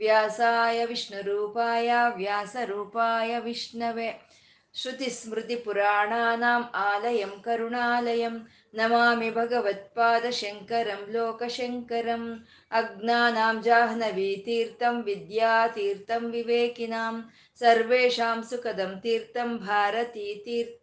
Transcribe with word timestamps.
ವ್ಯಾಸಾಯ 0.00 0.78
ವಿಷ್ಣುರೂಪಾಯ 0.90 1.90
ವ್ಯಾಸರೂಪಾಯ 2.18 3.38
ವಿಷ್ಣವೆ 3.46 4.10
श्रुतिस्मृतिपुराणानाम् 4.74 6.64
आलयं 6.80 7.30
करुणालयं 7.44 8.34
नमामि 8.78 9.30
भगवत्पादशङ्करं 9.38 11.02
लोकशङ्करम् 11.14 12.28
अज्ञानां 12.80 13.56
जाह्नवीतीर्थं 13.62 15.00
विद्यातीर्थं 15.08 16.22
विवेकिनां 16.34 17.14
सर्वेषां 17.60 18.38
सुखदं 18.50 18.92
तीर्थं 19.00 19.50
भारतीतीर्थमाश्रये 19.66 20.78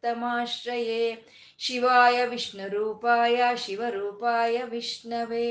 शिवाय 1.67 2.17
विष्णुरूपाय 2.33 3.39
शिवरूपाय 3.65 4.57
विष्णवे 4.71 5.47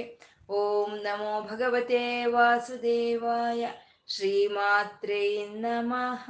ಓಂ 0.59 0.91
ನಮೋ 1.03 1.31
ಭಗವತೆ 1.41 2.26
ವಾಸುದೇವಾಯ 2.26 3.67
ಶ್ರೀಮಾತ್ರೇ 4.07 5.48
ನಮಃ 5.48 6.26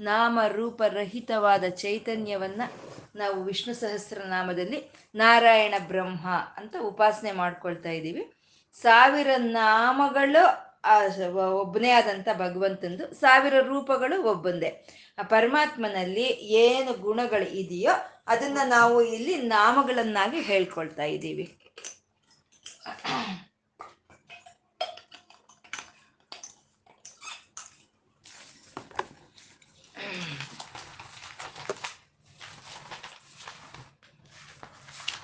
ನಾಮ 0.00 0.38
ರೂಪರಹಿತವಾದ 0.48 1.64
ಚೈತನ್ಯವನ್ನು 1.82 2.66
ನಾವು 3.16 3.38
ವಿಷ್ಣು 3.44 3.74
ಸಹಸ್ರನಾಮದಲ್ಲಿ 3.74 4.80
ನಾರಾಯಣ 5.14 5.74
ಬ್ರಹ್ಮ 5.88 6.26
ಅಂತ 6.56 6.76
ಉಪಾಸನೆ 6.80 7.32
ಮಾಡ್ಕೊಳ್ತಾ 7.32 7.88
ಇದ್ದೀವಿ. 7.88 8.24
ಸಾವಿರ 8.82 9.30
ನಾಮಗಳು 9.36 10.42
ಒಬ್ಬನೇ 11.60 11.90
ಆದಂಥ 11.90 12.28
ಭಗವಂತಂದು 12.38 13.06
ಸಾವಿರ 13.14 13.54
ರೂಪಗಳು 13.60 14.18
ಒಬ್ಬಂದೇ. 14.22 14.70
ಆ 15.18 15.22
ಪರಮಾತ್ಮನಲ್ಲಿ 15.22 16.28
ಏನು 16.66 16.92
ಗುಣಗಳು 17.06 17.48
ಇದೆಯೋ 17.62 17.94
ಅದನ್ನು 18.26 18.68
ನಾವು 18.68 19.02
ಇಲ್ಲಿ 19.02 19.36
ನಾಮಗಳನ್ನಾಗಿ 19.56 20.40
ಹೇಳ್ಕೊಳ್ತಾ 20.40 21.02
ಇದ್ದೀವಿ. 21.02 21.46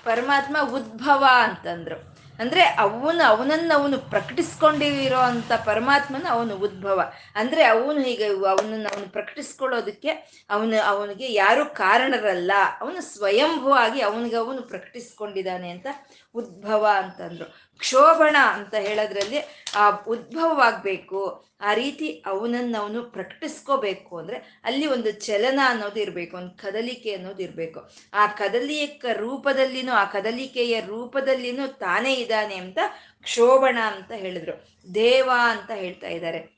ಪರಮಾತ್ಮ 0.07 0.57
ಉದ್ಭವ 0.73 1.23
ಅಂತಂದ್ರು. 1.37 1.97
ಅಂದ್ರೆ 2.39 2.63
ಅವನು 2.63 3.27
ಅವನನ್ನು 3.27 3.73
ಅವನು 3.79 3.97
ಪ್ರಕಟಿಸ್ಕೊಂಡಿರೋ 4.09 5.19
ಅಂತ 5.19 5.51
ಪರಮಾತ್ಮನ 5.65 6.25
ಅವನು 6.29 6.55
ಉದ್ಭವ. 6.55 6.99
ಅಂದ್ರೆ 7.35 7.63
ಅವನು 7.63 7.99
ಹೀಗೆ 7.99 8.27
ಅವನನ್ನ 8.27 8.87
ಅವನು 8.93 9.07
ಪ್ರಕಟಿಸ್ಕೊಳ್ಳೋದಕ್ಕೆ 9.11 10.11
ಅವನು 10.49 10.77
ಅವನಿಗೆ 10.87 11.33
ಯಾರು 11.33 11.63
ಕಾರಣರಲ್ಲ. 11.65 12.51
ಅವನು 12.81 13.01
ಸ್ವಯಂಭೂ 13.01 13.71
ಆಗಿ 13.71 14.01
ಅವನಿಗೆ 14.01 14.35
ಅವನು 14.35 14.61
ಪ್ರಕಟಿಸ್ಕೊಂಡಿದ್ದಾನೆ 14.61 15.69
ಅಂತ 15.69 15.87
ಉದ್ಭವ 16.35 16.83
ಅಂತಂದ್ರು. 16.97 17.66
ಕ್ಷೋಭಣ 17.77 18.35
ಅಂತ 18.53 18.75
ಹೇಳೋದ್ರಲ್ಲಿ 18.75 19.39
ಆ 19.75 19.89
ಉದ್ಭವವಾಗಬೇಕು, 20.07 21.47
ಆ 21.61 21.73
ರೀತಿ 21.73 22.23
ಅವನನ್ನು 22.25 22.81
ಅವನು 22.81 23.03
ಪ್ರಕಟಿಸ್ಕೋಬೇಕು 23.03 24.17
ಅಂದರೆ 24.17 24.61
ಅಲ್ಲಿ 24.63 24.85
ಒಂದು 24.87 25.11
ಚಲನ 25.11 25.59
ಅನ್ನೋದು 25.65 25.99
ಇರಬೇಕು, 25.99 26.37
ಒಂದು 26.37 26.57
ಕದಲಿಕೆ 26.57 27.13
ಅನ್ನೋದು 27.13 27.43
ಇರಬೇಕು. 27.43 27.89
ಆ 28.13 28.27
ಕದಲಿಕ 28.27 29.05
ರೂಪದಲ್ಲಿನೂ, 29.13 29.91
ಆ 29.91 30.05
ಕದಲಿಕೆಯ 30.05 30.81
ರೂಪದಲ್ಲಿನೂ 30.81 31.67
ತಾನೇ 31.67 32.13
ಇದ್ದಾನೆ 32.13 32.55
ಅಂತ 32.55 32.77
ಕ್ಷೋಭಣ 33.21 33.77
ಅಂತ 33.95 34.11
ಹೇಳಿದ್ರು. 34.11 34.67
ದೇವ 34.93 35.29
ಅಂತ 35.49 35.71
ಹೇಳ್ತಾ 35.71 36.07
ಇದ್ದಾರೆ. 36.07 36.56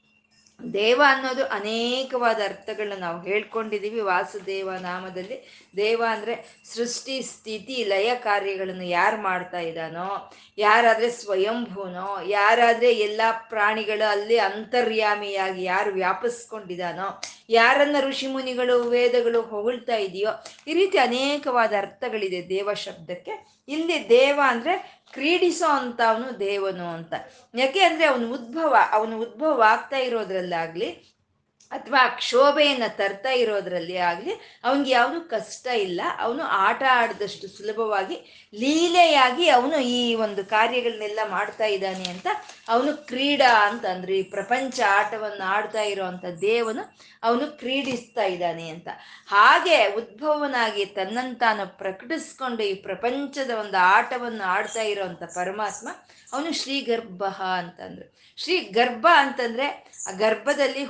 ದೇವ 0.73 1.01
ಅನ್ನೋದು 1.07 1.45
ಅನೇಕವಾದ 1.45 2.39
ಅರ್ಥಗಳನ್ನ 2.45 2.99
ನಾವು 2.99 3.21
ಹೇಳ್ಕೊಂಡಿದ್ದೀವಿ. 3.21 4.01
ವಾಸುದೇವ 4.01 4.69
ನಾಮದಲ್ಲಿ 4.71 5.67
ದೇವ 5.77 6.03
ಅಂದರೆ 6.09 6.63
ಸೃಷ್ಟಿ, 6.75 7.21
ಸ್ಥಿತಿ, 7.21 7.83
ಲಯ 7.83 8.15
ಕಾರ್ಯಗಳನ್ನು 8.15 8.83
ಯಾರು 8.83 9.21
ಮಾಡ್ತಾ 9.21 9.59
ಇದ್ದಾನೋ, 9.59 10.31
ಯಾರಾದರೆ 10.57 11.11
ಸ್ವಯಂಭೂನೋ, 11.11 12.21
ಯಾರಾದರೆ 12.25 12.91
ಎಲ್ಲ 12.91 13.21
ಪ್ರಾಣಿಗಳು 13.49 14.09
ಅಲ್ಲಿ 14.09 14.37
ಅಂತರ್ಯಾಮಿಯಾಗಿ 14.39 15.63
ಯಾರು 15.63 15.91
ವ್ಯಾಪಿಸ್ಕೊಂಡಿದ್ದಾನೋ, 15.91 17.21
ಯಾರನ್ನ 17.49 17.95
ಋಷಿಮುನಿಗಳು 17.99 18.83
ವೇದಗಳು 18.83 19.41
ಹೊಗಳ್ತಾ 19.41 19.95
ಇದೆಯೋ, 19.95 20.31
ಈ 20.67 20.73
ರೀತಿ 20.73 20.97
ಅನೇಕವಾದ 20.97 21.73
ಅರ್ಥಗಳಿದೆ 21.77 22.49
ದೇವ 22.49 22.73
ಶಬ್ದಕ್ಕೆ. 22.73 23.63
ಇಲ್ಲಿ 23.67 24.09
ದೇವ 24.09 24.39
ಅಂದರೆ 24.47 24.98
ಕ್ರೀಡಿಸೋ 25.13 25.69
ಅಂತ 25.79 26.01
ಅವನು 26.07 26.39
ದೇವನು 26.39 26.87
ಅಂತ. 26.87 27.13
ಯಾಕೆ 27.55 27.79
ಅಂದರೆ 27.79 28.05
ಅವನು 28.05 28.33
ಉದ್ಭವ 28.33 28.75
ಅವನು 28.91 29.19
ಉದ್ಭವ 29.19 29.63
ಆಗ್ತಾ 29.67 29.97
ಇರೋದ್ರಲ್ಲಾಗ್ಲಿ 29.97 30.89
ಅಥವಾ 31.71 32.01
ಕ್ಷೋಭೆಯನ್ನು 32.17 32.97
ತರ್ತಾ 32.97 33.31
ಇರೋದ್ರಲ್ಲಿ 33.33 33.97
ಆಗಲಿ, 34.01 34.33
ಅವನಿಗೆ 34.63 34.91
ಯಾವುದು 34.91 35.21
ಕಷ್ಟ 35.29 35.67
ಇಲ್ಲ. 35.79 36.01
ಅವನು 36.19 36.43
ಆಟ 36.59 36.81
ಆಡಿದಷ್ಟು 36.91 37.47
ಸುಲಭವಾಗಿ 37.47 38.15
ಲೀಲೆಯಾಗಿ 38.53 39.49
ಅವನು 39.49 39.77
ಈ 39.91 39.99
ಒಂದು 40.15 40.45
ಕಾರ್ಯಗಳನ್ನೆಲ್ಲ 40.45 41.19
ಮಾಡ್ತಾ 41.29 41.65
ಇದ್ದಾನೆ 41.65 42.05
ಅಂತ 42.09 42.27
ಅವನು 42.67 42.91
ಕ್ರೀಡಾ 43.07 43.51
ಅಂತ 43.67 43.85
ಅಂದ್ರೆ 43.85 44.13
ಈ 44.17 44.23
ಪ್ರಪಂಚ 44.31 44.79
ಆಟವನ್ನು 44.95 45.45
ಆಡ್ತಾ 45.49 45.83
ಇರೋವಂಥ 45.83 46.25
ದೇವನು 46.41 46.83
ಅವನು 47.23 47.47
ಕ್ರೀಡಿಸ್ತಾ 47.59 48.23
ಇದ್ದಾನೆ 48.25 48.69
ಅಂತ. 48.69 48.89
ಹಾಗೆ 49.27 49.77
ಉದ್ಭವನಾಗಿ 49.95 50.85
ತನ್ನಂತಾನು 50.95 51.65
ಪ್ರಕಟಿಸ್ಕೊಂಡು 51.77 52.63
ಈ 52.63 52.73
ಪ್ರಪಂಚದ 52.83 53.51
ಒಂದು 53.59 53.77
ಆಟವನ್ನು 53.89 54.43
ಆಡ್ತಾ 54.49 54.81
ಇರೋವಂಥ 54.83 55.23
ಪರಮಾತ್ಮ 55.35 55.87
ಅವನು 56.33 56.51
ಶ್ರೀಗರ್ಭ 56.53 57.23
ಅಂತಂದ್ರು 57.57 58.07
ಶ್ರೀ 58.37 58.59
ಗರ್ಭ 58.73 59.07
ಅಂತಂದ್ರೆ 59.15 59.65
ಆ 60.07 60.11
ಗರ್ಭದಲ್ಲಿ 60.17 60.83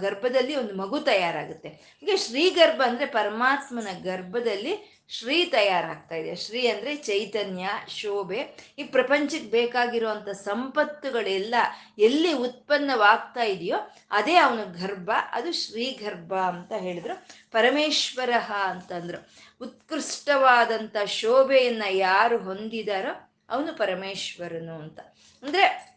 ಗರ್ಭದಲ್ಲಿ 0.00 0.56
ಒಂದು 0.56 0.76
ಮಗು 0.76 1.00
ತಯಾರಾಗುತ್ತೆ. 1.00 1.68
ಹೀಗೆ 1.68 2.16
ಶ್ರೀಗರ್ಭ 2.16 2.82
ಅಂದ್ರೆ 2.86 3.06
ಪರಮಾತ್ಮನ 3.06 3.88
ಗರ್ಭದಲ್ಲಿ 4.02 5.04
ಶ್ರೀ 5.08 5.44
ತಯಾರಾಗ್ತಾ 5.44 6.14
ಇದೆ. 6.14 6.36
ಶ್ರೀ 6.36 6.66
ಅಂದ್ರೆ 6.66 6.96
ಚೈತನ್ಯ, 6.96 7.68
ಶೋಭೆ. 7.88 8.56
ಈ 8.78 8.82
ಪ್ರಪಂಚಕ್ಕೆ 8.82 9.50
ಬೇಕಾಗಿರುವಂತ 9.50 10.28
ಸಂಪತ್ತುಗಳೆಲ್ಲ 10.28 11.54
ಎಲ್ಲಿ 11.98 12.32
ಉತ್ಪನ್ನವಾಗ್ತಾ 12.32 13.42
ಇದೆಯೋ 13.42 13.76
ಅದೇ 14.10 14.34
ಅವನ 14.34 14.62
ಗರ್ಭ. 14.62 15.10
ಅದು 15.30 15.52
ಶ್ರೀ 15.52 15.90
ಗರ್ಭ 15.90 16.34
ಅಂತ 16.34 16.72
ಹೇಳಿದ್ರು. 16.72 17.26
ಪರಮೇಶ್ವರ 17.52 18.30
ಅಂತಂದ್ರು 18.64 19.28
ಉತ್ಕೃಷ್ಟವಾದಂಥ 19.62 20.96
ಶೋಭೆಯನ್ನ 21.06 21.82
ಯಾರು 21.90 22.38
ಹೊಂದಿದಾರೋ 22.38 23.30
ಅವನು 23.48 23.78
ಪರಮೇಶ್ವರನು 23.78 24.74
ಅಂತ. 24.74 25.00
ಅಂದ್ರೆ 25.42 25.94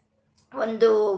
ಒಂದು 0.56 1.18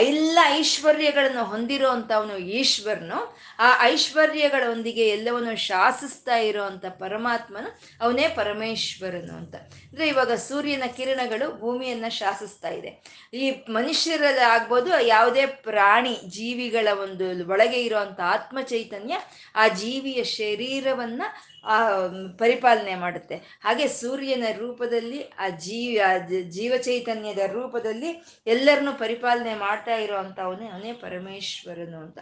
ಎಲ್ಲ 0.00 0.38
ಐಶ್ವರ್ಯಗಳನ್ನು 0.44 1.44
ಹೊಂದಿರೋ 1.44 1.88
ಅವನು 1.88 2.36
ಈಶ್ವರನು, 2.38 3.38
ಆ 3.58 3.84
ಐಶ್ವರ್ಯಗಳೊಂದಿಗೆ 3.84 5.08
ಎಲ್ಲವನ್ನು 5.08 5.56
ಶಾಸಿಸ್ತಾ 5.56 6.36
ಇರೋವಂಥ 6.36 6.84
ಪರಮಾತ್ಮನು 6.86 7.80
ಅವನೇ 8.00 8.28
ಪರಮೇಶ್ವರನು 8.28 9.36
ಅಂತ. 9.36 9.54
ಅಂದ್ರೆ 9.54 10.08
ಇವಾಗ 10.08 10.32
ಸೂರ್ಯನ 10.32 10.82
ಕಿರಣಗಳು 10.96 11.58
ಭೂಮಿಯನ್ನ 11.58 12.08
ಶಾಸಿಸ್ತಾ 12.08 12.68
ಇದೆ. 12.68 13.02
ಈ 13.34 13.50
ಮನುಷ್ಯರಲ್ಲಿ 13.50 14.40
ಆಗ್ಬೋದು 14.40 15.06
ಯಾವುದೇ 15.06 15.46
ಪ್ರಾಣಿ, 15.46 16.18
ಜೀವಿಗಳ 16.28 16.88
ಒಂದು 17.02 17.48
ಒಳಗೆ 17.48 17.82
ಇರುವಂತ 17.82 18.20
ಆತ್ಮ 18.24 18.60
ಚೈತನ್ಯ 18.60 19.16
ಆ 19.56 19.68
ಜೀವಿಯ 19.68 20.24
ಶರೀರವನ್ನ, 20.24 21.22
ಆ 21.64 21.90
ಪರಿಪಾಲನೆ 22.38 22.94
ಮಾಡುತ್ತೆ. 22.94 23.36
ಹಾಗೆ 23.36 23.88
ಸೂರ್ಯನ 23.88 24.44
ರೂಪದಲ್ಲಿ, 24.58 25.22
ಆ 25.22 25.48
ಜೀವ 25.48 26.00
ಜೀವ 26.48 26.72
ಚೈತನ್ಯದ 26.76 27.38
ರೂಪದಲ್ಲಿ 27.38 28.24
ಎಲ್ಲರನ್ನು 28.46 28.92
ಪರಿಪಾಲನೆ 28.92 29.54
ಮಾಡ್ತಾ 29.78 29.94
ಇರೋವಂಥ 29.94 30.38
ಅವನೇ 30.38 30.92
ಪರಮೇಶ್ವರನು 30.92 31.98
ಅಂತ. 31.98 32.18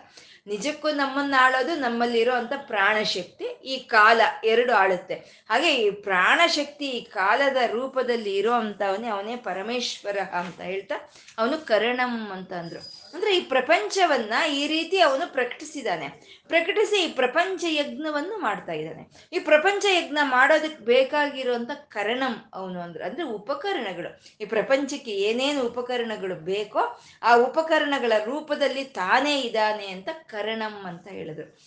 ನಿಜಕ್ಕೂ 0.46 0.90
ನಮ್ಮನ್ನ 0.90 1.34
ಆಳೋದು 1.38 1.74
ನಮ್ಮಲ್ಲಿರೋ 1.76 2.32
ಪ್ರಾಣಶಕ್ತಿ. 2.66 3.45
ಈ 3.66 3.78
ಕಾಲ 3.78 4.20
ಎರಡು 4.44 4.72
ಆಳುತ್ತೆ. 4.74 5.14
ಹಾಗೆ 5.50 5.74
ಈ 5.74 5.90
ಪ್ರಾಣಶಕ್ತಿ 5.90 6.88
ಈ 6.88 7.04
ಕಾಲದ 7.04 7.56
ರೂಪದಲ್ಲಿ 7.66 8.36
ಇರೋ 8.36 8.52
ಅಂತವನೇ 8.52 9.08
ಅವನೇ 9.08 9.36
ಪರಮೇಶ್ವರ 9.36 10.18
ಅಂತ 10.18 10.60
ಹೇಳ್ತಾ 10.60 10.94
ಅವನು 11.38 11.66
ಕರಣಂ 11.66 12.30
ಅಂತ 12.30 12.52
ಅಂದ್ರು. 12.52 12.80
ಅಂದ್ರೆ 13.14 13.36
ಈ 13.36 13.40
ಪ್ರಪಂಚವನ್ನ 13.40 14.32
ಈ 14.52 14.66
ರೀತಿ 14.66 15.00
ಅವನು 15.00 15.32
ಪ್ರಕಟಿಸಿದಾನೆ. 15.32 16.08
ಪ್ರಕಟಿಸಿ 16.48 17.04
ಈ 17.04 17.08
ಪ್ರಪಂಚ 17.12 17.64
ಯಜ್ಞವನ್ನು 17.68 18.38
ಮಾಡ್ತಾ 18.38 18.72
ಇದ್ದಾನೆ. 18.72 19.28
ಈ 19.32 19.38
ಪ್ರಪಂಚ 19.38 19.84
ಯಜ್ಞ 19.84 20.18
ಮಾಡೋದಕ್ಕೆ 20.22 20.84
ಬೇಕಾಗಿರುವಂತ 20.84 21.70
ಕರಣಂ 21.88 22.50
ಅವನು 22.54 22.80
ಅಂದ್ರೆ 22.80 23.04
ಅಂದ್ರೆ 23.04 23.22
ಉಪಕರಣಗಳು. 23.22 24.20
ಈ 24.40 24.44
ಪ್ರಪಂಚಕ್ಕೆ 24.44 25.10
ಏನೇನು 25.10 25.62
ಉಪಕರಣಗಳು 25.66 26.34
ಬೇಕೋ 26.34 27.00
ಆ 27.22 27.34
ಉಪಕರಣಗಳ 27.36 28.12
ರೂಪದಲ್ಲಿ 28.24 28.84
ತಾನೇ 28.84 29.40
ಇದ್ದಾನೆ 29.40 29.86
ಅಂತ 29.86 30.08
ಕರಣಂ 30.26 30.84
ಅಂತ 30.84 31.08
ಹೇಳಿದ್ರು. 31.08 31.58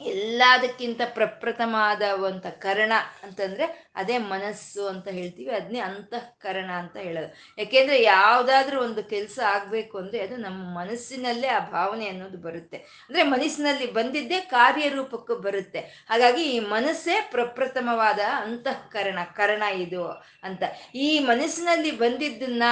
ಎಲ್ಲದಕ್ಕಿಂತ 0.00 1.00
ಪ್ರಪ್ರಥಮವಾದವಂತ 1.14 2.46
ಕರ್ಣ 2.58 2.92
ಅಂತಂದ್ರೆ 3.22 3.87
ಅದೇ 3.98 4.18
ಮನಸ್ಸು 4.18 4.86
ಅಂತ 4.86 5.08
ಹೇಳ್ತೀವಿ 5.08 5.50
ಅದನ್ನೇ 5.50 5.78
ಅಂತಃಕರಣ 5.78 6.70
ಅಂತ 6.70 6.96
ಹೇಳೋದು. 6.96 7.34
ಯಾಕೆಂದ್ರೆ 7.58 8.02
ಯಾವುದಾದ್ರೂ 8.02 8.82
ಒಂದು 8.82 9.02
ಕೆಲಸ 9.02 9.38
ಆಗಬೇಕು 9.46 9.98
ಅಂದ್ರೆ 9.98 10.20
ಅದು 10.20 10.36
ನಮ್ಮ 10.36 10.78
ಮನಸ್ಸಿನಲ್ಲೇ 10.78 11.48
ಆ 11.48 11.58
ಭಾವನೆ 11.58 12.08
ಅನ್ನೋದು 12.08 12.38
ಬರುತ್ತೆ. 12.38 12.76
ಅಂದ್ರೆ 12.76 13.22
ಮನಸ್ಸಿನಲ್ಲಿ 13.22 13.92
ಬಂದಿದ್ದೇ 13.92 14.40
ಕಾರ್ಯರೂಪಕ್ಕೂ 14.40 15.34
ಬರುತ್ತೆ. 15.34 15.80
ಹಾಗಾಗಿ 15.80 16.42
ಈ 16.42 16.58
ಮನಸ್ಸೇ 16.58 17.28
ಪ್ರಪ್ರಥಮವಾದ 17.30 18.18
ಅಂತಃಕರಣ, 18.36 19.18
ಕರಣ 19.36 19.62
ಇದು 19.62 20.06
ಅಂತ. 20.42 20.62
ಈ 20.94 21.18
ಮನಸ್ಸಿನಲ್ಲಿ 21.18 21.90
ಬಂದಿದ್ದನ್ನ 21.90 22.62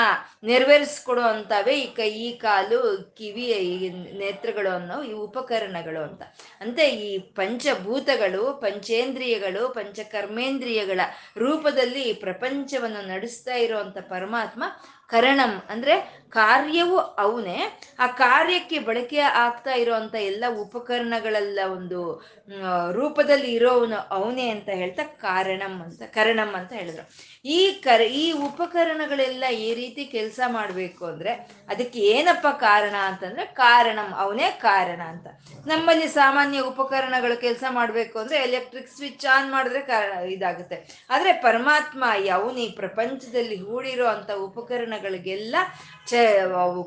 ನೆರವೇರಿಸ್ಕೊಡೋ 0.44 1.20
ಅಂತವೇ 1.20 1.75
ಈ 1.75 1.94
ಕೈ 1.94 2.32
ಕಾಲು, 2.32 3.12
ಕಿವಿ 3.17 3.46
ನೇತ್ರಗಳು 4.19 4.75
ಅನ್ನೋ 4.75 5.02
ಈ 5.02 5.12
ಉಪಕರಣಗಳು 5.12 6.02
ಅಂತ. 6.02 6.23
ಅಂತೆ 6.61 6.88
ಈ 6.88 7.19
ಪಂಚಭೂತಗಳು, 7.19 8.55
ಪಂಚೇಂದ್ರಿಯಗಳು, 8.55 9.69
ಪಂಚಕರ್ಮೇಂದ್ರಿಯಗಳ 9.69 11.00
ರೂಪದಲ್ಲಿ 11.39 12.13
ಪ್ರಪಂಚವನ್ನು 12.15 13.09
ನಡೆಸ್ತಾ 13.09 13.55
ಇರುವಂತ 13.55 13.99
ಪರಮಾತ್ಮ 14.09 14.65
ಕರಣಂ 15.07 15.53
ಅಂದ್ರೆ 15.71 16.25
ಕಾರ್ಯವು 16.32 16.99
ಅವನೇ. 17.25 17.58
ಆ 17.99 18.06
ಕಾರ್ಯಕ್ಕೆ 18.06 18.78
ಬಳಕೆ 18.78 19.20
ಆಗ್ತಾ 19.44 19.73
ಇರೋವಂಥ 19.73 20.14
ಎಲ್ಲ 20.31 20.44
ಉಪಕರಣಗಳೆಲ್ಲ 20.64 21.61
ಒಂದು 21.76 22.00
ರೂಪದಲ್ಲಿ 22.90 23.50
ಇರೋವನು 23.52 23.96
ಅವನೇ 24.17 24.50
ಅಂತ 24.50 24.69
ಹೇಳ್ತಾ 24.81 25.02
ಕಾರಣಂ 25.02 25.75
ಅಂತ, 25.84 26.02
ಕರಣಂ 26.17 26.50
ಅಂತ 26.58 26.73
ಹೇಳಿದ್ರು. 26.73 27.05
ಈ 27.56 27.58
ಕರ, 27.87 28.00
ಈ 28.00 28.32
ಉಪಕರಣಗಳೆಲ್ಲ 28.32 29.44
ಈ 29.67 29.75
ರೀತಿ 29.75 30.05
ಕೆಲಸ 30.05 30.40
ಮಾಡಬೇಕು 30.49 31.06
ಅಂದ್ರೆ 31.06 31.32
ಅದಕ್ಕೆ 31.69 32.00
ಏನಪ್ಪ 32.00 32.46
ಕಾರಣ 32.46 32.96
ಅಂತಂದ್ರೆ 33.08 33.44
ಕಾರಣಂ, 33.44 34.11
ಅವನೇ 34.25 34.50
ಕಾರಣ 34.50 35.00
ಅಂತ. 35.12 35.26
ನಮ್ಮಲ್ಲಿ 35.67 36.08
ಸಾಮಾನ್ಯ 36.08 36.61
ಉಪಕರಣಗಳು 36.61 37.37
ಕೆಲಸ 37.46 37.64
ಮಾಡಬೇಕು 37.70 38.19
ಅಂದ್ರೆ 38.19 38.38
ಎಲೆಕ್ಟ್ರಿಕ್ 38.38 38.93
ಸ್ವಿಚ್ 38.96 39.26
ಆನ್ 39.26 39.50
ಮಾಡಿದ್ರೆ 39.50 39.81
ಕಾರಣ, 39.81 40.12
ಇದಾಗುತ್ತೆ. 40.37 40.78
ಆದ್ರೆ 41.11 41.32
ಪರಮಾತ್ಮ 41.32 42.05
ಅವನು 42.38 42.58
ಈ 42.58 42.69
ಪ್ರಪಂಚದಲ್ಲಿ 42.82 43.56
ಹೂಡಿರೋ 43.56 44.06
ಅಂತ 44.06 44.31
ಉಪಕರಣಗಳಿಗೆಲ್ಲ 44.49 45.56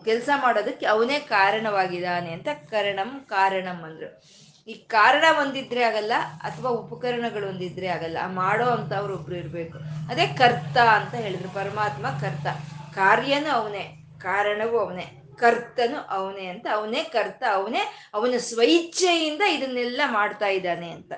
ಕೆಲಸ 0.06 0.30
ಮಾಡೋದಕ್ಕೆ 0.36 0.86
ಅವನೇ 0.86 1.20
ಕಾರಣವಾಗಿದ್ದಾನೆ 1.20 2.32
ಅಂತ 2.32 2.48
ಕರಣಂ 2.70 3.26
ಕಾರಣಂ 3.30 3.84
ಅಂದರು. 3.84 4.24
ಈ 4.68 4.74
ಕಾರಣ 4.74 5.24
ಒಂದಿದ್ರೆ 5.40 5.84
ಆಗಲ್ಲ, 5.84 6.14
ಅಥವಾ 6.44 6.70
ಉಪಕರಣಗಳು 6.70 7.48
ಒಂದಿದ್ರೆ 7.48 7.88
ಆಗಲ್ಲ, 7.88 8.18
ಆ 8.24 8.28
ಮಾಡೋ 8.28 8.66
ಅಂತವ್ರು 8.66 9.14
ಒಬ್ರು 9.14 9.36
ಇರಬೇಕು. 9.36 9.78
ಅದೇ 10.10 10.28
ಕರ್ತ 10.28 10.78
ಅಂತ 10.78 11.16
ಹೇಳಿದ್ರು, 11.16 11.50
ಪರಮಾತ್ಮ 11.50 12.08
ಕರ್ತ. 12.10 12.48
ಕಾರ್ಯನೂ 12.96 13.52
ಅವನೇ, 13.52 14.04
ಕಾರಣವೂ 14.22 14.78
ಅವನೇ, 14.78 15.06
ಕರ್ತನು 15.40 16.08
ಅವನೇ 16.10 16.46
ಅಂತ 16.46 16.68
ಅವನೇ 16.72 17.04
ಕರ್ತ, 17.04 17.44
ಅವನೇ 17.52 18.10
ಅವನ 18.14 18.34
ಸ್ವಇಚ್ಛೆಯಿಂದ 18.38 19.42
ಇದನ್ನೆಲ್ಲ 19.42 20.02
ಮಾಡ್ತಾ 20.06 20.46
ಅಂತ. 20.92 21.12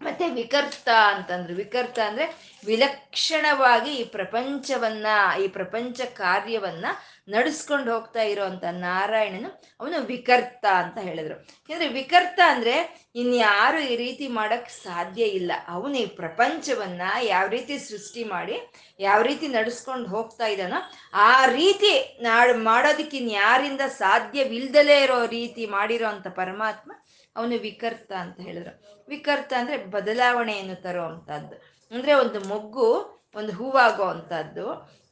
ಮತ್ತೆ 0.00 0.30
ವಿಕರ್ತ 0.30 0.88
ಅಂತಂದ್ರು. 1.12 1.54
ವಿಕರ್ತ 1.54 1.98
ಅಂದ್ರೆ 2.06 2.26
ವಿಲಕ್ಷಣವಾಗಿ 2.64 3.90
ಈ 3.90 4.04
ಪ್ರಪಂಚವನ್ನ, 4.04 5.06
ಈ 5.42 5.48
ಪ್ರಪಂಚ 5.48 6.00
ಕಾರ್ಯವನ್ನ 6.00 6.86
ನಡೆಸ್ಕೊಂಡು 7.28 7.92
ಹೋಗ್ತಾ 7.94 8.22
ಇರೋವಂಥ 8.22 8.64
ನಾರಾಯಣನು 8.64 9.50
ಅವನು 9.80 9.98
ವಿಕರ್ತ 10.06 10.64
ಅಂತ 10.82 10.98
ಹೇಳಿದ್ರು. 10.98 11.36
ಯಾಕಂದ್ರೆ 11.68 11.88
ವಿಕರ್ತ 11.88 12.40
ಅಂದ್ರೆ 12.46 12.74
ಇನ್ಯಾರು 13.14 13.78
ಈ 13.78 13.96
ರೀತಿ 13.96 14.28
ಮಾಡಕ್ 14.28 14.70
ಸಾಧ್ಯ 14.70 15.22
ಇಲ್ಲ. 15.22 15.52
ಅವನು 15.68 15.94
ಈ 15.94 16.06
ಪ್ರಪಂಚವನ್ನ 16.06 17.02
ಯಾವ 17.22 17.46
ರೀತಿ 17.48 17.78
ಸೃಷ್ಟಿ 17.78 18.24
ಮಾಡಿ, 18.24 18.56
ಯಾವ 19.00 19.22
ರೀತಿ 19.22 19.48
ನಡೆಸ್ಕೊಂಡು 19.48 20.08
ಹೋಗ್ತಾ 20.08 20.46
ಇದ್ದಾನೋ 20.46 20.80
ಆ 21.12 21.46
ರೀತಿ 21.46 21.92
ನಾಡ್ 22.20 22.56
ಮಾಡೋದಕ್ಕೆ 22.56 23.16
ಇನ್ಯಾರಿಂದ 23.16 23.80
ಸಾಧ್ಯವಿಲ್ದಲೇ 24.02 25.02
ಇರೋ 25.02 25.26
ರೀತಿ 25.26 25.66
ಮಾಡಿರೋ 25.66 26.06
ಅಂತ 26.06 26.28
ಪರಮಾತ್ಮ 26.28 26.92
ಅವನು 27.36 27.56
ವಿಕರ್ತ 27.58 28.12
ಅಂತ 28.12 28.38
ಹೇಳಿದ್ರು. 28.40 28.72
ವಿಕರ್ತ 29.10 29.52
ಅಂದ್ರೆ 29.58 29.76
ಬದಲಾವಣೆಯನ್ನು 29.76 30.76
ತರುವಂತಹದ್ದು. 30.82 31.56
ಅಂದ್ರೆ 31.94 32.12
ಒಂದು 32.14 32.40
ಮೊಗ್ಗು, 32.48 32.88
ಒಂದು 33.34 33.52
ಹೂವಾಗೋ 33.52 34.02
ಅಂಥದ್ದು 34.02 34.66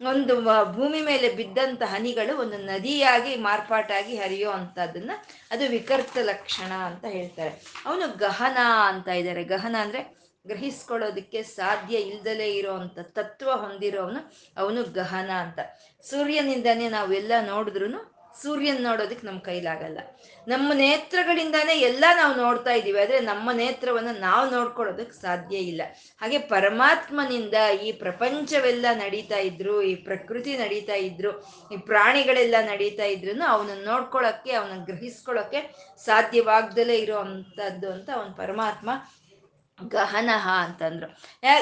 ಒಂದು 0.08 0.34
ಭೂಮಿ 0.72 1.00
ಮೇಲೆ 1.00 1.28
ಬಿದ್ದಂಥ 1.32 1.82
ಹನಿಗಳು 1.82 2.38
ಒಂದು 2.40 2.56
ನದಿಯಾಗಿ 2.58 3.36
ಮಾರ್ಪಾಟಾಗಿ 3.36 4.16
ಹರಿಯೋ 4.16 4.50
ಅಂಥದ್ದನ್ನು 4.50 5.14
ಅದು 5.50 5.68
ವಿಕರ್ತ 5.70 6.18
ಲಕ್ಷಣ 6.22 6.72
ಅಂತ 6.72 7.04
ಹೇಳ್ತಾರೆ. 7.04 7.82
ಅವನು 7.86 8.16
ಗಹನ 8.16 8.58
ಅಂತ 8.86 9.08
ಇದ್ದಾರೆ. 9.08 9.44
ಗಹನ 9.44 9.76
ಅಂದ್ರೆ 9.80 10.00
ಗ್ರಹಿಸ್ಕೊಳ್ಳೋದಕ್ಕೆ 10.46 11.42
ಸಾಧ್ಯ 11.42 11.96
ಇಲ್ದಲೇ 11.96 12.48
ಇರೋವಂಥ 12.54 12.98
ತತ್ವ 12.98 13.50
ಹೊಂದಿರೋವನು 13.56 14.20
ಅವನು 14.56 14.82
ಗಹನ 14.92 15.30
ಅಂತ. 15.30 15.58
ಸೂರ್ಯನಿಂದಾನೇ 16.02 16.88
ನಾವೆಲ್ಲ 16.88 17.32
ನೋಡಿದ್ರು 17.46 18.17
ಸೂರ್ಯನ್ 18.42 18.80
ನೋಡೋದಕ್ಕೆ 18.86 19.26
ನಮ್ಮ 19.26 19.40
ಕೈಲಾಗಲ್ಲ. 19.48 20.00
ನಮ್ಮ 20.46 20.68
ನೇತ್ರಗಳಿಂದಾನೇ 20.82 21.74
ಎಲ್ಲ 21.88 22.04
ನಾವು 22.20 22.34
ನೋಡ್ತಾ 22.42 22.72
ಇದ್ದೀವಿ, 22.78 22.98
ಆದರೆ 23.04 23.18
ನಮ್ಮ 23.30 23.52
ನೇತ್ರವನ್ನು 23.62 24.14
ನಾವು 24.20 24.44
ನೋಡ್ಕೊಳ್ಳೋದಕ್ಕೆ 24.50 25.16
ಸಾಧ್ಯ 25.22 25.56
ಇಲ್ಲ. 25.72 25.82
ಹಾಗೆ 26.22 26.38
ಪರಮಾತ್ಮನಿಂದ 26.54 27.54
ಈ 27.86 27.90
ಪ್ರಪಂಚವೆಲ್ಲ 28.04 28.86
ನಡೀತಾ 29.04 29.40
ಇದ್ರು, 29.50 29.74
ಈ 29.82 29.94
ಪ್ರಕೃತಿ 30.08 30.54
ನಡೀತಾ 30.62 30.98
ಇದ್ರು, 31.08 31.32
ಈ 31.74 31.78
ಪ್ರಾಣಿಗಳೆಲ್ಲ 31.90 32.56
ನಡೀತಾ 32.72 33.08
ಇದ್ರು 33.14 33.34
ಅವನನ್ನ 33.54 33.82
ನೋಡ್ಕೊಳ್ಳೋಕ್ಕೆ 33.92 34.52
ಅವನನ್ನ 34.60 34.84
ಗ್ರಹಿಸ್ಕೊಳ್ಳೋಕ್ಕೆ 34.90 35.62
ಸಾಧ್ಯವಾಗ್ದಲೇ 36.06 36.98
ಇರೋ 37.04 37.18
ಅಂಥದ್ದು 37.26 37.88
ಅಂತ 37.92 38.10
ಅವನ 38.18 38.32
ಪರಮಾತ್ಮ 38.42 38.90
ಗಹನಹ 39.86 40.48
ಅಂತಂದ್ರು. 40.64 41.18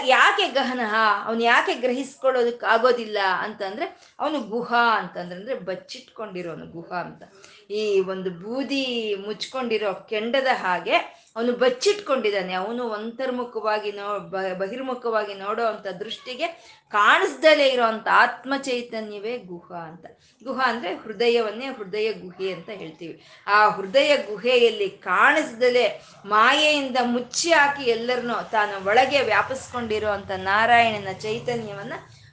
ಯಾಕೆ 0.07 0.49
ಗಹನಹ? 0.49 0.95
ಅವನು 1.25 1.43
ಯಾಕೆ 1.43 1.75
ಗ್ರಹಿಸ್ಕೊಳ್ಳೋದಕ್ಕೆ 1.75 2.67
ಆಗೋದಿಲ್ಲ 2.67 3.19
ಅಂತಂದ್ರೆ 3.39 4.15
ಅವನು 4.21 4.41
ಗುಹ 4.41 4.75
ಅಂತಂದ್ರೆ. 4.75 5.39
ಅಂದ್ರೆ 5.39 5.59
ಬಚ್ಚಿಟ್ಕೊಂಡಿರೋನು 5.59 6.67
ಗುಹ 6.67 6.93
ಅಂತ. 6.93 7.23
ಈ 7.71 8.01
ಒಂದು 8.01 8.31
ಬೂದಿ 8.31 9.15
ಮುಚ್ಕೊಂಡಿರೋ 9.27 9.95
ಕೆಂಡದ 9.95 10.47
ಹಾಗೆ 10.53 11.26
ಅವನು 11.37 11.53
ಬಚ್ಚಿಟ್ಕೊಂಡಿದ್ದಾನೆ. 11.53 12.53
ಅವನು 12.53 12.91
ಅಂತರ್ಮುಖವಾಗಿ 12.91 13.93
ನೋ 13.93 14.19
ಬಹಿರ್ಮುಖವಾಗಿ 14.59 15.35
ನೋಡೋ 15.35 15.65
ಅಂತ 15.65 15.87
ದೃಷ್ಟಿಗೆ 15.87 16.47
ಕಾಣಿಸ್ದಲೇ 16.89 17.69
ಇರೋವಂಥ 17.69 18.09
ಆತ್ಮ 18.13 18.55
ಚೈತನ್ಯವೇ 18.57 19.39
ಗುಹ 19.39 19.73
ಅಂತ. 19.75 20.07
ಗುಹ 20.45 20.61
ಅಂದ್ರೆ 20.65 20.95
ಹೃದಯವನ್ನೇ 20.95 21.67
ಹೃದಯ 21.67 22.13
ಗುಹೆ 22.13 22.53
ಅಂತ 22.53 22.71
ಹೇಳ್ತೀವಿ. 22.71 23.25
ಆ 23.47 23.69
ಹೃದಯ 23.69 24.17
ಗುಹೆಯಲ್ಲಿ 24.17 24.91
ಕಾಣಿಸ್ದಲೇ 24.91 26.03
ಮಾಯೆಯಿಂದ 26.27 26.97
ಮುಚ್ಚಿ 27.03 27.53
ಹಾಕಿ 27.53 27.83
ಎಲ್ಲರನ್ನೂ 27.83 28.35
ತಾನು 28.51 28.87
ಒಳಗೆ 28.87 29.21
ವ್ಯಾಪಿಸ್ಕೊಂಡಿರುವಂಥ 29.23 30.31
ನಾರಾಯಣನ 30.31 31.13
ಚೈತನ್ಯವನ್ನ 31.13 31.93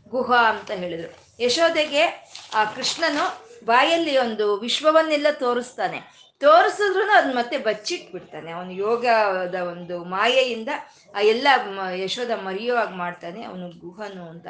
ಗುಹ 0.09 0.33
ಅಂತ 0.33 0.71
ಹೇಳಿದ್ರು. 0.71 1.43
ಯಶೋದೆಗೆ 1.43 2.31
ಆ 2.53 2.63
ಕೃಷ್ಣನು 2.63 3.43
ಬಾಯಲ್ಲಿ 3.65 4.17
ಒಂದು 4.17 4.59
ವಿಶ್ವವನ್ನೆಲ್ಲ 4.59 5.27
ತೋರಿಸ್ತಾನೆ. 5.31 6.22
ತೋರಿಸಿದ್ರು 6.39 7.11
ಅದನ್ನ 7.11 7.33
ಮತ್ತೆ 7.33 7.57
ಬಚ್ಚಿಟ್ಬಿಡ್ತಾನೆ. 7.57 8.51
ಅವನು 8.51 8.71
ಯೋಗದ 8.71 9.55
ಒಂದು 9.55 10.03
ಮಾಯೆಯಿಂದ 10.03 10.69
ಆ 11.15 11.19
ಎಲ್ಲ 11.19 11.47
ಯಶೋದ 11.95 12.31
ಮರೆಯುವಾಗ 12.31 12.89
ಮಾಡ್ತಾನೆ 12.89 13.43
ಅವನು 13.43 13.69
ಗುಹನು 13.69 14.29
ಅಂತ. 14.29 14.47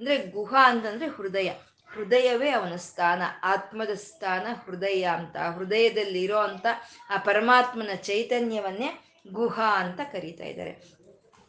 ಅಂದ್ರೆ 0.00 0.26
ಗುಹ 0.26 0.54
ಅಂತಂದ್ರೆ 0.62 1.06
ಹೃದಯ. 1.06 1.50
ಹೃದಯವೇ 1.94 2.50
ಅವನ 2.50 2.76
ಸ್ಥಾನ. 2.76 3.22
ಆತ್ಮದ 3.42 3.94
ಸ್ಥಾನ 3.94 4.46
ಹೃದಯ 4.66 5.02
ಅಂತ. 5.02 5.36
ಹೃದಯದಲ್ಲಿ 5.36 6.22
ಇರೋ 6.22 6.38
ಅಂತ 6.38 6.66
ಆ 7.10 7.16
ಪರಮಾತ್ಮನ 7.16 7.94
ಚೈತನ್ಯವನ್ನೇ 7.94 9.04
ಗುಹ 9.32 9.60
ಅಂತ 9.60 10.00
ಕರೀತಾ 10.12 10.44
ಇದ್ದಾರೆ. 10.44 10.70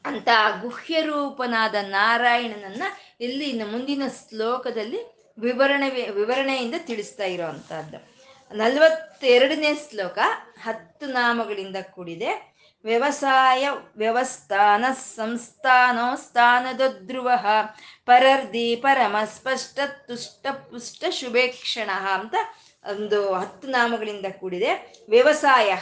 ಅಂತ 0.06 0.28
ಗುಹ್ಯ 0.62 1.02
ರೂಪನಾದ 1.02 1.76
ನಾರಾಯಣನನ್ನ 1.82 2.84
ಇಲ್ಲಿ 3.22 3.64
ಮುಂದಿನ 3.64 4.04
ಶ್ಲೋಕದಲ್ಲಿ 4.30 5.32
ವಿವರಣೆ, 5.40 5.90
ವಿವರಣೆಯಿಂದ 5.90 6.76
ತಿಳಿಸ್ತಾ 6.78 7.24
ಇರೋ 7.24 7.46
ನಲವತ್ತೆರಡನೇ 8.56 9.72
ಶ್ಲೋಕ 9.76 10.20
ಹತ್ತು 10.64 11.06
ನಾಮಗಳಿಂದ 11.06 11.76
ಕೂಡಿದೆ. 11.92 12.32
ವ್ಯವಸಾಯ 12.86 13.70
ವ್ಯವಸ್ಥಾನ 13.98 14.86
ಸಂಸ್ಥಾನೋ 15.16 16.16
ಸ್ಥಾನದ 16.16 16.82
ಧ್ರುವ 17.06 17.32
ಪರರ್ದಿ 18.06 18.76
ಪರಮ 18.76 19.16
ಸ್ಪಷ್ಟ 19.26 19.80
ತುಷ್ಟ 20.08 20.48
ಪುಷ್ಟ 20.48 21.04
ಶುಭೇಕ್ಷಣ 21.10 21.90
ಅಂತ 21.90 22.36
ಒಂದು 22.86 23.34
ಹತ್ತು 23.34 23.68
ನಾಮಗಳಿಂದ 23.68 24.26
ಕೂಡಿದೆ. 24.40 24.72
ವ್ಯವಸಾಯ 25.10 25.74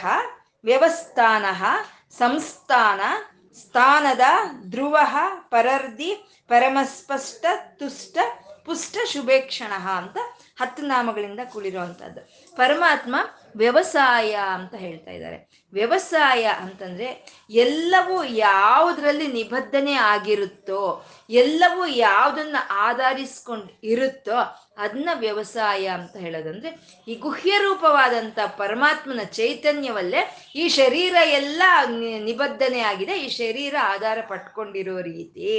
ವ್ಯವಸ್ಥಾನ 0.64 1.44
ಸಂಸ್ಥಾನ 2.18 3.00
ಸ್ಥಾನದ 3.56 4.20
ಧ್ರುವ 4.64 4.98
ಪರರ್ದಿ 5.50 6.10
ಪರಮಸ್ಪಷ್ಟ 6.48 7.46
ತುಷ್ಟ 7.78 8.18
ಪುಷ್ಟ 8.64 8.96
ಶುಭೇಕ್ಷಣ 9.06 9.72
ಅಂತ 9.96 10.18
ಹತ್ತು 10.56 10.82
ನಾಮಗಳಿಂದ 10.82 11.40
ಕೂಡಿರುವಂಥದ್ದು 11.52 12.20
ಪರಮಾತ್ಮ 12.56 13.14
ವ್ಯವಸಾಯ 13.56 14.32
ಅಂತ 14.56 14.74
ಹೇಳ್ತಾ 14.74 15.10
ಇದ್ದಾರೆ. 15.10 15.36
ವ್ಯವಸಾಯ 15.72 16.44
ಅಂತಂದ್ರೆ 16.44 17.08
ಎಲ್ಲವೂ 17.50 18.24
ಯಾವುದರಲ್ಲಿ 18.24 19.26
ನಿಬದ್ಧನೆ 19.26 19.94
ಆಗಿರುತ್ತೋ, 20.12 20.80
ಎಲ್ಲವೂ 21.30 21.86
ಯಾವುದನ್ನ 21.86 22.56
ಆಧರಿಸ್ಕೊಂಡು 22.70 23.72
ಇರುತ್ತೋ 23.82 24.38
ಅದನ್ನ 24.78 25.08
ವ್ಯವಸಾಯ 25.14 25.84
ಅಂತ 25.86 26.16
ಹೇಳೋದಂದ್ರೆ 26.16 26.70
ಈ 27.08 27.14
ಗುಹ್ಯ 27.14 27.58
ರೂಪವಾದಂಥ 27.58 28.38
ಪರಮಾತ್ಮನ 28.56 29.24
ಚೈತನ್ಯವಲ್ಲೇ 29.32 30.22
ಈ 30.56 30.66
ಶರೀರ 30.68 31.14
ಎಲ್ಲ 31.40 31.62
ನಿಬದ್ಧನೆ 32.24 32.80
ಆಗಿದೆ. 32.80 33.16
ಈ 33.18 33.28
ಶರೀರ 33.28 33.74
ಆಧಾರ 33.94 34.18
ಪಟ್ಕೊಂಡಿರೋ 34.28 34.98
ರೀತಿ 35.00 35.50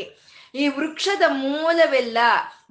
ಈ 0.56 0.68
ವೃಕ್ಷದ 0.68 1.26
ಮೂಲವೆಲ್ಲ 1.28 2.18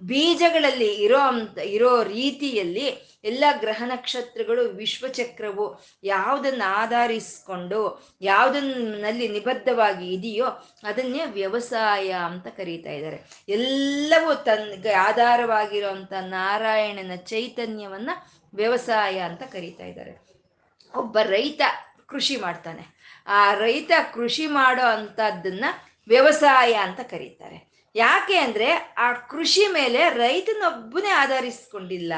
ಬೀಜಗಳಲ್ಲಿ 0.01 0.93
ಇರೋ 1.05 1.19
ಅಂತ, 1.33 1.59
ಇರೋ 1.59 2.03
ರೀತಿಯಲ್ಲಿ 2.03 2.87
ಎಲ್ಲ 3.25 3.45
ಗ್ರಹ 3.61 3.83
ನಕ್ಷತ್ರಗಳು 3.87 4.69
ವಿಶ್ವಚಕ್ರವು 4.69 5.81
ಯಾವುದನ್ನ 6.05 6.63
ಆಧರಿಸ್ಕೊಂಡು 6.67 8.09
ಯಾವುದನ್ನಲ್ಲಿ 8.21 9.29
ನಿಬದ್ಧವಾಗಿ 9.29 10.15
ಇದೆಯೋ 10.15 10.47
ಅದನ್ನೇ 10.83 11.25
ವ್ಯವಸಾಯ 11.25 12.11
ಅಂತ 12.13 12.47
ಕರೀತಾ 12.47 12.91
ಇದ್ದಾರೆ. 12.91 13.45
ಎಲ್ಲವೂ 13.49 14.35
ತನ್ಗೆ 14.35 14.93
ಆಧಾರವಾಗಿರುವಂಥ 14.93 16.13
ನಾರಾಯಣನ 16.21 17.15
ಚೈತನ್ಯವನ್ನ 17.17 18.11
ವ್ಯವಸಾಯ 18.55 19.19
ಅಂತ 19.19 19.43
ಕರೀತಾ 19.43 19.85
ಇದ್ದಾರೆ. 19.85 20.19
ಒಬ್ಬ 20.95 21.19
ರೈತ 21.23 21.61
ಕೃಷಿ 22.07 22.37
ಮಾಡ್ತಾನೆ. 22.37 22.95
ಆ 23.27 23.55
ರೈತ 23.55 23.91
ಕೃಷಿ 24.15 24.47
ಮಾಡೋ 24.47 24.87
ಅಂಥದ್ದನ್ನ 24.87 25.65
ವ್ಯವಸಾಯ 26.09 26.75
ಅಂತ 26.75 27.01
ಕರೀತಾರೆ. 27.01 27.75
ಯಾಕೆ 27.97 28.37
ಅಂದರೆ 28.37 28.95
ಆ 28.99 29.13
ಕೃಷಿ 29.13 29.67
ಮೇಲೆ 29.67 30.11
ರೈತನೊಬ್ಬನೇ 30.11 31.09
ಆಧರಿಸ್ಕೊಂಡಿಲ್ಲ. 31.09 32.13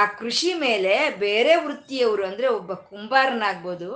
ಆ 0.00 0.04
ಕೃಷಿ 0.20 0.50
ಮೇಲೆ 0.64 0.94
ಬೇರೆ 1.18 1.52
ವೃತ್ತಿಯವರು 1.64 2.22
ಅಂದರೆ 2.30 2.48
ಒಬ್ಬ 2.58 2.72
ಕುಂಬಾರನಾಗ್ಬೋದು, 2.88 3.88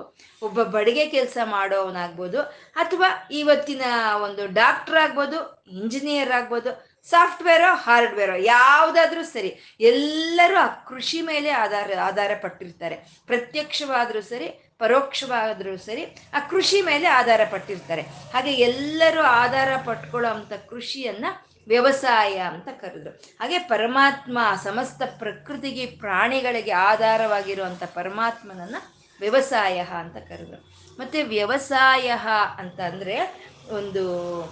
ಒಬ್ಬ 0.43 0.59
ಬಡಿಗೆ 0.75 1.07
ಕೆಲಸ 1.07 1.39
ಮಾಡೋವನಾಗ್ಬೋದು, 1.55 2.41
ಅಥವಾ 2.83 3.09
ಇವತ್ತಿನ 3.41 3.83
ಒಂದು 4.27 4.45
ಡಾಕ್ಟರ್ 4.61 4.99
ಆಗ್ಬೋದು 5.05 5.41
ಇಂಜಿನಿಯರ್ 5.81 6.33
ಆಗ್ಬೋದು 6.39 6.73
ಸಾಫ್ಟ್ವೇರೋ 7.09 7.69
ಹಾರ್ಡ್ವೇರೋ 7.85 8.37
ಯಾವುದಾದ್ರೂ 8.55 9.23
ಸರಿ 9.35 9.51
ಎಲ್ಲರೂ 9.91 10.57
ಆ 10.65 10.69
ಕೃಷಿ 10.89 11.21
ಮೇಲೆ 11.31 11.51
ಆಧಾರ 11.65 11.99
ಆಧಾರ 12.09 12.33
ಪಟ್ಟಿರ್ತಾರೆ 12.43 12.97
ಪ್ರತ್ಯಕ್ಷವಾದರೂ 13.31 14.23
ಸರಿ, 14.33 14.49
ಪರೋಕ್ಷವಾದರೂ 14.79 15.75
ಸರಿ 15.87 16.03
ಆ 16.35 16.41
ಕೃಷಿ 16.51 16.81
ಮೇಲೆ 16.83 17.07
ಆಧಾರ 17.21 17.43
ಪಟ್ಟಿರ್ತಾರೆ 17.51 18.03
ಹಾಗೆ 18.35 18.53
ಎಲ್ಲರೂ 18.69 19.23
ಆಧಾರ 19.43 19.71
ಪಟ್ಕೊಳ್ಳೋ 19.87 20.29
ಅಂಥ 20.31 20.53
ಕೃಷಿಯನ್ನ 20.69 21.27
ವ್ಯವಸಾಯ 21.69 22.39
ಅಂತ 22.39 22.69
ಕರೆದ್ರು. 22.69 23.11
ಹಾಗೆ 23.11 23.59
ಪರಮಾತ್ಮ 23.59 24.39
ಸಮಸ್ತ 24.65 25.03
ಪ್ರಕೃತಿಗೆ 25.19 25.87
ಪ್ರಾಣಿಗಳಿಗೆ 25.87 26.71
ಆಧಾರವಾಗಿರುವಂಥ 26.71 27.85
ಪರಮಾತ್ಮನನ್ನ 27.85 28.77
ವ್ಯವಸಾಯ 29.21 29.79
ಅಂತ 29.79 30.17
ಕರೆದ್ರು. 30.17 30.79
ಮತ್ತೆ 30.99 31.23
ವ್ಯವಸಾಯ 31.23 32.13
ಅಂತ 32.59 32.81
ಅಂದ್ರೆ 32.81 33.45
ಒಂದು 33.71 34.05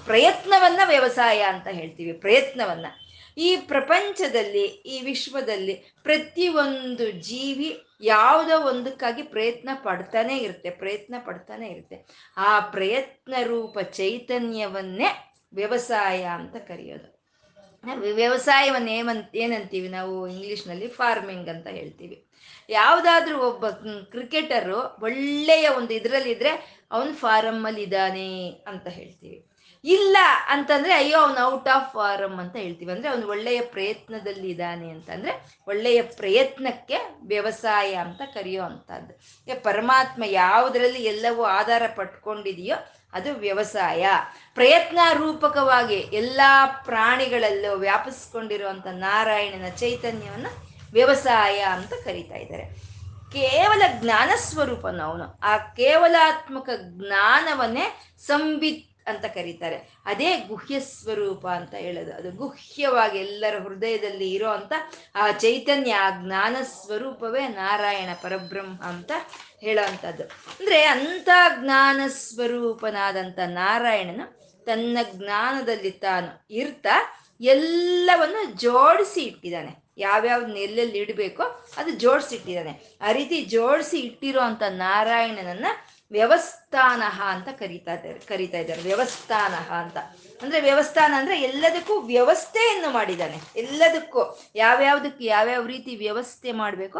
ಪ್ರಯತ್ನವನ್ನ 0.04 0.80
ವ್ಯವಸಾಯ 0.85 1.42
ಅಂತ 1.42 1.66
ಹೇಳ್ತೀವಿ, 1.66 2.12
ಪ್ರಯತ್ನವನ್ನ. 2.12 2.87
ಈ 3.38 3.56
ಪ್ರಪಂಚದಲ್ಲಿ, 3.56 4.64
ಈ 4.64 5.00
ವಿಶ್ವದಲ್ಲಿ 5.00 5.75
ಪ್ರತಿಯೊಂದು 6.02 7.11
ಜೀವಿ 7.11 7.82
ಯಾವುದೋ 8.00 8.68
ಒಂದಕ್ಕಾಗಿ 8.68 9.23
ಪ್ರಯತ್ನ 9.23 9.68
ಪಡ್ತಾನೆ 9.75 10.38
ಇರುತ್ತೆ, 10.38 10.70
ಪ್ರಯತ್ನ 10.70 11.14
ಪಡ್ತಾನೆ 11.18 11.68
ಇರುತ್ತೆ. 11.68 12.06
ಆ 12.37 12.61
ಪ್ರಯತ್ನ 12.61 13.35
ರೂಪ 13.42 13.78
ಚೈತನ್ಯವನ್ನೇ 13.78 15.32
ವ್ಯವಸಾಯ 15.56 16.22
ಅಂತ 16.38 16.56
ಕರೆಯೋದು. 16.68 17.08
ವ್ಯವಸಾಯವನ್ನು 18.14 18.90
ಏಮಂತ 18.90 19.36
ಏನಂತೀವಿ 19.36 19.88
ನಾವು 19.88 20.14
ಇಂಗ್ಲೀಷ್ನಲ್ಲಿ 20.28 20.88
ಫಾರ್ಮಿಂಗ್ 20.88 21.48
ಅಂತ 21.48 21.66
ಹೇಳ್ತೀವಿ. 21.66 22.16
ಯಾವುದಾದ್ರೂ 22.68 23.36
ಒಬ್ಬ 23.38 23.68
ಕ್ರಿಕೆಟರು 24.10 24.78
ಒಳ್ಳೆಯ 25.02 25.68
ಒಂದು 25.68 25.92
ಇದರಲ್ಲಿದ್ದರೆ 25.94 26.52
ಅವನು 26.90 27.12
ಫಾರಮ್ಮಲ್ಲಿ 27.14 27.82
ಇದ್ದಾನೆ 27.82 28.30
ಅಂತ 28.66 28.88
ಹೇಳ್ತೀವಿ. 28.88 29.38
ಇಲ್ಲ 29.84 30.16
ಅಂತಂದ್ರೆ 30.48 30.92
ಅಯ್ಯೋ 30.94 31.18
ಅವನು 31.18 31.40
ಔಟ್ 31.52 31.68
ಆಫ್ 31.68 31.92
ಫಾರಮ್ 31.94 32.38
ಅಂತ 32.40 32.56
ಹೇಳ್ತೀವಿ. 32.56 32.92
ಅಂದ್ರೆ 32.92 33.08
ಅವನು 33.08 33.26
ಒಳ್ಳೆಯ 33.28 33.60
ಪ್ರಯತ್ನದಲ್ಲಿ 33.60 34.48
ಇದ್ದಾನೆ 34.50 34.90
ಅಂತಂದರೆ 34.90 35.32
ಒಳ್ಳೆಯ 35.68 36.02
ಪ್ರಯತ್ನಕ್ಕೆ 36.02 36.98
ವ್ಯವಸಾಯ 37.26 37.94
ಅಂತ 37.94 38.22
ಕರೆಯೋ 38.34 38.62
ಅಂತದ್ದು 38.64 39.14
ಪರಮಾತ್ಮ 39.62 40.22
ಯಾವುದರಲ್ಲಿ 40.26 41.02
ಎಲ್ಲವೂ 41.04 41.42
ಆಧಾರ 41.42 41.82
ಪಟ್ಕೊಂಡಿದೆಯೋ 41.96 42.76
ಅದು 43.16 43.35
ವ್ಯವಸಾಯ. 43.35 44.06
ಪ್ರಯತ್ನ 44.54 44.99
ರೂಪಕವಾಗಿ 45.12 45.94
ಎಲ್ಲ 45.94 46.40
ಪ್ರಾಣಿಗಳಲ್ಲೂ 46.85 47.76
ವ್ಯಾಪಿಸ್ಕೊಂಡಿರುವಂಥ 47.76 48.87
ನಾರಾಯಣನ 48.87 49.68
ಚೈತನ್ಯವನ್ನು 49.68 50.68
ವ್ಯವಸಾಯ 50.92 51.58
ಅಂತ 51.58 51.92
ಕರೀತಾ 52.04 52.35
ಇದ್ದಾರೆ. 52.35 52.96
ಕೇವಲ 53.32 53.82
ಜ್ಞಾನ 54.00 54.30
ಸ್ವರೂಪನು 54.37 55.02
ಅವನು 55.02 55.38
ಆ 55.42 55.56
ಕೇವಲಾತ್ಮಕ 55.56 56.68
ಜ್ಞಾನವನ್ನೇ 56.76 58.00
ಸಂಬಿತ್ 58.26 58.95
ಅಂತ 59.08 59.25
ಕರೀತಾರೆ. 59.36 59.78
ಅದೇ 60.06 60.30
ಗುಹ್ಯ 60.48 60.80
ಸ್ವರೂಪ 60.80 61.44
ಅಂತ 61.58 61.75
ಹೇಳೋದು. 61.75 62.12
ಅದು 62.12 62.30
ಗುಹ್ಯವಾಗಿ 62.32 63.18
ಎಲ್ಲರ 63.18 63.56
ಹೃದಯದಲ್ಲಿ 63.58 64.28
ಇರೋ 64.32 64.50
ಅಂತ 64.50 64.72
ಆ 65.14 65.26
ಚೈತನ್ಯ, 65.30 65.92
ಆ 65.94 66.08
ಜ್ಞಾನ 66.22 66.56
ಸ್ವರೂಪವೇ 66.62 67.44
ನಾರಾಯಣ 67.48 68.10
ಪರಬ್ರಹ್ಮ 68.22 68.82
ಅಂತ 68.82 69.12
ಹೇಳೋವಂಥದ್ದು 69.60 70.25
ಅಂದರೆ 70.50 70.80
ಅಂಥ 70.84 71.28
ಜ್ಞಾನ 71.60 72.00
ಸ್ವರೂಪನಾದಂಥ 72.08 73.38
ನಾರಾಯಣನು 73.62 74.26
ತನ್ನ 74.64 74.98
ಜ್ಞಾನದಲ್ಲಿ 75.12 75.90
ತಾನು 75.90 76.30
ಇರ್ತಾ 76.50 76.94
ಎಲ್ಲವನ್ನು 77.40 78.42
ಜೋಡಿಸಿ 78.60 79.20
ಇಟ್ಟಿದ್ದಾನೆ. 79.20 79.72
ಯಾವ್ಯಾವ್ದನ್ನ 79.98 80.56
ಎಲ್ಲೆಲ್ಲಿ 80.56 80.98
ಇಡಬೇಕೋ 80.98 81.44
ಅದು 81.76 81.90
ಜೋಡಿಸಿ 81.90 82.34
ಇಟ್ಟಿದ್ದಾನೆ. 82.34 82.72
ಆ 83.02 83.12
ರೀತಿ 83.12 83.36
ಜೋಡಿಸಿ 83.44 83.98
ಇಟ್ಟಿರೋ 84.00 84.40
ಅಂಥ 84.40 84.62
ನಾರಾಯಣನನ್ನ 84.68 85.66
ವ್ಯವಸ್ಥಾನ 86.10 87.02
ಅಂತ 87.20 87.48
ಕರೀತಾ 87.48 87.94
ಇದ್ದಾರೆ, 87.94 88.18
ಕರಿತಾ 88.18 88.58
ಇದ್ದಾರೆ. 88.58 88.82
ವ್ಯವಸ್ಥಾನ 88.82 89.54
ಅಂತ. 89.75 89.96
ಅಂದ್ರೆ 90.42 90.60
ವ್ಯವಸ್ಥಾನ 90.60 91.14
ಅಂದ್ರೆ 91.16 91.40
ಎಲ್ಲದಕ್ಕೂ 91.40 92.00
ವ್ಯವಸ್ಥೆಯನ್ನು 92.00 92.90
ಮಾಡಿದ್ದಾನೆ. 92.90 93.38
ಎಲ್ಲದಕ್ಕೂ 93.56 94.38
ಯಾವ್ಯಾವ್ದಕ್ಕೆ 94.54 95.25
ಯಾವ್ಯಾವ 95.25 95.66
ರೀತಿ 95.66 95.96
ವ್ಯವಸ್ಥೆ 95.96 96.52
ಮಾಡಬೇಕೋ 96.52 96.98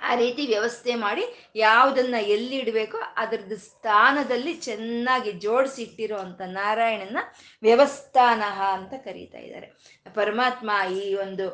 ಆ 0.00 0.14
ರೀತಿ 0.14 0.46
ವ್ಯವಸ್ಥೆ 0.46 0.94
ಮಾಡಿ 0.94 1.52
ಯಾವುದನ್ನ 1.56 2.14
ಎಲ್ಲಿ 2.14 2.56
ಇಡಬೇಕೋ 2.56 2.98
ಅದರದ್ದು 3.16 3.56
ಸ್ಥಾನದಲ್ಲಿ 3.56 4.54
ಚೆನ್ನಾಗಿ 4.54 5.32
ಜೋಡಿಸಿ 5.32 5.82
ಇಟ್ಟಿರುವಂತ 5.82 6.40
ನಾರಾಯಣನ 6.46 7.16
ವ್ಯವಸ್ಥಾನ 7.62 8.42
ಅಂತ 8.72 8.94
ಕರೀತಾ 9.04 9.38
ಇದ್ದಾರೆ. 9.38 9.68
ಪರಮಾತ್ಮ 10.06 10.70
ಈ 10.90 11.14
ಒಂದು 11.14 11.44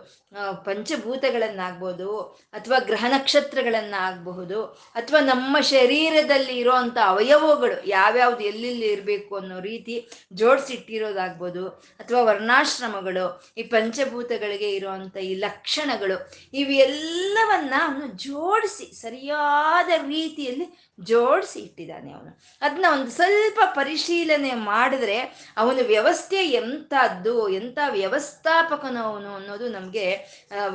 ಪಂಚಭೂತಗಳನ್ನಾಗ್ಬೋದು 0.65 2.09
ಅಥವಾ 2.53 2.79
ಗ್ರಹ 2.79 3.05
ನಕ್ಷತ್ರಗಳನ್ನಾಗಬಹುದು 3.09 4.59
ಅಥವಾ 4.95 5.21
ನಮ್ಮ 5.21 5.57
ಶರೀರದಲ್ಲಿ 5.61 6.55
ಇರೋವಂಥ 6.59 6.99
ಅವಯವಗಳು 7.05 7.77
ಯಾವ್ಯಾವ್ದು 7.87 8.45
ಎಲ್ಲೆಲ್ಲಿ 8.45 8.89
ಇರಬೇಕು 8.93 9.37
ಅನ್ನೋ 9.37 9.61
ರೀತಿ 9.61 9.95
ಜೋಡಿಸಿಟ್ಟಿರೋದಾಗ್ಬೋದು 10.33 11.69
ಅಥವಾ 12.01 12.23
ವರ್ಣಾಶ್ರಮಗಳು, 12.23 13.27
ಈ 13.59 13.63
ಪಂಚಭೂತಗಳಿಗೆ 13.63 14.71
ಇರುವಂಥ 14.71 15.17
ಈ 15.17 15.35
ಲಕ್ಷಣಗಳು 15.35 16.17
ಇವೆಲ್ಲವನ್ನ 16.55 17.75
ಅವನು 17.87 18.09
ಜೋಡಿಸಿ 18.19 18.89
ಸರಿಯಾದ 19.01 19.91
ರೀತಿಯಲ್ಲಿ 20.09 20.69
ಜೋಡಿಸಿ 21.05 21.59
ಇಟ್ಟಿದ್ದಾನೆ 21.61 22.11
ಅವನು. 22.13 22.31
ಅದನ್ನ 22.63 22.87
ಒಂದು 22.93 23.11
ಸ್ವಲ್ಪ 23.11 23.61
ಪರಿಶೀಲನೆ 23.75 24.55
ಮಾಡಿದ್ರೆ 24.55 25.19
ಅವನ 25.57 25.79
ವ್ಯವಸ್ಥೆ 25.87 26.41
ಎಂಥದ್ದು, 26.63 27.49
ಎಂಥ 27.49 27.79
ವ್ಯವಸ್ಥಾಪಕನು 27.89 28.38
ಅವನು 28.47 29.35
ಅನ್ನೋದು 29.35 29.69
ನಮಗೆ 29.69 30.07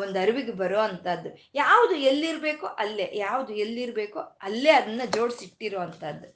ಒಂದು 0.01 0.19
ಅರಿವಿಗೆ 0.19 0.51
ಬರೋ 0.51 0.79
ಅಂಥದ್ದು 0.79 1.29
ಯಾವುದು 1.55 1.95
ಎಲ್ಲಿರಬೇಕೋ 1.95 2.67
ಅಲ್ಲೇ, 2.67 3.11
ಯಾವುದು 3.13 3.53
ಎಲ್ಲಿರಬೇಕೋ 3.53 4.19
ಅಲ್ಲೇ 4.19 4.71
ಅದನ್ನ 4.71 5.01
ಜೋಡಿಸಿಟ್ಟಿರೋ 5.15 5.79
ಅಂಥದ್ದು 5.79 6.27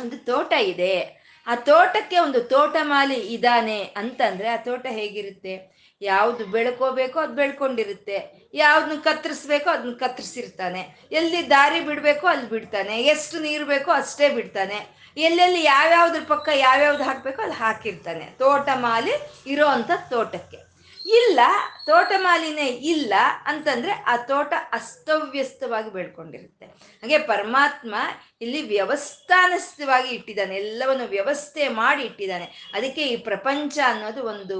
ಒಂದು 0.00 0.16
ತೋಟ 0.24 0.52
ಇದೆ. 0.52 1.22
ಆ 1.46 1.54
ತೋಟಕ್ಕೆ 1.54 2.18
ಒಂದು 2.18 2.40
ತೋಟಮಾಲಿ 2.40 3.14
ಇದ್ದಾನೆ 3.14 3.82
ಅಂತಂದ್ರೆ 3.96 4.48
ಆ 4.48 4.56
ತೋಟ 4.56 4.86
ಹೇಗಿರುತ್ತೆ? 4.90 5.54
ಯಾವ್ದು 6.02 6.46
ಬೆಳ್ಕೋಬೇಕೋ 6.46 7.20
ಅದು 7.20 7.32
ಬೆಳ್ಕೊಂಡಿರುತ್ತೆ. 7.32 8.50
ಯಾವ್ದನ್ನ 8.54 9.00
ಕತ್ತರಿಸ್ಬೇಕೋ 9.00 9.70
ಅದನ್ನ 9.70 9.92
ಕತ್ತರಿಸಿರ್ತಾನೆ. 9.92 11.08
ಎಲ್ಲಿ 11.12 11.50
ದಾರಿ 11.50 11.80
ಬಿಡಬೇಕೋ 11.80 12.26
ಅಲ್ಲಿ 12.26 12.48
ಬಿಡ್ತಾನೆ. 12.48 13.02
ಎಷ್ಟು 13.02 13.40
ನೀರು 13.40 13.64
ಬೇಕೋ 13.64 13.90
ಅಷ್ಟೇ 13.90 14.28
ಬಿಡ್ತಾನೆ. 14.28 15.02
ಎಲ್ಲೆಲ್ಲಿ 15.16 15.64
ಯಾವ್ಯಾವ್ದ್ರ 15.64 16.20
ಪಕ್ಕ 16.28 16.48
ಯಾವ್ಯಾವ್ದು 16.54 17.02
ಹಾಕಬೇಕೋ 17.04 17.42
ಅಲ್ಲಿ 17.42 17.56
ಹಾಕಿರ್ತಾನೆ. 17.56 18.24
ತೋಟ 18.38 18.68
ಮಾಲಿ 18.74 19.12
ಇರೋ 19.46 19.66
ಅಂಥ 19.66 19.90
ತೋಟಕ್ಕೆ. 20.10 20.71
ಇಲ್ಲ, 21.06 21.40
ತೋಟ 21.86 22.12
ತೋಟಮಾಲಿನೇ 22.12 22.66
ಇಲ್ಲ 22.66 23.14
ಅಂತಂದ್ರೆ 23.46 23.92
ಆ 23.92 24.16
ತೋಟ 24.16 24.52
ಅಸ್ತವ್ಯಸ್ತವಾಗಿ 24.72 25.90
ಬೆಳ್ಕೊಂಡಿರುತ್ತೆ 25.90 26.64
ಹಾಗೆ 26.66 27.18
ಪರಮಾತ್ಮ 27.18 27.94
ಇಲ್ಲಿ 28.40 28.68
ವ್ಯವಸ್ಥಾನಸ್ಥವಾಗಿ 28.68 30.08
ಇಟ್ಟಿದ್ದಾನೆ, 30.08 30.56
ಎಲ್ಲವನ್ನು 30.56 31.06
ವ್ಯವಸ್ಥೆ 31.06 31.68
ಮಾಡಿ 31.68 32.02
ಇಟ್ಟಿದ್ದಾನೆ. 32.02 32.70
ಅದಕ್ಕೆ 32.74 33.02
ಈ 33.02 33.16
ಪ್ರಪಂಚ 33.16 33.78
ಅನ್ನೋದು 33.86 34.22
ಒಂದು 34.22 34.58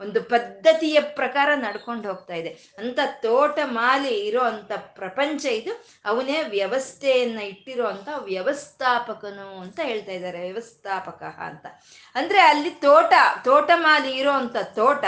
ಒಂದು 0.00 0.22
ಪದ್ಧತಿಯ 0.22 1.00
ಪ್ರಕಾರ 1.00 1.50
ನಡ್ಕೊಂಡು 1.54 2.08
ಹೋಗ್ತಾ 2.08 2.34
ಇದೆ. 2.34 2.48
ಅಂತ 2.78 2.98
ತೋಟ 3.22 3.58
ಮಾಲಿ 3.64 4.26
ಇರೋ 4.26 4.40
ಅಂತ 4.40 4.72
ಪ್ರಪಂಚ 4.72 5.44
ಇದು, 5.44 5.84
ಅವನೇ 6.04 6.42
ವ್ಯವಸ್ಥೆಯನ್ನ 6.42 7.38
ಇಟ್ಟಿರೋ 7.38 7.86
ಅಂತ 7.86 8.08
ವ್ಯವಸ್ಥಾಪಕನು 8.18 9.60
ಅಂತ 9.60 9.80
ಹೇಳ್ತಾ 9.82 10.12
ಇದ್ದಾರೆ, 10.12 10.52
ವ್ಯವಸ್ಥಾಪಕ 10.52 11.22
ಅಂತ. 11.22 11.66
ಅಂದ್ರೆ 12.14 12.40
ಅಲ್ಲಿ 12.40 12.70
ತೋಟ 12.70 13.12
ತೋಟಮಾಲಿ 13.44 14.12
ಇರೋ 14.18 14.30
ಅಂತ 14.30 14.56
ತೋಟ 14.56 15.04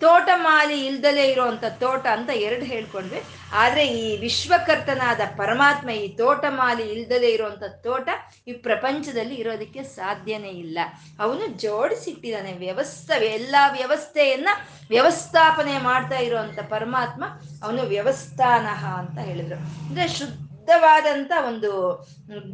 ತೋಟಮಾಲಿ 0.00 0.86
ಇಲ್ದಲೇ 0.86 1.24
ಇರುವಂತ 1.24 1.64
ತೋಟ 1.64 2.06
ಅಂತ 2.06 2.30
ಎರಡು 2.30 2.64
ಹೇಳ್ಕೊಂಡ್ವಿ. 2.64 3.20
ಆದ್ರೆ 3.52 3.86
ಈ 3.86 4.16
ವಿಶ್ವಕರ್ತನಾದ 4.16 5.20
ಪರಮಾತ್ಮ 5.36 5.90
ಈ 5.90 6.08
ತೋಟಮಾಲಿ 6.16 6.82
ಇಲ್ದಲೇ 6.82 7.28
ಇರುವಂತ 7.28 7.62
ತೋಟ 7.82 8.08
ಈ 8.48 8.52
ಪ್ರಪಂಚದಲ್ಲಿ 8.52 9.34
ಇರೋದಕ್ಕೆ 9.34 9.82
ಸಾಧ್ಯನೇ 9.82 10.48
ಇಲ್ಲ. 10.48 10.78
ಅವನು 11.20 11.46
ಜೋಡಿಸಿಟ್ಟಿದ್ದಾನೆ 11.46 12.52
ವ್ಯವಸ್ಥೆ, 12.52 13.26
ಎಲ್ಲ 13.26 13.56
ವ್ಯವಸ್ಥೆಯನ್ನ 13.72 14.48
ವ್ಯವಸ್ಥಾಪನೆ 14.88 15.78
ಮಾಡ್ತಾ 15.78 16.18
ಇರುವಂತ 16.18 16.58
ಪರಮಾತ್ಮ 16.60 17.24
ಅವನು 17.62 17.82
ವ್ಯವಸ್ಥಾನಹ 17.82 18.84
ಅಂತ 18.98 19.18
ಹೇಳಿದ್ರು. 19.18 19.58
ಅಂದ್ರೆ 19.88 20.08
ಶುದ್ಧವಾದಂತ 20.08 21.32
ಒಂದು 21.46 21.72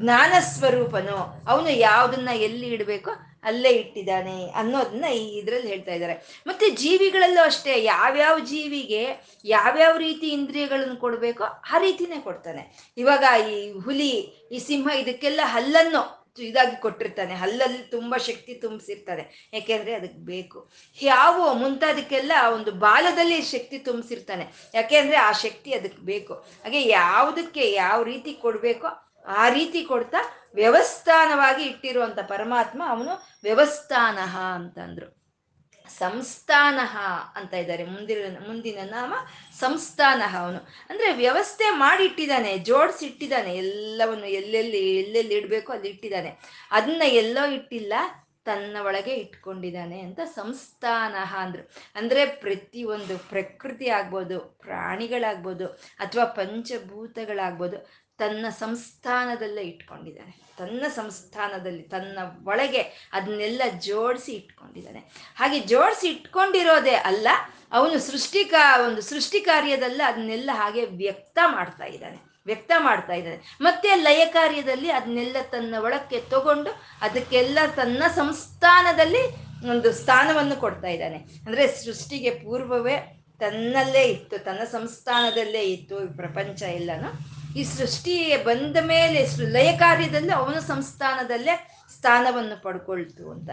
ಜ್ಞಾನ 0.00 0.32
ಸ್ವರೂಪನು 0.40 1.44
ಅವನು 1.48 1.70
ಯಾವುದನ್ನ 1.70 2.28
ಎಲ್ಲಿ 2.34 2.66
ಇಡಬೇಕೋ 2.66 3.10
ಅಲ್ಲೇ 3.42 3.68
ಇಟ್ಟಿದ್ದಾನೆ 3.68 4.50
ಅನ್ನೋದನ್ನ 4.50 5.04
ಈ 5.04 5.38
ಇದ್ರಲ್ಲಿ 5.38 5.68
ಹೇಳ್ತಾ 5.68 5.92
ಇದ್ದಾರೆ. 5.92 6.44
ಮತ್ತೆ 6.46 6.70
ಜೀವಿಗಳಲ್ಲೂ 6.70 7.42
ಅಷ್ಟೇ, 7.42 7.82
ಯಾವ್ಯಾವ 7.82 8.38
ಜೀವಿಗೆ 8.38 9.08
ಯಾವ್ಯಾವ 9.44 9.96
ರೀತಿ 9.96 10.28
ಇಂದ್ರಿಯಗಳನ್ನು 10.28 10.96
ಕೊಡಬೇಕೋ 10.96 11.44
ಆ 11.44 11.78
ರೀತಿನೇ 11.78 12.20
ಕೊಡ್ತಾನೆ. 12.20 12.92
ಇವಾಗ 12.96 13.24
ಈ 13.48 13.72
ಹುಲಿ, 13.72 14.10
ಈ 14.52 14.58
ಸಿಂಹ 14.58 14.88
ಇದಕ್ಕೆಲ್ಲ 14.98 15.40
ಹಲ್ಲನ್ನು 15.44 16.22
ಇದಾಗಿ 16.38 16.76
ಕೊಟ್ಟಿರ್ತಾನೆ. 16.76 17.34
ಹಲ್ಲಲ್ಲಿ 17.34 17.78
ತುಂಬಾ 17.78 18.18
ಶಕ್ತಿ 18.18 18.54
ತುಂಬಿಸಿರ್ತಾನೆ. 18.54 19.50
ಯಾಕೆಂದ್ರೆ 19.52 19.94
ಅದಕ್ಕೆ 19.94 20.18
ಬೇಕು. 20.18 20.70
ಯಾವ 21.02 21.54
ಮುಂತಾದಕ್ಕೆಲ್ಲ 21.54 22.32
ಒಂದು 22.54 22.72
ಬಾಲದಲ್ಲಿ 22.72 23.42
ಶಕ್ತಿ 23.42 23.78
ತುಂಬಿಸಿರ್ತಾನೆ. 23.78 24.46
ಯಾಕೆಂದ್ರೆ 24.74 25.16
ಆ 25.16 25.32
ಶಕ್ತಿ 25.32 25.74
ಅದಕ್ಕೆ 25.74 26.02
ಬೇಕು. 26.02 26.34
ಹಾಗೆ 26.34 26.88
ಯಾವುದಕ್ಕೆ 26.88 27.72
ಯಾವ 27.72 28.02
ರೀತಿ 28.02 28.32
ಕೊಡ್ಬೇಕೋ 28.32 29.11
ಆ 29.26 29.48
ರೀತಿ 29.48 29.84
ಕೊಡ್ತಾ 29.84 30.18
ವ್ಯವಸ್ಥಾನವಾಗಿ 30.54 31.64
ಇಟ್ಟಿರುವಂತ 31.64 32.18
ಪರಮಾತ್ಮ 32.20 32.82
ಅವನು 32.88 33.38
ವ್ಯವಸ್ಥಾನಃ 33.42 34.38
ಅಂತಂದ್ರು. 34.38 35.22
ಸಂಸ್ಥಾನಃ 35.98 36.98
ಅಂತ 37.34 37.54
ಇದ್ದಾರೆ. 37.54 37.84
ಮುಂದಿನ 37.84 38.36
ಮುಂದಿನ 38.46 38.78
ನಾಮ 38.90 39.14
ಸಂಸ್ಥಾನ 39.60 40.22
ಅವನು. 40.38 40.58
ಅಂದ್ರೆ 40.90 41.12
ವ್ಯವಸ್ಥೆ 41.12 41.70
ಮಾಡಿ 41.70 42.04
ಇಟ್ಟಿದ್ದಾನೆ 42.04 42.58
ಜೋಡಿಸಿ 42.58 43.06
ಇಟ್ಟಿದ್ದಾನೆ 43.06 43.56
ಎಲ್ಲವನ್ನು 43.56 44.26
ಎಲ್ಲೆಲ್ಲಿ 44.26 44.98
ಎಲ್ಲೆಲ್ಲಿ 44.98 45.34
ಇಡಬೇಕು 45.34 45.72
ಅಲ್ಲಿ 45.72 45.88
ಇಟ್ಟಿದ್ದಾನೆ. 45.88 46.38
ಅದನ್ನ 46.70 47.02
ಎಲ್ಲೋ 47.06 47.46
ಇಟ್ಟಿಲ್ಲ, 47.46 47.92
ತನ್ನ 48.44 48.76
ಒಳಗೆ 48.86 49.14
ಇಟ್ಕೊಂಡಿದ್ದಾನೆ 49.14 50.00
ಅಂತ 50.00 50.20
ಸಂಸ್ಥಾನ 50.24 51.14
ಅಂದ್ರು. 51.14 51.70
ಅಂದ್ರೆ 51.94 52.26
ಪ್ರತಿಯೊಂದು 52.26 53.18
ಪ್ರಕೃತಿ 53.18 53.88
ಆಗ್ಬೋದು, 53.88 54.40
ಪ್ರಾಣಿಗಳಾಗ್ಬೋದು, 54.40 55.66
ಅಥವಾ 55.98 56.24
ಪಂಚಭೂತಗಳಾಗ್ಬೋದು 56.24 58.01
ತನ್ನ 58.18 58.46
ಸಂಸ್ಥಾನದಲ್ಲೇ 58.48 59.62
ಇಟ್ಕೊಂಡಿದ್ದಾನೆ. 59.62 60.42
ತನ್ನ 60.58 60.84
ಸಂಸ್ಥಾನದಲ್ಲಿ, 60.88 61.82
ತನ್ನ 61.82 62.18
ಒಳಗೆ 62.44 63.10
ಅದನ್ನೆಲ್ಲ 63.12 63.62
ಜೋಡಿಸಿ 63.78 64.32
ಇಟ್ಕೊಂಡಿದ್ದಾನೆ. 64.32 64.98
ಹಾಗೆ 65.36 65.60
ಜೋಡಿಸಿ 65.60 66.08
ಇಟ್ಕೊಂಡಿರೋದೇ 66.08 66.90
ಅಲ್ಲ, 66.90 67.28
ಅವನು 67.72 67.98
ಸೃಷ್ಟಿಕ, 67.98 68.54
ಒಂದು 68.86 69.02
ಸೃಷ್ಟಿ 69.02 69.40
ಕಾರ್ಯದಲ್ಲ, 69.40 70.02
ಅದನ್ನೆಲ್ಲ 70.06 70.50
ಹಾಗೆ 70.54 70.84
ವ್ಯಕ್ತ 70.84 71.38
ಮಾಡ್ತಾ 71.46 71.84
ಇದ್ದಾನೆ. 71.84 72.16
ವ್ಯಕ್ತ 72.46 72.72
ಮಾಡ್ತಾ 72.78 73.12
ಇದ್ದಾನೆ. 73.12 73.56
ಮತ್ತೆ 73.60 73.94
ಲಯ 73.94 74.26
ಕಾರ್ಯದಲ್ಲಿ 74.26 74.90
ಅದನ್ನೆಲ್ಲ 74.90 75.36
ತನ್ನ 75.50 75.74
ಒಳಕ್ಕೆ 75.78 76.20
ತಗೊಂಡು 76.20 76.70
ಅದಕ್ಕೆಲ್ಲ 77.00 77.58
ತನ್ನ 77.76 78.02
ಸಂಸ್ಥಾನದಲ್ಲಿ 78.16 79.52
ಒಂದು 79.70 79.92
ಸ್ಥಾನವನ್ನು 79.92 80.56
ಕೊಡ್ತಾ 80.56 80.88
ಇದ್ದಾನೆ. 80.88 81.16
ಅಂದ್ರೆ 81.16 81.66
ಸೃಷ್ಟಿಗೆ 81.66 82.30
ಪೂರ್ವವೇ 82.30 83.24
ತನ್ನಲ್ಲೇ 83.38 84.02
ಇತ್ತು, 84.02 84.38
ತನ್ನ 84.38 84.64
ಸಂಸ್ಥಾನದಲ್ಲೇ 84.64 85.60
ಇತ್ತು 85.60 86.16
ಪ್ರಪಂಚ 86.16 86.62
ಎಲ್ಲಾನು. 86.62 87.41
ಈ 87.56 87.64
ಸೃಷ್ಟಿ 87.64 88.36
ಬಂದ 88.36 88.76
ಮೇಲೆ 88.82 89.26
ಲಯ 89.52 89.76
ಕಾರ್ಯದಲ್ಲಿ 89.76 90.32
ಅವನ 90.32 90.58
ಸಂಸ್ಥಾನದಲ್ಲೇ 90.58 91.54
ಸ್ಥಾನವನ್ನು 91.94 92.62
ಪಡ್ಕೊಳ್ತು 92.62 93.30
ಅಂತ. 93.30 93.50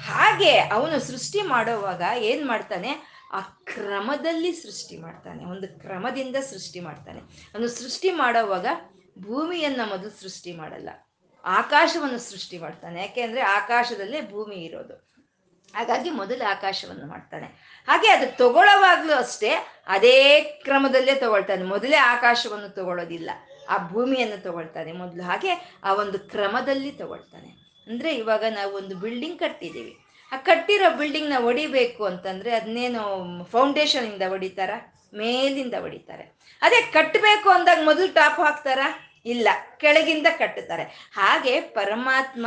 ಹಾಗೆ 0.00 0.58
ಅವನು 0.58 1.00
ಸೃಷ್ಟಿ 1.00 1.42
ಮಾಡೋವಾಗ 1.42 2.02
ಏನ್ 2.18 2.48
ಮಾಡ್ತಾನೆ? 2.48 3.22
ಆ 3.32 3.40
ಕ್ರಮದಲ್ಲಿ 3.40 4.52
ಸೃಷ್ಟಿ 4.52 4.96
ಮಾಡ್ತಾನೆ. 4.96 5.44
ಒಂದು 5.44 5.80
ಕ್ರಮದಿಂದ 5.80 6.36
ಸೃಷ್ಟಿ 6.36 6.80
ಮಾಡ್ತಾನೆ. 6.80 7.20
ಅವನು 7.54 7.68
ಸೃಷ್ಟಿ 7.68 8.10
ಮಾಡೋವಾಗ 8.10 8.66
ಭೂಮಿಯನ್ನ 9.18 9.80
ಮೊದಲು 9.84 10.10
ಸೃಷ್ಟಿ 10.10 10.52
ಮಾಡಲ್ಲ. 10.52 10.88
ಆಕಾಶವನ್ನು 11.44 12.18
ಸೃಷ್ಟಿ 12.18 12.58
ಮಾಡ್ತಾನೆ. 12.58 13.00
ಯಾಕೆಂದ್ರೆ 13.00 13.40
ಆಕಾಶದಲ್ಲೇ 13.40 14.20
ಭೂಮಿ 14.20 14.56
ಇರೋದು. 14.56 15.12
ಹಾಗಾಗಿ 15.74 16.10
ಮೊದಲು 16.10 16.44
ಆಕಾಶವನ್ನು 16.50 17.06
ಮಾಡ್ತಾನೆ. 17.06 17.46
ಹಾಗೆ 17.88 18.08
ಅದು 18.08 18.26
ತಗೊಳ್ಳೋವಾಗ್ಲೂ 18.36 19.14
ಅಷ್ಟೇ 19.14 19.52
ಅದೇ 19.86 20.16
ಕ್ರಮದಲ್ಲೇ 20.64 21.14
ತಗೊಳ್ತಾನೆ. 21.14 21.64
ಮೊದಲೇ 21.64 21.96
ಆಕಾಶವನ್ನು 21.96 22.68
ತಗೊಳ್ಳೋದಿಲ್ಲ, 22.68 23.30
ಆ 23.68 23.76
ಭೂಮಿಯನ್ನು 23.88 24.38
ತಗೊಳ್ತಾನೆ. 24.42 24.92
ಮೊದಲು 24.92 25.22
ಹಾಗೆ 25.22 25.52
ಆ 25.84 25.92
ಒಂದು 25.94 26.18
ಕ್ರಮದಲ್ಲಿ 26.18 26.92
ತಗೊಳ್ತಾನೆ. 26.92 27.50
ಅಂದ್ರೆ 27.86 28.10
ಇವಾಗ 28.14 28.44
ನಾವು 28.50 28.72
ಒಂದು 28.72 28.94
ಬಿಲ್ಡಿಂಗ್ 28.96 29.38
ಕಟ್ಟಿದ್ದೀವಿ 29.38 29.94
ಆ 30.32 30.36
ಕಟ್ಟಿರೋ 30.36 30.88
ಬಿಲ್ಡಿಂಗ್ನ 30.96 31.36
ಹೊಡಿಬೇಕು 31.38 32.02
ಅಂತಂದ್ರೆ 32.04 32.50
ಅದನ್ನೇನು 32.54 33.02
ಫೌಂಡೇಶನ್ 33.44 34.06
ಇಂದ 34.12 34.22
ಹೊಡಿತಾರ 34.28 34.70
ಮೇಲಿಂದ 35.14 35.74
ಹೊಡಿತಾರೆ 35.80 36.24
ಅದೇ 36.62 36.78
ಕಟ್ಟಬೇಕು 36.92 37.48
ಅಂದಾಗ 37.50 37.80
ಮೊದಲು 37.84 38.12
ಟಾಪ್ 38.14 38.40
ಹಾಕ್ತಾರ? 38.40 38.78
ಇಲ್ಲ, 39.26 39.48
ಕೆಳಗಿಂದ 39.76 40.26
ಕಟ್ಟುತ್ತಾರೆ. 40.38 41.10
ಹಾಗೆ 41.12 41.60
ಪರಮಾತ್ಮ 41.60 42.46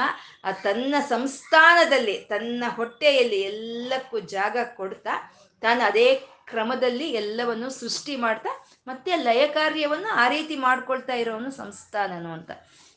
ತನ್ನ 0.64 0.96
ಸಂಸ್ಥಾನದಲ್ಲಿ, 1.08 2.18
ತನ್ನ 2.18 2.64
ಹೊಟ್ಟೆಯಲ್ಲಿ 2.68 3.42
ಎಲ್ಲಕ್ಕೂ 3.42 4.20
ಜಾಗ 4.20 4.58
ಕೊಡ್ತಾ, 4.76 5.34
ತಾನು 5.62 5.84
ಅದೇ 5.86 6.16
ಕ್ರಮದಲ್ಲಿ 6.46 7.10
ಎಲ್ಲವನ್ನು 7.10 7.70
ಸೃಷ್ಟಿ 7.70 8.16
ಮಾಡ್ತಾ, 8.16 8.68
ಮತ್ತೆ 8.88 9.16
ಲಯ 9.16 9.48
ಕಾರ್ಯವನ್ನು 9.48 10.10
ಆ 10.14 10.28
ರೀತಿ 10.28 10.56
ಮಾಡ್ಕೊಳ್ತಾ 10.56 11.14
ಇರೋನು 11.14 11.52
ಸಂಸ್ಥಾನನು 11.52 12.34
ಅಂತ. 12.34 12.52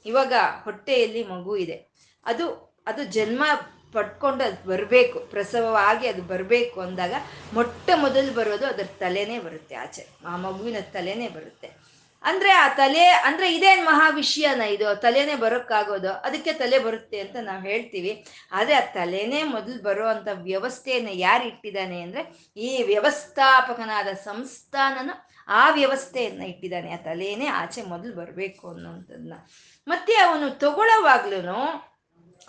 ಇವಾಗ 0.07 0.33
ಹೊಟ್ಟೆಯಲ್ಲಿ 0.65 1.23
ಮಗು 1.23 1.57
ಇದೆ. 1.57 1.89
ಅದು 2.27 2.75
ಅದು 2.87 3.05
ಜನ್ಮ 3.05 3.45
ಪಡ್ಕೊಂಡು 3.93 4.45
ಅದು 4.45 4.69
ಬರಬೇಕು, 4.69 5.21
ಪ್ರಸವವಾಗಿ 5.21 6.07
ಅದು 6.09 6.23
ಬರಬೇಕು 6.23 6.81
ಅಂದಾಗ 6.81 7.15
ಮೊಟ್ಟ 7.55 7.91
ಮೊದಲು 7.95 8.33
ಬರೋದು 8.33 8.67
ಅದರ 8.67 8.85
ತಲೆನೇ 8.99 9.39
ಬರುತ್ತೆ, 9.39 9.75
ಆಚೆ, 9.75 10.09
ಆ 10.27 10.37
ಮಗುವಿನ 10.37 10.77
ತಲೆನೇ 10.93 11.29
ಬರುತ್ತೆ. 11.29 11.78
ಅಂದ್ರೆ 12.23 12.51
ಆ 12.51 12.69
ತಲೆ, 12.69 13.05
ಅಂದ್ರೆ 13.05 13.55
ಇದೇನ್ 13.55 13.87
ಮಹಾ 13.87 14.09
ವಿಷಯನ 14.09 14.61
ಇದು? 14.61 15.01
ತಲೆನೇ 15.01 15.35
ಬರೋಕ್ಕಾಗೋದು? 15.35 16.13
ಅದಕ್ಕೆ 16.13 16.53
ತಲೆ 16.53 16.79
ಬರುತ್ತೆ 16.79 17.21
ಅಂತ 17.21 17.37
ನಾವು 17.43 17.63
ಹೇಳ್ತೀವಿ. 17.63 18.27
ಆದ್ರೆ 18.53 18.75
ಆ 18.75 18.81
ತಲೆನೇ 18.81 19.43
ಮೊದಲು 19.43 19.83
ಬರೋ 19.83 20.09
ಅಂತ 20.09 20.29
ವ್ಯವಸ್ಥೆಯನ್ನ 20.33 21.09
ಯಾರು 21.13 21.45
ಇಟ್ಟಿದ್ದಾನೆ 21.45 22.01
ಅಂದ್ರೆ 22.01 22.53
ಈ 22.57 22.83
ವ್ಯವಸ್ಥಾಪಕನಾದ 22.83 24.09
ಸಂಸ್ಥಾನನ 24.09 25.11
ಆ 25.49 25.71
ವ್ಯವಸ್ಥೆಯನ್ನ 25.71 26.43
ಇಟ್ಟಿದ್ದಾನೆ. 26.43 26.93
ಆ 26.93 26.97
ತಲೆನೇ 26.97 27.47
ಆಚೆ 27.47 27.83
ಮೊದಲು 27.83 28.15
ಬರಬೇಕು 28.17 28.71
ಅನ್ನೋಂಥದ್ದನ್ನ 28.71 29.33
ಮತ್ತೆ 29.89 30.13
ಅವನು 30.13 30.59
ತಗೊಳ್ಳೋವಾಗ್ಲೂ 30.59 31.88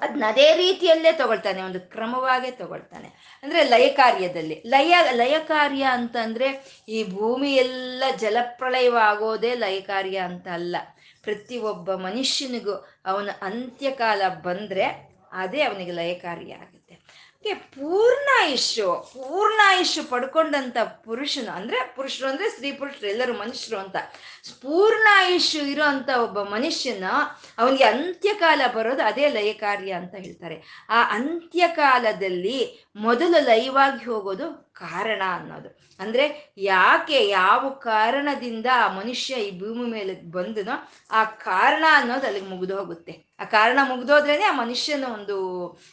ಅದನ್ನ 0.02 0.24
ಅದೇ 0.28 0.48
ರೀತಿಯಲ್ಲೇ 0.56 1.12
ತಗೊಳ್ತಾನೆ, 1.12 1.62
ಒಂದು 1.62 1.80
ಕ್ರಮವಾಗೇ 1.80 2.52
ತಗೊಳ್ತಾನೆ. 2.52 3.10
ಅಂದ್ರೆ 3.44 3.64
ಲಯ 3.64 3.88
ಕಾರ್ಯದಲ್ಲಿ 3.90 4.64
ಲಯ 4.66 4.94
ಲಯ 5.12 5.36
ಕಾರ್ಯ 5.48 5.84
ಅಂತಂದ್ರೆ 5.92 6.48
ಈ 6.90 7.00
ಭೂಮಿ 7.04 7.52
ಎಲ್ಲ 7.56 8.04
ಜಲಪ್ರಳಯವಾಗೋದೇ 8.18 9.54
ಲಯ 9.56 9.80
ಕಾರ್ಯ 9.82 10.18
ಅಂತ 10.30 10.48
ಅಲ್ಲ. 10.48 10.76
ಪ್ರತಿ 11.24 11.58
ಒಬ್ಬ 11.72 11.96
ಮನುಷ್ಯನಿಗೂ 11.96 12.76
ಅವನ 13.06 13.30
ಅಂತ್ಯಕಾಲ 13.42 14.22
ಬಂದ್ರೆ 14.42 14.86
ಅದೇ 15.32 15.62
ಅವನಿಗೆ 15.62 15.92
ಲಯ 15.92 16.14
ಕಾರ್ಯ 16.14 16.54
ಆಗುತ್ತೆ. 16.54 16.79
ಪೂರ್ಣಾಯುಷ್ಯು 17.44 19.12
ಪೂರ್ಣಾಯುಷು 19.14 20.10
ಪಡ್ಕೊಂಡಂತ 20.10 20.78
ಪುರುಷನು, 21.04 21.52
ಅಂದ್ರೆ 21.52 21.96
ಪುರುಷರು 21.96 22.28
ಅಂದ್ರೆ 22.28 22.50
ಸ್ತ್ರೀ, 22.50 22.72
ಪುರುಷರು, 22.72 23.08
ಎಲ್ಲರೂ 23.08 23.34
ಮನುಷ್ಯರು 23.34 23.80
ಅಂತ. 23.82 23.96
ಪೂರ್ಣಾಯುಷು 24.62 25.58
ಇರೋ 25.58 25.84
ಅಂತ 25.84 26.10
ಒಬ್ಬ 26.10 26.42
ಮನುಷ್ಯನ 26.44 27.04
ಅವನಿಗೆ 27.58 27.84
ಅಂತ್ಯಕಾಲ 27.84 28.62
ಬರೋದು 28.76 29.04
ಅದೇ 29.04 29.30
ಲಯ 29.30 29.54
ಕಾರ್ಯ 29.54 29.92
ಅಂತ 29.92 30.16
ಹೇಳ್ತಾರೆ. 30.16 30.86
ಆ 30.90 31.16
ಅಂತ್ಯಕಾಲದಲ್ಲಿ 31.16 32.90
ಮೊದಲು 32.96 33.44
ಲಯವಾಗಿ 33.44 34.06
ಹೋಗೋದು 34.06 34.69
ಕಾರಣ 34.80 35.22
ಅನ್ನೋದು. 35.28 35.70
ಅಂದ್ರೆ 36.00 36.54
ಯಾಕೆ 36.58 37.28
ಯಾವ 37.28 37.70
ಕಾರಣದಿಂದ 37.70 38.66
ಆ 38.76 38.88
ಮನುಷ್ಯ 38.94 39.34
ಈ 39.36 39.60
ಭೂಮಿ 39.60 39.86
ಮೇಲೆ 39.92 40.14
ಬಂದನೋ 40.32 40.76
ಆ 41.12 41.24
ಕಾರಣ 41.24 41.86
ಅನ್ನೋದು 41.92 42.28
ಅಲ್ಲಿಗೆ 42.28 42.46
ಮುಗಿದು 42.46 42.78
ಹೋಗುತ್ತೆ. 42.78 43.14
ಆ 43.40 43.44
ಕಾರಣ 43.44 43.80
ಮುಗ್ದೋದ್ರೇನೆ 43.84 44.44
ಆ 44.44 44.52
ಮನುಷ್ಯನ 44.52 45.06
ಒಂದು 45.14 45.38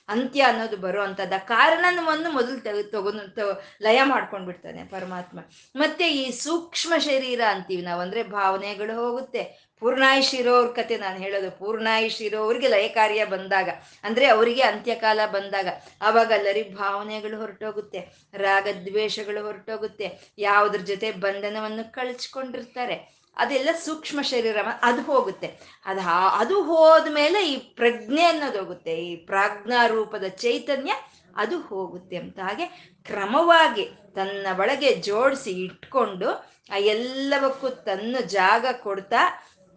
ಅಂತ್ಯ 0.09 0.42
ಅನ್ನೋದು 0.42 0.77
ಬರೋ 0.77 1.03
ಅಂಥದ್ದು 1.03 1.35
ಆ 1.35 1.38
ಕಾರಣವನ್ನು 1.38 2.31
ಮೊದಲು 2.33 2.61
ತೆಗೆ 2.61 2.83
ತಗೊಂಡು 2.83 3.46
ಲಯ 3.83 4.03
ಮಾಡ್ಕೊಂಡು 4.05 4.46
ಬಿಡ್ತಾನೆ 4.46 4.85
ಪರಮಾತ್ಮ. 4.85 5.38
ಮತ್ತೆ 5.77 6.09
ಈ 6.09 6.31
ಸೂಕ್ಷ್ಮ 6.31 6.94
ಶರೀರ 6.99 7.40
ಅಂತೀವಿ 7.49 7.83
ನಾವು, 7.83 8.01
ಅಂದ್ರೆ 8.01 8.22
ಭಾವನೆಗಳು 8.22 8.96
ಹೋಗುತ್ತೆ. 8.96 9.65
ಪೂರ್ಣಾಯುಷ್ 9.82 10.34
ಇರೋವ್ರ 10.34 10.68
ಕತೆ 10.76 10.96
ನಾನು 10.96 11.18
ಹೇಳೋದು. 11.24 11.48
ಪೂರ್ಣಾಯುಷ್ 11.58 12.20
ಇರೋವ್ರಿಗೆ 12.28 12.68
ಲಯ 12.68 12.86
ಕಾರ್ಯ 12.88 13.24
ಬಂದಾಗ, 13.24 13.68
ಅಂದ್ರೆ 14.04 14.26
ಅವರಿಗೆ 14.26 14.62
ಅಂತ್ಯಕಾಲ 14.62 15.20
ಬಂದಾಗ 15.32 15.68
ಆವಾಗ 16.02 16.32
ಲರಿಗ್ 16.46 16.72
ಭಾವನೆಗಳು 16.76 17.36
ಹೊರಟೋಗುತ್ತೆ, 17.36 18.00
ರಾಗದ್ವೇಷಗಳು 18.38 19.42
ಹೊರಟೋಗುತ್ತೆ, 19.42 20.08
ಯಾವುದ್ರ 20.38 20.80
ಜೊತೆ 20.92 21.10
ಬಂಧನವನ್ನು 21.26 21.84
ಕಳ್ಚ್ಕೊಂಡಿರ್ತಾರೆ. 21.92 22.96
ಅದೆಲ್ಲ 23.36 23.70
ಸೂಕ್ಷ್ಮ 23.84 24.20
ಶರೀರ 24.22 24.58
ಅದು 24.88 25.02
ಹೋಗುತ್ತೆ. 25.02 25.48
ಅದು 25.86 26.02
ಅದು 26.40 26.56
ಹೋದ್ಮೇಲೆ 26.62 27.40
ಈ 27.48 27.56
ಪ್ರಜ್ಞೆ 27.80 28.24
ಅನ್ನೋದು 28.24 28.58
ಹೋಗುತ್ತೆ. 28.58 28.94
ಈ 29.08 29.12
ಪ್ರಾಜ್ಞಾ 29.30 29.80
ರೂಪದ 29.86 30.28
ಚೈತನ್ಯ 30.44 30.92
ಅದು 31.36 31.56
ಹೋಗುತ್ತೆ 31.60 32.16
ಅಂತ 32.16 32.38
ಹಾಗೆ 32.38 32.66
ಕ್ರಮವಾಗಿ 33.06 33.84
ತನ್ನ 34.14 34.46
ಒಳಗೆ 34.58 34.90
ಜೋಡಿಸಿ 35.08 35.52
ಇಟ್ಕೊಂಡು, 35.64 36.28
ಆ 36.70 36.78
ಎಲ್ಲವಕ್ಕೂ 36.94 37.68
ತನ್ನ 37.88 38.16
ಜಾಗ 38.28 38.66
ಕೊಡ್ತಾ 38.86 39.22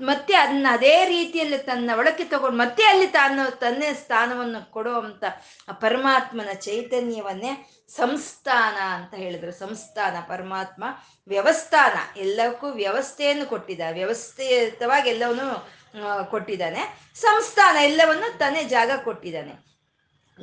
ಮತ್ತೆ 0.01 0.33
ಅದನ್ನ 0.33 0.67
ಅದೇ 0.71 1.05
ರೀತಿಯಲ್ಲಿ 1.05 1.57
ತನ್ನ 1.57 1.91
ಒಳಕ್ಕೆ 1.97 2.23
ತಗೊಂಡು 2.23 2.57
ಮತ್ತೆ 2.57 2.83
ಅಲ್ಲಿ 2.83 3.07
ತಾನು 3.07 3.59
ತನ್ನೇ 3.59 3.93
ಸ್ಥಾನವನ್ನು 3.93 4.71
ಕೊಡುವಂತ 4.71 5.23
ಪರಮಾತ್ಮನ 5.79 6.53
ಚೈತನ್ಯವನ್ನೇ 6.53 7.69
ಸಂಸ್ಥಾನ 7.89 8.77
ಅಂತ 8.77 9.13
ಹೇಳಿದ್ರು. 9.13 9.51
ಸಂಸ್ಥಾನ, 9.51 10.15
ಪರಮಾತ್ಮ, 10.27 10.83
ವ್ಯವಸ್ಥಾನ. 11.27 12.19
ಎಲ್ಲಕ್ಕೂ 12.19 12.67
ವ್ಯವಸ್ಥೆಯನ್ನು 12.71 13.45
ಕೊಟ್ಟಿದ್ದ 13.45 13.81
ವ್ಯವಸ್ಥಿತವಾಗಿ 13.91 15.09
ಎಲ್ಲವನ್ನು 15.09 15.71
ಕೊಟ್ಟಿದ್ದಾನೆ. 16.29 17.11
ಸಂಸ್ಥಾನ 17.15 17.77
ಎಲ್ಲವನ್ನು 17.77 18.37
ತನ್ನೇ 18.37 18.63
ಜಾಗ 18.63 18.91
ಕೊಟ್ಟಿದ್ದಾನೆ. 19.03 19.69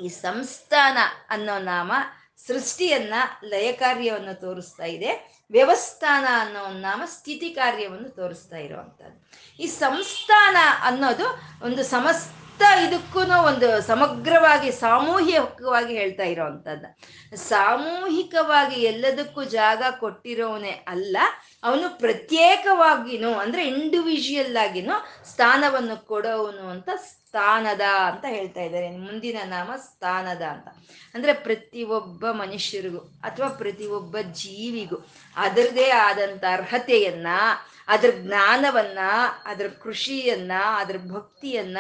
ಈ 0.01 0.09
ಸಂಸ್ಥಾನ 0.09 0.99
ಅನ್ನೋ 1.31 1.59
ನಾಮ 1.59 1.93
ಸೃಷ್ಟಿಯನ್ನ 2.39 3.15
ಲಯ 3.45 3.73
ಕಾರ್ಯವನ್ನು 3.73 4.41
ತೋರಿಸ್ತಾ 4.41 4.85
ಇದೆ, 4.85 5.11
ವ್ಯವಸ್ಥಾನ 5.51 6.27
ಅನ್ನೋ 6.39 6.63
ನಾಮ 6.81 7.03
ಸ್ಥಿತಿ 7.07 7.51
ಕಾರ್ಯವನ್ನು 7.51 8.09
ತೋರಿಸ್ತಾ 8.11 8.57
ಇರುವಂಥದ್ದು 8.57 9.19
ಈ 9.61 9.67
ಸಂಸ್ಥಾನ 9.67 10.57
ಅನ್ನೋದು 10.83 11.27
ಒಂದು 11.65 11.85
ಸಮಸ್ತ 11.85 12.46
ಇದಕ್ಕೂ 12.61 13.21
ಒಂದು 13.47 13.83
ಸಮಗ್ರವಾಗಿ, 13.83 14.73
ಸಾಮೂಹಿಕವಾಗಿ 14.73 15.97
ಹೇಳ್ತಾ 15.97 16.23
ಇರೋವಂಥದ್ದು. 16.23 17.37
ಸಾಮೂಹಿಕವಾಗಿ 17.37 18.81
ಎಲ್ಲದಕ್ಕೂ 18.81 19.45
ಜಾಗ 19.45 19.83
ಕೊಟ್ಟಿರೋವನೇ 20.01 20.71
ಅಲ್ಲ, 20.71 21.17
ಅವನು 21.65 21.99
ಪ್ರತ್ಯೇಕವಾಗಿನೂ, 21.99 23.33
ಅಂದ್ರೆ 23.35 23.69
ಇಂಡಿವಿಜುವಲ್ 23.69 24.57
ಆಗಿನೂ 24.57 25.25
ಸ್ಥಾನವನ್ನು 25.25 26.07
ಕೊಡೋವನು 26.07 26.71
ಅಂತ 26.71 26.89
ಸ್ಥಾನದ 26.97 27.81
ಅಂತ 27.81 28.25
ಹೇಳ್ತಾ 28.29 28.61
ಇದ್ದಾರೆ. 28.61 28.91
ಮುಂದಿನ 28.91 29.39
ನಾಮ 29.45 29.71
ಸ್ಥಾನದ 29.77 30.43
ಅಂತ. 30.43 30.69
ಅಂದ್ರೆ 31.15 31.33
ಪ್ರತಿಯೊಬ್ಬ 31.33 32.31
ಮನುಷ್ಯರಿಗೂ 32.31 32.99
ಅಥವಾ 32.99 33.49
ಪ್ರತಿಯೊಬ್ಬ 33.49 34.17
ಜೀವಿಗೂ 34.33 35.07
ಅದರದೇ 35.37 35.91
ಆದಂತ 35.91 36.45
ಅರ್ಹತೆಯನ್ನ, 36.53 37.27
ಅದ್ರ 37.89 38.11
ಜ್ಞಾನವನ್ನ, 38.11 38.99
ಅದ್ರ 39.45 39.67
ಕೃಷಿಯನ್ನ, 39.83 40.53
ಅದ್ರ 40.75 40.97
ಭಕ್ತಿಯನ್ನ 41.13 41.79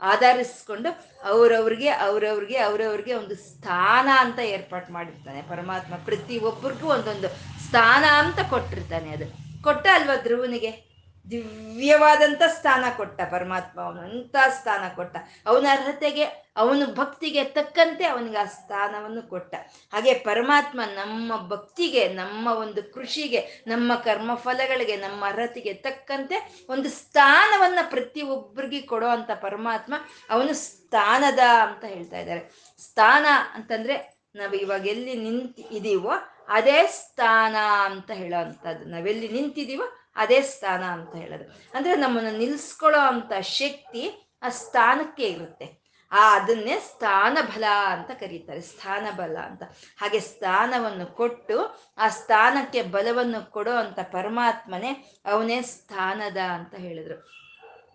ಆಧರಿಸ್ಕೊಂಡು 0.00 1.08
ಅವ್ರವ್ರಿಗೆ 1.24 1.88
ಅವ್ರವ್ರಿಗೆ 1.88 2.58
ಅವ್ರವ್ರಿಗೆ 2.58 3.14
ಒಂದು 3.14 3.34
ಸ್ಥಾನ 3.34 4.08
ಅಂತ 4.18 4.38
ಏರ್ಪಾಟ್ 4.38 4.90
ಮಾಡಿರ್ತಾನೆ. 4.90 5.42
ಪರಮಾತ್ಮ 5.42 5.94
ಪ್ರತಿ 6.04 6.38
ಒಬ್ಬರಿಗೂ 6.38 6.88
ಒಂದೊಂದು 6.88 7.28
ಸ್ಥಾನ 7.66 8.04
ಅಂತ 8.04 8.38
ಕೊಟ್ಟಿರ್ತಾನೆ 8.50 9.10
ಅದು. 9.10 9.46
ಕೊಟ್ಟ 9.62 9.86
ಅಲ್ವಾ 9.92 10.22
ಧ್ರುವನಿಗೆ? 10.22 10.85
ದಿವ್ಯವಾದಂಥ 11.30 12.42
ಸ್ಥಾನ 12.48 12.84
ಕೊಟ್ಟ 12.96 13.20
ಪರಮಾತ್ಮ 13.30 13.80
ಅವನು 13.80 14.00
ಅಂಥ 14.00 14.36
ಸ್ಥಾನ 14.48 14.84
ಕೊಟ್ಟ. 14.96 15.16
ಅವನ 15.46 15.66
ಅರ್ಹತೆಗೆ, 15.70 16.24
ಅವನ 16.56 16.82
ಭಕ್ತಿಗೆ 16.94 17.44
ತಕ್ಕಂತೆ 17.44 18.04
ಅವನಿಗೆ 18.04 18.36
ಆ 18.36 18.44
ಸ್ಥಾನವನ್ನು 18.44 19.22
ಕೊಟ್ಟ. 19.28 19.54
ಹಾಗೆ 19.92 20.14
ಪರಮಾತ್ಮ 20.14 20.80
ನಮ್ಮ 20.94 21.46
ಭಕ್ತಿಗೆ, 21.48 22.08
ನಮ್ಮ 22.08 22.46
ಒಂದು 22.48 22.92
ಕೃಷಿಗೆ, 22.92 23.64
ನಮ್ಮ 23.66 23.94
ಕರ್ಮಫಲಗಳಿಗೆ, 23.94 24.96
ನಮ್ಮ 24.96 25.24
ಅರ್ಹತೆಗೆ 25.26 25.74
ತಕ್ಕಂತೆ 25.74 26.66
ಒಂದು 26.68 26.90
ಸ್ಥಾನವನ್ನು 26.90 27.90
ಪ್ರತಿ 27.90 28.22
ಒಬ್ಬರಿಗೆ 28.22 28.80
ಕೊಡೋ 28.80 29.06
ಅಂತ 29.06 29.30
ಪರಮಾತ್ಮ 29.30 29.94
ಅವನು 30.30 30.54
ಸ್ಥಾನದ 30.54 31.38
ಅಂತ 31.38 31.84
ಹೇಳ್ತಾ 31.84 32.18
ಇದ್ದಾರೆ. 32.18 32.72
ಸ್ಥಾನ 32.78 33.26
ಅಂತಂದ್ರೆ 33.54 33.96
ನಾವು 34.36 34.54
ಇವಾಗ 34.54 34.86
ಎಲ್ಲಿ 34.86 35.14
ನಿಂತ, 35.14 35.58
ಇದೀವೋ 35.72 36.14
ಅದೇ 36.48 36.86
ಸ್ಥಾನ 36.86 37.56
ಅಂತ 37.84 38.10
ಹೇಳೋ 38.10 38.38
ಅಂಥದ್ದು. 38.38 38.84
ನಾವೆಲ್ಲಿ 38.84 39.28
ನಿಂತಿದೀವೋ 39.28 40.05
ಅದೇ 40.16 40.40
ಸ್ಥಾನ 40.40 40.82
ಅಂತ 40.82 41.14
ಹೇಳೋದು. 41.14 41.44
ಅಂದ್ರೆ 41.74 41.96
ನಮ್ಮನ್ನು 41.96 42.38
ನಿಲ್ಸ್ಕೊಳ್ಳೋ 42.38 43.00
ಅಂತ 43.00 43.32
ಶಕ್ತಿ 43.40 44.32
ಆ 44.42 44.48
ಸ್ಥಾನಕ್ಕೆ 44.48 45.22
ಇರುತ್ತೆ. 45.22 45.86
ಆ 46.12 46.36
ಅದನ್ನೇ 46.36 46.78
ಸ್ಥಾನ 46.78 47.38
ಬಲ 47.42 47.64
ಅಂತ 47.86 48.10
ಕರೀತಾರೆ. 48.10 48.60
ಸ್ಥಾನ 48.60 49.06
ಬಲ 49.16 49.38
ಅಂತ. 49.38 49.62
ಹಾಗೆ 49.96 50.20
ಸ್ಥಾನವನ್ನು 50.20 51.06
ಕೊಟ್ಟು 51.06 51.86
ಆ 51.98 52.08
ಸ್ಥಾನಕ್ಕೆ 52.08 52.82
ಬಲವನ್ನು 52.82 53.50
ಕೊಡೋ 53.50 53.72
ಅಂತ 53.72 53.98
ಪರಮಾತ್ಮನೇ 54.00 55.18
ಅವನೇ 55.26 55.62
ಸ್ಥಾನದ 55.62 56.36
ಅಂತ 56.36 56.74
ಹೇಳಿದ್ರು. 56.74 57.46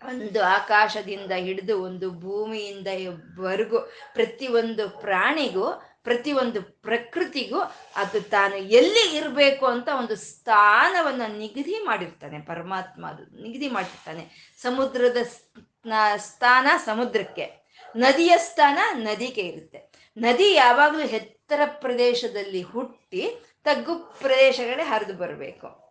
ಒಂದು 0.08 0.44
ಆಕಾಶದಿಂದ 0.44 1.32
ಹಿಡಿದು 1.32 1.82
ಒಂದು 1.82 2.10
ಭೂಮಿಯಿಂದ 2.10 2.86
ವರೆಗೂ 3.40 3.78
ಪ್ರತಿಯೊಂದು 4.14 4.90
ಪ್ರಾಣಿಗೂ 4.90 5.82
ಪ್ರತಿಯೊಂದು 6.04 6.62
ಪ್ರಕೃತಿಗೂ 6.62 7.60
ಅದು 7.96 8.20
ತಾನು 8.20 8.56
ಎಲ್ಲಿ 8.56 9.16
ಇರಬೇಕು 9.16 9.66
ಅಂತ 9.66 9.88
ಒಂದು 9.98 10.16
ಸ್ಥಾನವನ್ನು 10.16 11.38
ನಿಗದಿ 11.38 11.78
ಮಾಡಿರ್ತಾನೆ, 11.84 12.40
ಪರಮಾತ್ಮ 12.40 13.06
ಅದು 13.06 13.42
ನಿಗದಿ 13.42 13.68
ಮಾಡಿರ್ತಾನೆ. 13.68 14.54
ಸಮುದ್ರದ 14.62 15.16
ಸ್ಥಾನ 16.16 16.66
ಸಮುದ್ರಕ್ಕೆ, 16.84 17.46
ನದಿಯ 17.96 18.32
ಸ್ಥಾನ 18.38 18.78
ನದಿಗೆ 18.92 19.40
ಇರುತ್ತೆ. 19.40 20.10
ನದಿ 20.16 20.54
ಯಾವಾಗಲೂ 20.54 21.00
ಎತ್ತರ 21.00 21.60
ಪ್ರದೇಶದಲ್ಲಿ 21.66 22.62
ಹುಟ್ಟಿ 22.62 23.22
ತಗ್ಗು 23.64 23.94
ಪ್ರದೇಶಗಳೇ 24.20 24.82
ಹರಿದು 24.82 25.14
ಬರಬೇಕು. 25.14 25.81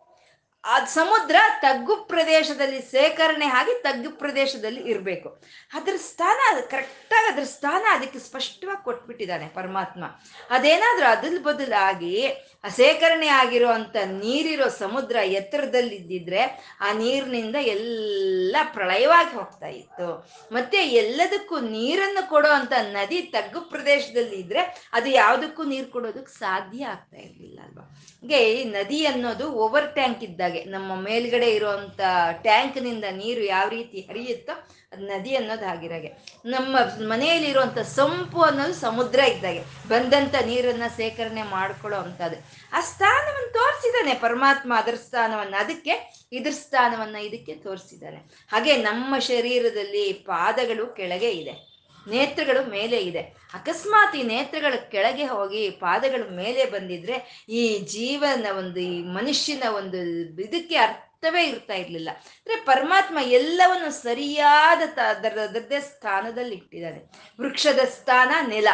ಆ 0.64 0.84
ಸಮುದ್ರ 0.84 1.36
ತಗ್ಗು 1.60 1.96
ಪ್ರದೇಶದಲ್ಲಿ 1.96 2.82
ಶೇಖರಣೆ 2.82 3.46
ಆಗಿ 3.46 3.82
ತಗ್ಗು 3.82 4.10
ಪ್ರದೇಶದಲ್ಲಿ 4.18 4.80
ಇರಬೇಕು. 4.80 5.28
ಅದ್ರ 5.74 5.94
ಸ್ಥಾನ 5.96 6.60
ಕರೆಕ್ಟಾಗಿ 6.70 7.32
ಅದ್ರ 7.32 7.44
ಸ್ಥಾನ 7.44 7.84
ಅದಕ್ಕೆ 7.90 8.18
ಸ್ಪಷ್ಟವಾಗಿ 8.18 8.84
ಕೊಟ್ಬಿಟ್ಟಿದ್ದಾನೆ 8.84 9.48
ಪರಮಾತ್ಮ. 9.48 10.04
ಅದೇನಾದರೂ 10.50 11.06
ಅದಲ್ 11.06 11.42
ಬದಲಾಗಿ 11.42 12.28
ಸೇಕರಣೆ 12.68 13.28
ಆಗಿರುವಂತ 13.28 13.96
ನೀರಿರೋ 13.96 14.68
ಸಮುದ್ರ 14.68 15.16
ಎತ್ತರದಲ್ಲಿ 15.16 15.94
ಇದ್ದಿದ್ರೆ 15.94 16.42
ಆ 16.80 16.92
ನೀರಿನಿಂದ 16.92 17.56
ಎಲ್ಲ 17.56 18.56
ಪ್ರಳಯವಾಗಿ 18.72 19.36
ಹೋಗ್ತಾ 19.36 19.66
ಇತ್ತು. 19.66 20.28
ಮತ್ತೆ 20.52 20.76
ಎಲ್ಲದಕ್ಕೂ 20.76 21.60
ನೀರನ್ನು 21.60 22.28
ಕೊಡೋ 22.28 22.48
ಅಂತ 22.48 22.72
ನದಿ 22.80 23.22
ತಗ್ಗು 23.22 23.60
ಪ್ರದೇಶದಲ್ಲಿ 23.60 24.36
ಇದ್ರೆ 24.36 24.90
ಅದು 24.92 25.10
ಯಾವುದಕ್ಕೂ 25.10 25.64
ನೀರು 25.64 25.86
ಕೊಡೋದಕ್ಕೆ 25.86 26.38
ಸಾಧ್ಯ 26.38 26.84
ಆಗ್ತಾ 26.84 27.16
ಇರಲಿಲ್ಲ 27.16 27.60
ಅಲ್ವಾ? 27.64 27.98
ಹೀಗೆ 28.22 28.54
ಈ 28.54 28.64
ನದಿ 28.64 29.06
ಅನ್ನೋದು 29.06 29.52
ಓವರ್ 29.52 29.94
ಟ್ಯಾಂಕ್ 29.94 30.24
ಇದ್ದಾಗೆ. 30.24 30.64
ನಮ್ಮ 30.64 30.96
ಮೇಲ್ಗಡೆ 30.96 31.50
ಇರುವಂತ 31.50 32.00
ಟ್ಯಾಂಕ್ನಿಂದ 32.42 33.04
ನೀರು 33.10 33.44
ಯಾವ 33.44 33.68
ರೀತಿ 33.68 34.00
ಹರಿಯುತ್ತೋ 34.00 34.81
ಅದು 34.92 35.06
ನದಿ 35.06 35.36
ಅನ್ನೋದು 35.36 35.66
ಆಗಿರಾಗೆ 35.66 36.12
ನಮ್ಮ 36.44 36.76
ಮನೆಯಲ್ಲಿರುವಂಥ 37.08 37.78
ಸಂಪು 37.78 38.40
ಅನ್ನೋದು 38.40 38.74
ಸಮುದ್ರ 38.74 39.20
ಇದ್ದಾಗೆ. 39.20 39.62
ಬಂದಂಥ 39.88 40.34
ನೀರನ್ನು 40.46 40.96
ಸೇಕರಣೆ 40.96 41.42
ಮಾಡ್ಕೊಳ್ಳೋ 41.42 41.98
ಅಂಥದ್ದು. 41.98 42.36
ಆ 42.72 42.80
ಸ್ಥಾನವನ್ನು 42.80 43.52
ತೋರಿಸಿದ್ದಾನೆ 43.52 44.14
ಪರಮಾತ್ಮ 44.14 44.72
ಅದರ 44.76 44.94
ಸ್ಥಾನವನ್ನು. 44.94 45.56
ಅದಕ್ಕೆ 45.56 46.24
ಇದ್ರ 46.32 46.50
ಸ್ಥಾನವನ್ನು 46.50 47.24
ಇದಕ್ಕೆ 47.24 47.54
ತೋರಿಸಿದ್ದಾನೆ. 47.54 48.16
ಹಾಗೆ 48.52 48.76
ನಮ್ಮ 48.76 49.18
ಶರೀರದಲ್ಲಿ 49.18 50.12
ಪಾದಗಳು 50.12 50.86
ಕೆಳಗೆ 50.86 51.30
ಇದೆ. 51.30 51.72
ನೇತ್ರಗಳು 52.08 52.70
ಮೇಲೆ 52.70 52.96
ಇದೆ. 52.96 53.20
ಅಕಸ್ಮಾತ್ 53.54 54.16
ಈ 54.16 54.22
ನೇತ್ರಗಳ 54.22 54.74
ಕೆಳಗೆ 54.90 55.24
ಹೋಗಿ 55.24 55.70
ಪಾದಗಳು 55.70 56.36
ಮೇಲೆ 56.36 56.64
ಬಂದಿದ್ರೆ 56.64 57.46
ಈ 57.48 57.78
ಜೀವನ 57.78 58.46
ಒಂದು 58.58 58.80
ಈ 58.80 59.02
ಮನುಷ್ಯನ 59.02 59.62
ಒಂದು 59.76 59.98
ಇದಕ್ಕೆ 60.42 61.11
ಅರ್ಥವೇ 61.22 61.44
ಇರ್ತಾ 61.44 61.74
ಇರ್ಲಿಲ್ಲ. 61.74 62.08
ಅಂದ್ರೆ 62.12 62.56
ಪರಮಾತ್ಮ 62.56 63.18
ಎಲ್ಲವನ್ನು 63.22 63.90
ಸರಿಯಾದ 63.90 64.98
ಅದರದ್ದೇ 64.98 65.80
ಸ್ಥಾನದಲ್ಲಿ 65.80 66.54
ಇಟ್ಟಿದ್ದಾನೆ. 66.54 67.10
ವೃಕ್ಷದ 67.40 67.78
ಸ್ಥಾನ 67.78 68.46
ನೆಲ. 68.46 68.68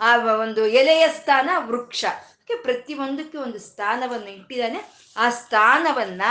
ಆ 0.00 0.16
ಒಂದು 0.16 0.66
ಎಲೆಯ 0.66 1.08
ಸ್ಥಾನ 1.08 1.50
ವೃಕ್ಷ. 1.56 2.04
ಪ್ರತಿಯೊಂದಕ್ಕೆ 2.62 3.38
ಒಂದು 3.38 3.58
ಸ್ಥಾನವನ್ನು 3.58 4.30
ಇಟ್ಟಿದ್ದಾನೆ. 4.30 4.80
ಆ 5.16 5.30
ಸ್ಥಾನವನ್ನ 5.30 6.22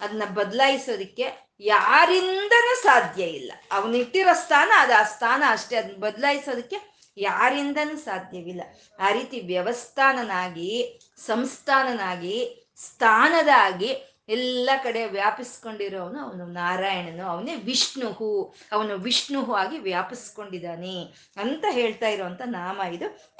ಅದನ್ನ 0.00 0.24
ಬದಲಾಯಿಸೋದಿಕ್ಕೆ 0.24 1.48
ಯಾರಿಂದನೂ 1.60 2.82
ಸಾಧ್ಯ 2.82 3.24
ಇಲ್ಲ. 3.24 3.52
ಅವನಿಟ್ಟಿರೋ 3.72 4.34
ಸ್ಥಾನ, 4.34 4.72
ಅದು 4.78 4.94
ಆ 4.94 5.02
ಸ್ಥಾನ 5.02 5.42
ಅಷ್ಟೇ. 5.48 5.76
ಅದನ್ನ 5.76 5.96
ಬದಲಾಯಿಸೋದಕ್ಕೆ 5.96 6.76
ಯಾರಿಂದನೂ 7.16 7.96
ಸಾಧ್ಯವಿಲ್ಲ. 7.96 8.60
ಆ 9.00 9.10
ರೀತಿ 9.10 9.40
ವ್ಯವಸ್ಥಾನನಾಗಿ, 9.40 11.00
ಸಂಸ್ಥಾನನಾಗಿ, 11.26 12.66
ಸ್ಥಾನದಾಗಿ 12.76 14.15
ಎಲ್ಲ 14.28 14.70
ಕಡೆ 14.82 15.06
ವ್ಯಾಪಿಸ್ಕೊಂಡಿರೋವನು 15.06 16.18
ಅವನು 16.18 16.46
ನಾರಾಯಣನು. 16.46 17.26
ಅವನೇ 17.26 17.54
ವಿಷ್ಣುಹು. 17.54 18.54
ಅವನು 18.72 18.94
ವಿಷ್ಣುಹು 18.94 19.54
ಆಗಿ 19.54 19.78
ವ್ಯಾಪಿಸ್ಕೊಂಡಿದ್ದಾನೆ 19.78 21.02
ಅಂತ 21.36 21.64
ಹೇಳ್ತಾ 21.70 22.08
ಇರುವಂತ 22.08 22.42
ನಾಮ 22.44 22.80
ಇದು. 22.80 23.34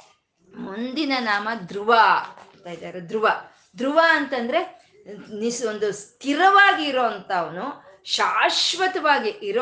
ಮುಂದಿನ 0.61 1.11
ನಾಮ 1.19 1.49
ಧ್ರುವ 1.55 1.95
ಅಂತ 2.41 2.67
ಇದ್ದಾರೆ. 2.67 2.99
ಧ್ರುವ. 2.99 3.27
ಧ್ರುವ 3.77 3.99
ಅಂತಂದ್ರೆ 4.09 4.91
ನಿಸ್ 5.39 5.65
ಒಂದು 5.65 5.93
ಸ್ಥಿರವಾಗಿ 5.93 6.83
ಇರೋ 6.83 7.01
ಶಾಶ್ವತವಾಗಿ 8.03 9.29
ಇರೋ 9.29 9.61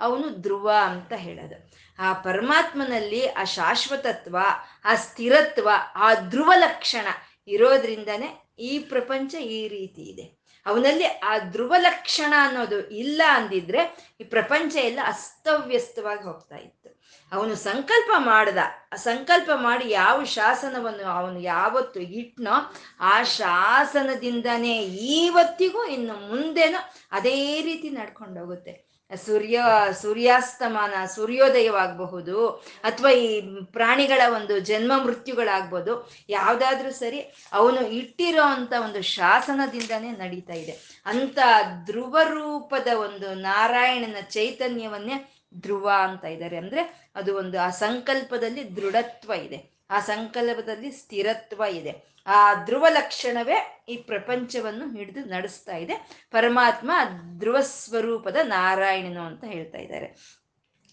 ಅವನು 0.00 0.28
ಧ್ರುವ 0.28 0.72
ಅಂತ 0.72 1.12
ಹೇಳೋದು. 1.12 1.72
ಆ 1.98 2.12
ಪರಮಾತ್ಮನಲ್ಲಿ 2.12 3.28
ಆ 3.28 3.44
ಶಾಶ್ವತತ್ವ, 3.44 4.38
ಆ 4.84 4.94
ಸ್ಥಿರತ್ವ, 4.94 5.70
ಆ 5.94 6.14
ಧ್ರುವ 6.14 6.52
ಲಕ್ಷಣ 6.56 7.06
ಇರೋದ್ರಿಂದನೇ 7.46 8.47
ಈ 8.58 8.78
ಪ್ರಪಂಚ 8.78 9.34
ಈ 9.34 9.68
ರೀತಿ 9.68 10.02
ಇದೆ. 10.02 10.38
ಅವನಲ್ಲಿ 10.66 11.04
ಆ 11.04 11.38
ಧ್ರುವ 11.38 11.74
ಲಕ್ಷಣ 11.78 12.34
ಅನ್ನೋದು 12.38 12.88
ಇಲ್ಲ 12.88 13.22
ಅಂದಿದ್ರೆ 13.26 14.12
ಈ 14.20 14.24
ಪ್ರಪಂಚ 14.24 14.76
ಎಲ್ಲ 14.76 14.98
ಅಸ್ತವ್ಯಸ್ತವಾಗಿ 15.04 16.22
ಹೋಗ್ತಾ 16.22 16.56
ಇತ್ತು. 16.56 17.00
ಅವನು 17.32 17.56
ಸಂಕಲ್ಪ 17.56 18.10
ಮಾಡ್ದ. 18.16 18.58
ಸಂಕಲ್ಪ 18.94 19.50
ಮಾಡಿ 19.54 19.90
ಯಾವ 19.90 20.24
ಶಾಸನವನ್ನು 20.24 21.06
ಅವನು 21.06 21.40
ಯಾವತ್ತು 21.40 22.00
ಇಟ್ನೋ 22.00 22.52
ಆ 23.00 23.22
ಶಾಸನದಿಂದನೇ 23.22 24.78
ಈವತ್ತಿಗೂ 24.86 25.84
ಇನ್ನು 25.84 26.28
ಮುಂದೆನೂ 26.28 26.92
ಅದೇ 27.12 27.60
ರೀತಿ 27.60 27.90
ನಡ್ಕೊಂಡು 27.90 28.40
ಹೋಗುತ್ತೆ. 28.40 28.87
ಸೂರ್ಯ, 29.16 29.60
ಸೂರ್ಯಾಸ್ತಮಾನ, 30.02 31.06
ಸೂರ್ಯೋದಯವಾಗಬಹುದು, 31.06 32.48
ಅಥವಾ 32.84 33.10
ಈ 33.10 33.40
ಪ್ರಾಣಿಗಳ 33.64 34.20
ಒಂದು 34.34 34.58
ಜನ್ಮ 34.58 34.92
ಮೃತ್ಯುಗಳಾಗ್ಬೋದು, 35.04 36.10
ಯಾವುದಾದ್ರೂ 36.28 36.90
ಸರಿ 36.90 37.20
ಅವನು 37.52 37.86
ಇಟ್ಟಿರೋ 37.88 38.42
ಅಂತ 38.42 38.72
ಒಂದು 38.84 39.02
ಶಾಸನದಿಂದನೇ 39.02 40.10
ನಡೀತಾ 40.10 40.52
ಇದೆ. 40.52 41.02
ಅಂತ 41.06 41.38
ಧ್ರುವ 41.84 42.18
ರೂಪದ 42.24 42.88
ಒಂದು 42.96 43.34
ನಾರಾಯಣನ 43.34 44.16
ಚೈತನ್ಯವನ್ನೇ 44.20 45.34
ಧ್ರುವ 45.60 45.90
ಅಂತ 46.02 46.24
ಇದ್ದಾರೆ. 46.24 46.56
ಅಂದ್ರೆ 46.56 47.10
ಅದು 47.16 47.36
ಒಂದು 47.36 47.60
ಆ 47.60 47.70
ಸಂಕಲ್ಪದಲ್ಲಿ 47.70 48.76
ದೃಢತ್ವ 48.76 49.32
ಇದೆ. 49.32 49.77
ಆ 49.90 50.00
ಸಂಕಲ್ಪದಲ್ಲಿ 50.00 50.90
ಸ್ಥಿರತ್ವ 50.90 51.64
ಇದೆ. 51.70 52.08
ಆ 52.26 52.64
ಧ್ರುವ 52.64 52.86
ಲಕ್ಷಣವೇ 52.88 53.84
ಈ 53.88 53.96
ಪ್ರಪಂಚವನ್ನು 53.96 54.96
ಹಿಡಿದು 54.96 55.24
ನಡೆಸ್ತಾ 55.24 55.76
ಇದೆ. 55.76 55.94
ಪರಮಾತ್ಮ 56.30 56.90
ಧ್ರುವ 57.38 57.60
ಸ್ವರೂಪದ 57.60 58.36
ನಾರಾಯಣನು 58.42 59.20
ಅಂತ 59.20 59.44
ಹೇಳ್ತಾ 59.44 59.78
ಇದ್ದಾರೆ. 59.78 60.38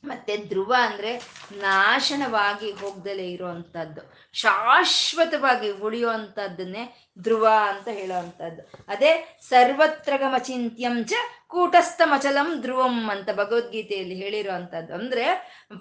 ಮತ್ತೆ 0.03 0.37
ಧ್ರುವ 0.37 0.75
ಅಂದ್ರೆ 0.79 1.21
ನಾಶನವಾಗಿ 1.51 2.71
ಹೋಗ್ದಲೇ 2.71 3.31
ಇರುವಂತಹದ್ದು, 3.31 4.01
ಶಾಶ್ವತವಾಗಿ 4.33 5.71
ಉಳಿಯುವಂತಹದ್ದನ್ನೇ 5.71 7.09
ಧ್ರುವ 7.19 7.47
ಅಂತ 7.67 7.87
ಹೇಳುವಂಥದ್ದು 7.87 8.71
ಅದೇ 8.87 9.37
ಸರ್ವತ್ರ 9.41 10.13
ಚಿಂತ್ಯಂ 10.37 11.05
ಚ 11.05 11.13
ಕೂಟಸ್ಥಮಚಲಂ 11.47 12.61
ಧ್ರುವಂ 12.61 13.09
ಅಂತ 13.09 13.29
ಭಗವದ್ಗೀತೆಯಲ್ಲಿ 13.33 14.15
ಹೇಳಿರುವಂಥದ್ದು 14.15 14.93
ಅಂದ್ರೆ 14.93 15.25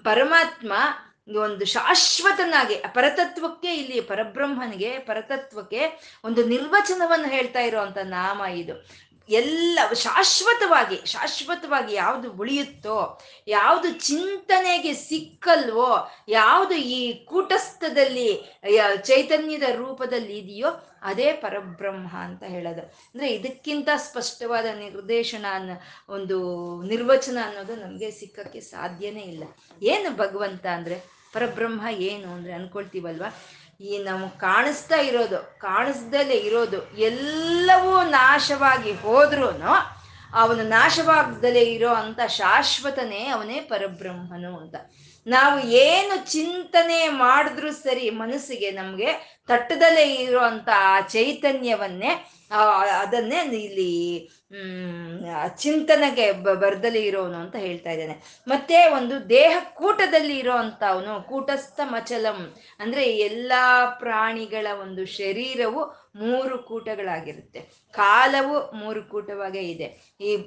ಪರಮಾತ್ಮ 0.03 0.73
ಒಂದು 1.27 1.65
ಶಾಶ್ವತನಾಗಿ 1.65 2.75
ಪರತತ್ವಕ್ಕೆ 2.75 3.75
ಇಲ್ಲಿ 3.75 4.01
ಪರಬ್ರಹ್ಮನಿಗೆ, 4.01 4.99
ಪರತತ್ವಕ್ಕೆ 4.99 5.81
ಒಂದು 6.23 6.43
ನಿರ್ವಚನವನ್ನು 6.45 7.27
ಹೇಳ್ತಾ 7.27 7.59
ಇರುವಂತ 7.59 7.97
ನಾಮ 7.97 8.41
ಇದು. 8.41 9.05
ಎಲ್ಲ 9.29 9.79
ಶಾಶ್ವತವಾಗಿ 9.93 11.05
ಶಾಶ್ವತವಾಗಿ 11.05 11.93
ಯಾವುದು 11.93 12.31
ಉಳಿಯುತ್ತೋ, 12.31 13.19
ಯಾವುದು 13.47 13.93
ಚಿಂತನೆಗೆ 13.93 14.93
ಸಿಕ್ಕಲ್ವೋ, 14.93 16.09
ಯಾವುದು 16.27 16.75
ಈ 16.75 17.25
ಕೂಟಸ್ಥದಲ್ಲಿ 17.25 18.57
ಚೈತನ್ಯದ 19.03 19.63
ರೂಪದಲ್ಲಿ 19.75 20.37
ಇದೆಯೋ, 20.37 20.67
ಅದೇ 21.01 21.33
ಪರಬ್ರಹ್ಮ 21.33 22.17
ಅಂತ 22.17 22.43
ಹೇಳೋದು. 22.43 22.81
ಅಂದ್ರೆ 22.81 23.33
ಇದಕ್ಕಿಂತ 23.33 23.89
ಸ್ಪಷ್ಟವಾದ 23.97 24.65
ನಿರ್ದೇಶನ 24.65 25.45
ಒಂದು 26.09 26.37
ನಿರ್ವಚನ 26.81 27.37
ಅನ್ನೋದು 27.45 27.75
ನಮಗೆ 27.75 28.11
ಸಿಕ್ಕಕ್ಕೆ 28.11 28.59
ಸಾಧ್ಯನೇ 28.59 29.21
ಇಲ್ಲ. 29.21 29.43
ಏನು 29.81 30.15
ಭಗವಂತ 30.15 30.65
ಅಂದ್ರೆ 30.65 31.14
ಪರಬ್ರಹ್ಮ 31.35 31.81
ಏನು 32.11 32.27
ಅಂದ್ರೆ 32.35 32.53
ಅನ್ಕೊಳ್ತೀವಲ್ವಾ? 32.53 33.29
ಈ 33.81 33.91
ನಮಗೆ 34.03 34.35
ಕಾಣಿಸ್ತಾ 34.39 34.97
ಇರೋದು 35.01 35.39
ಕಾಣಿಸ್ದಲೇ 35.59 36.37
ಇರೋದು, 36.49 36.79
ಎಲ್ಲವೂ 37.09 37.95
ನಾಶವಾಗಿ 38.19 38.91
ಹೋದ್ರೂ 39.05 39.49
ಅವನು 40.41 40.63
ನಾಶವಾಗ್ದಲೇ 40.69 41.63
ಇರೋ 41.75 41.91
ಅಂತ 41.93 42.21
ಶಾಶ್ವತನೇ 42.37 43.21
ಅವನೇ 43.27 43.57
ಪರಬ್ರಹ್ಮನು 43.71 44.51
ಅಂತ. 44.57 44.75
ನಾವು 45.27 45.55
ಏನು 45.83 46.15
ಚಿಂತನೆ 46.31 46.97
ಮಾಡಿದ್ರು 47.09 47.69
ಸರಿ 47.83 48.09
ಮನಸ್ಸಿಗೆ 48.21 48.69
ನಮಗೆ 48.71 49.11
ತಟ್ಟದಲ್ಲೇ 49.47 50.05
ಇರೋ 50.23 50.41
ಅಂತ 50.51 50.69
ಆ 50.91 50.95
ಚೈತನ್ಯವನ್ನೇ 51.13 52.11
ಅದನ್ನೇ 52.51 53.39
ಇಲ್ಲಿ 53.59 53.91
ಚಿಂತನೆಗೆ 55.57 56.31
ಬರದಲ್ಲಿ 56.31 57.01
ಇರೋನು 57.05 57.37
ಅಂತ 57.37 57.55
ಹೇಳ್ತಾ 57.55 57.91
ಇದ್ದಾನೆ. 57.91 58.43
ಮತ್ತೆ 58.47 58.77
ಒಂದು 58.89 59.29
ದೇಹ 59.29 59.57
ಕೂಟದಲ್ಲಿ 59.73 60.37
ಇರೋ 60.37 60.57
ಕೂಟಸ್ಥ 61.29 61.79
ಮಚಲಂ, 61.83 62.55
ಅಂದ್ರೆ 62.79 63.17
ಎಲ್ಲಾ 63.17 63.85
ಪ್ರಾಣಿಗಳ 63.85 64.67
ಒಂದು 64.81 65.05
ಶರೀರವು 65.05 65.81
ಮೂರು 66.15 66.57
ಕೂಟಗಳಾಗಿರುತ್ತೆ. 66.59 67.59
ಕಾಲವು 67.91 68.55
ಮೂರು 68.75 69.03
ಕೂಟವಾಗೇ 69.03 69.61
ಇದೆ. 69.61 69.87
ಈ 70.21 70.37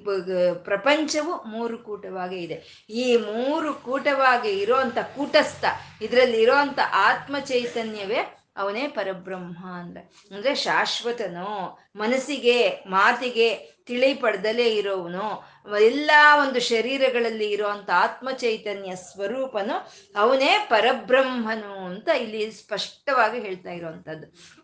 ಪ್ರಪಂಚವು 0.64 1.34
ಮೂರು 1.44 1.78
ಕೂಟವಾಗೇ 1.78 2.36
ಇದೆ. 2.36 2.86
ಈ 2.90 3.16
ಮೂರು 3.16 3.74
ಕೂಟವಾಗಿ 3.74 4.52
ಇರೋಂಥ 4.60 4.98
ಕೂಟಸ್ಥ, 4.98 5.64
ಇದರಲ್ಲಿ 6.02 6.40
ಇರೋಂಥ 6.42 6.78
ಆತ್ಮ 6.92 7.38
ಚೈತನ್ಯವೇ 7.38 8.37
ಅವನೇ 8.58 8.88
ಪರಬ್ರಹ್ಮ 8.88 9.66
ಅಂದ್ರೆ. 9.66 10.00
ಅಂದ್ರೆ 10.34 10.54
ಶಾಶ್ವತನು, 10.54 11.78
ಮನಸ್ಸಿಗೆ, 11.96 12.68
ಮಾತಿಗೆ 12.68 13.78
ತಿಳಿ 13.86 14.14
ಪಡೆದಲೇ 14.14 14.74
ಇರೋವನು. 14.74 15.44
ಎಲ್ಲ 15.80 16.10
ಒಂದು 16.40 16.60
ಶರೀರಗಳಲ್ಲಿ 16.60 17.50
ಇರುವಂತ 17.50 17.90
ಆತ್ಮ 17.94 18.30
ಚೈತನ್ಯ 18.30 18.96
ಸ್ವರೂಪನು 18.96 19.88
ಅವನೇ 20.16 20.66
ಪರಬ್ರಹ್ಮನು 20.70 21.84
ಅಂತ 21.84 22.08
ಇಲ್ಲಿ 22.08 22.50
ಸ್ಪಷ್ಟವಾಗಿ 22.50 23.40
ಹೇಳ್ತಾ 23.40 23.70
ಇರುವಂತದ್ದು. 23.70 24.58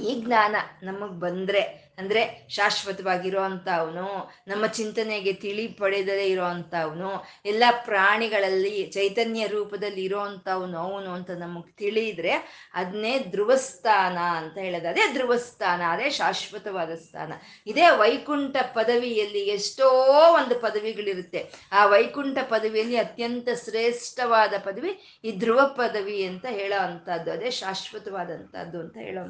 ಈ 0.00 0.20
ಜ್ಞಾನ 0.20 0.56
ನಮಗ್ 0.82 1.20
ಬಂದ್ರೆ 1.20 1.89
ಅಂದ್ರೆ 2.00 2.46
ಶಾಶ್ವತವಾಗಿರೋ 2.48 3.42
ಅವನು 3.76 4.06
ನಮ್ಮ 4.48 4.66
ಚಿಂತನೆಗೆ 4.66 5.32
ತಿಳಿ 5.32 5.66
ಪಡೆದರೆ 5.68 6.26
ಇರೋ 6.30 6.44
ಅವನು 6.80 7.10
ಎಲ್ಲ 7.44 7.64
ಪ್ರಾಣಿಗಳಲ್ಲಿ 7.84 8.86
ಚೈತನ್ಯ 8.86 9.46
ರೂಪದಲ್ಲಿ 9.46 10.04
ಇರೋ 10.04 10.20
ಅವನು 10.46 11.12
ಅಂತ 11.12 11.30
ನಮಗೆ 11.30 11.72
ತಿಳಿದ್ರೆ 11.72 12.34
ಅದನ್ನೇ 12.74 13.18
ಧ್ರುವಸ್ಥಾನ 13.18 14.18
ಅಂತ 14.18 14.58
ಹೇಳೋದು. 14.58 14.88
ಅದೇ 14.88 15.12
ಧ್ರುವಸ್ಥಾನ, 15.12 15.82
ಅದೇ 15.88 16.10
ಶಾಶ್ವತವಾದ 16.10 16.94
ಸ್ಥಾನ. 16.94 17.32
ಇದೇ 17.66 17.86
ವೈಕುಂಠ 17.96 18.56
ಪದವಿಯಲ್ಲಿ 18.74 19.42
ಎಷ್ಟೋ 19.48 19.88
ಒಂದು 20.34 20.58
ಪದವಿಗಳಿರುತ್ತೆ. 20.60 21.40
ಆ 21.72 21.86
ವೈಕುಂಠ 21.86 22.38
ಪದವಿಯಲ್ಲಿ 22.48 22.96
ಅತ್ಯಂತ 22.96 23.48
ಶ್ರೇಷ್ಠವಾದ 23.64 24.54
ಪದವಿ 24.58 25.20
ಈ 25.24 25.32
ಧ್ರುವ 25.32 25.60
ಪದವಿ 25.76 26.24
ಅಂತ 26.24 26.46
ಹೇಳೋ 26.46 26.78
ಅಂಥದ್ದು, 26.82 27.32
ಅದೇ 27.32 27.50
ಶಾಶ್ವತವಾದಂಥದ್ದು 27.50 28.80
ಅಂತ 28.80 28.96
ಹೇಳೋ 28.96 29.22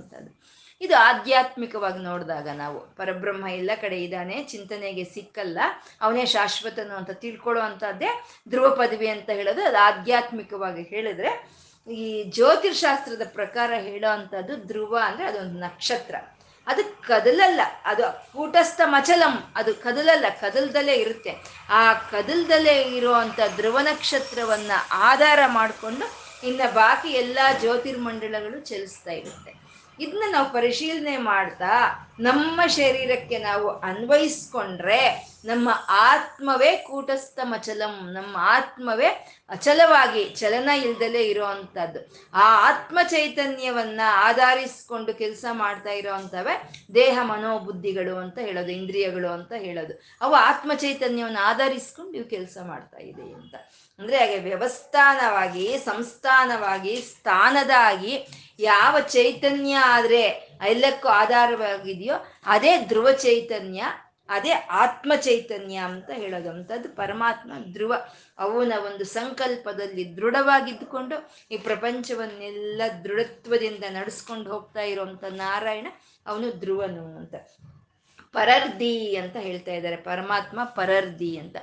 ಇದು 0.80 0.94
ಆಧ್ಯಾತ್ಮಿಕವಾಗಿ 0.96 1.98
ನೋಡಿದಾಗ 2.02 2.48
ನಾವು 2.48 2.80
ಪರಬ್ರಹ್ಮ 2.96 3.46
ಎಲ್ಲ 3.48 3.70
ಕಡೆ 3.80 4.02
ಇದ್ದಾನೆ, 4.02 4.42
ಚಿಂತನೆಗೆ 4.42 5.04
ಸಿಕ್ಕಲ್ಲ, 5.04 5.58
ಅವನೇ 6.00 6.26
ಶಾಶ್ವತನು 6.26 6.94
ಅಂತ 6.96 7.10
ತಿಳ್ಕೊಳ್ಳೋ 7.10 7.62
ಅಂತದ್ದೇ 7.62 8.10
ಧ್ರುವ 8.48 8.74
ಪದವಿ 8.74 9.08
ಅಂತ 9.08 9.30
ಹೇಳೋದು. 9.30 9.62
ಅದು 9.62 9.76
ಆಧ್ಯಾತ್ಮಿಕವಾಗಿ 9.76 10.82
ಹೇಳಿದ್ರೆ 10.82 11.60
ಈ 11.88 12.30
ಜ್ಯೋತಿರ್ಶಾಸ್ತ್ರದ 12.30 13.22
ಪ್ರಕಾರ 13.32 13.70
ಹೇಳೋ 13.78 14.10
ಅಂಥದ್ದು 14.10 14.56
ಧ್ರುವ 14.56 14.98
ಅಂದ್ರೆ 15.06 15.26
ಅದೊಂದು 15.26 15.60
ನಕ್ಷತ್ರ. 15.60 16.14
ಅದು 16.66 17.02
ಕದಲಲ್ಲ, 17.02 17.60
ಅದು 17.84 18.02
ಕೂಟಸ್ಥ 18.32 18.80
ಮಚಲಂ, 18.84 19.52
ಅದು 19.56 19.74
ಕದಲಲ್ಲ, 19.74 20.24
ಕದಲ್ದಲ್ಲೇ 20.40 20.94
ಇರುತ್ತೆ. 20.94 21.32
ಆ 21.68 21.92
ಕದಲ್ದಲ್ಲೇ 21.92 22.82
ಇರುವಂತ 22.82 23.40
ಧ್ರುವ 23.56 23.78
ನಕ್ಷತ್ರವನ್ನ 23.78 24.70
ಆಧಾರ 24.92 25.38
ಮಾಡಿಕೊಂಡು 25.46 26.06
ಇನ್ನು 26.46 26.74
ಬಾಕಿ 26.74 27.08
ಎಲ್ಲ 27.08 27.38
ಜ್ಯೋತಿರ್ಮಂಡಲಗಳು 27.60 28.60
ಚಲಿಸ್ತಾ 28.60 29.10
ಇರುತ್ತೆ. 29.10 29.60
ಇದನ್ನ 30.00 30.22
ನಾವು 30.30 30.52
ಪರಿಶೀಲನೆ 30.52 31.16
ಮಾಡ್ತಾ 31.16 32.06
ನಮ್ಮ 32.20 32.66
ಶರೀರಕ್ಕೆ 32.66 33.38
ನಾವು 33.38 33.68
ಅನ್ವಯಿಸ್ಕೊಂಡ್ರೆ 33.68 35.30
ನಮ್ಮ 35.44 35.68
ಆತ್ಮವೇ 35.88 36.76
ಕೂಟಸ್ಥ 36.76 37.40
ಮಚಲಂ, 37.42 38.10
ನಮ್ಮ 38.12 38.36
ಆತ್ಮವೇ 38.40 39.36
ಅಚಲವಾಗಿ 39.48 40.24
ಚಲನ 40.24 40.68
ಇಲ್ದಲೇ 40.68 41.22
ಇರುವಂತದ್ದು 41.22 42.00
ಆ 42.34 42.70
ಆತ್ಮ 42.70 42.98
ಚೈತನ್ಯವನ್ನ 43.02 44.00
ಆಧರಿಸ್ಕೊಂಡು 44.06 45.14
ಕೆಲಸ 45.14 45.44
ಮಾಡ್ತಾ 45.52 45.90
ಇರೋವಂಥವೇ 45.90 46.70
ದೇಹ 46.94 47.18
ಮನೋಬುದ್ಧಿಗಳು 47.22 48.16
ಅಂತ 48.16 48.38
ಹೇಳೋದು, 48.38 48.72
ಇಂದ್ರಿಯಗಳು 48.72 49.28
ಅಂತ 49.28 49.52
ಹೇಳೋದು. 49.52 50.02
ಅವು 50.20 50.34
ಆತ್ಮ 50.34 50.72
ಚೈತನ್ಯವನ್ನು 50.74 51.40
ಆಧರಿಸ್ಕೊಂಡು 51.40 52.12
ಇವು 52.12 52.30
ಕೆಲಸ 52.30 52.58
ಮಾಡ್ತಾ 52.64 52.98
ಇದೆ 52.98 53.22
ಅಂತ. 53.22 53.54
ಅಂದ್ರೆ 54.00 54.18
ಹಾಗೆ 54.18 54.38
ವ್ಯವಸ್ಥಾನವಾಗಿ, 54.38 55.78
ಸಂಸ್ಥಾನವಾಗಿ, 55.78 56.96
ಸ್ಥಾನದಾಗಿ 56.96 58.26
ಯಾವ 58.58 59.00
ಚೈತನ್ಯ 59.00 59.74
ಆದ್ರೆ 59.74 60.22
ಎಲ್ಲಕ್ಕೂ 60.66 61.08
ಆಧಾರವಾಗಿದೆಯೋ 61.08 62.14
ಅದೇ 62.46 62.76
ಧ್ರುವ 62.76 63.10
ಚೈತನ್ಯ, 63.12 63.84
ಅದೇ 64.28 64.50
ಆತ್ಮ 64.52 65.12
ಚೈತನ್ಯ 65.14 65.76
ಅಂತ 65.76 66.10
ಹೇಳೋದು. 66.10 66.50
ಅಂತದ್ದು 66.50 66.88
ಪರಮಾತ್ಮ 66.88 67.52
ಧ್ರುವ. 67.72 67.94
ಅವನ 68.38 68.72
ಒಂದು 68.86 69.04
ಸಂಕಲ್ಪದಲ್ಲಿ 69.04 70.16
ದೃಢವಾಗಿದ್ದುಕೊಂಡು 70.16 71.30
ಈ 71.50 71.56
ಪ್ರಪಂಚವನ್ನೆಲ್ಲ 71.56 72.82
ದೃಢತ್ವದಿಂದ 73.04 73.84
ನಡೆಸ್ಕೊಂಡು 73.88 74.52
ಹೋಗ್ತಾ 74.52 74.80
ಇರುವಂತ 74.80 75.24
ನಾರಾಯಣ 75.24 75.86
ಅವನು 76.26 76.50
ಧ್ರುವನು 76.50 77.16
ಅಂತ. 77.16 77.34
ಪರರ್ದಿ 78.32 79.16
ಅಂತ 79.16 79.36
ಹೇಳ್ತಾ 79.36 79.72
ಇದ್ದಾರೆ. 79.72 79.96
ಪರಮಾತ್ಮ 79.96 80.64
ಪರರ್ದಿ 80.64 81.38
ಅಂತ. 81.38 81.56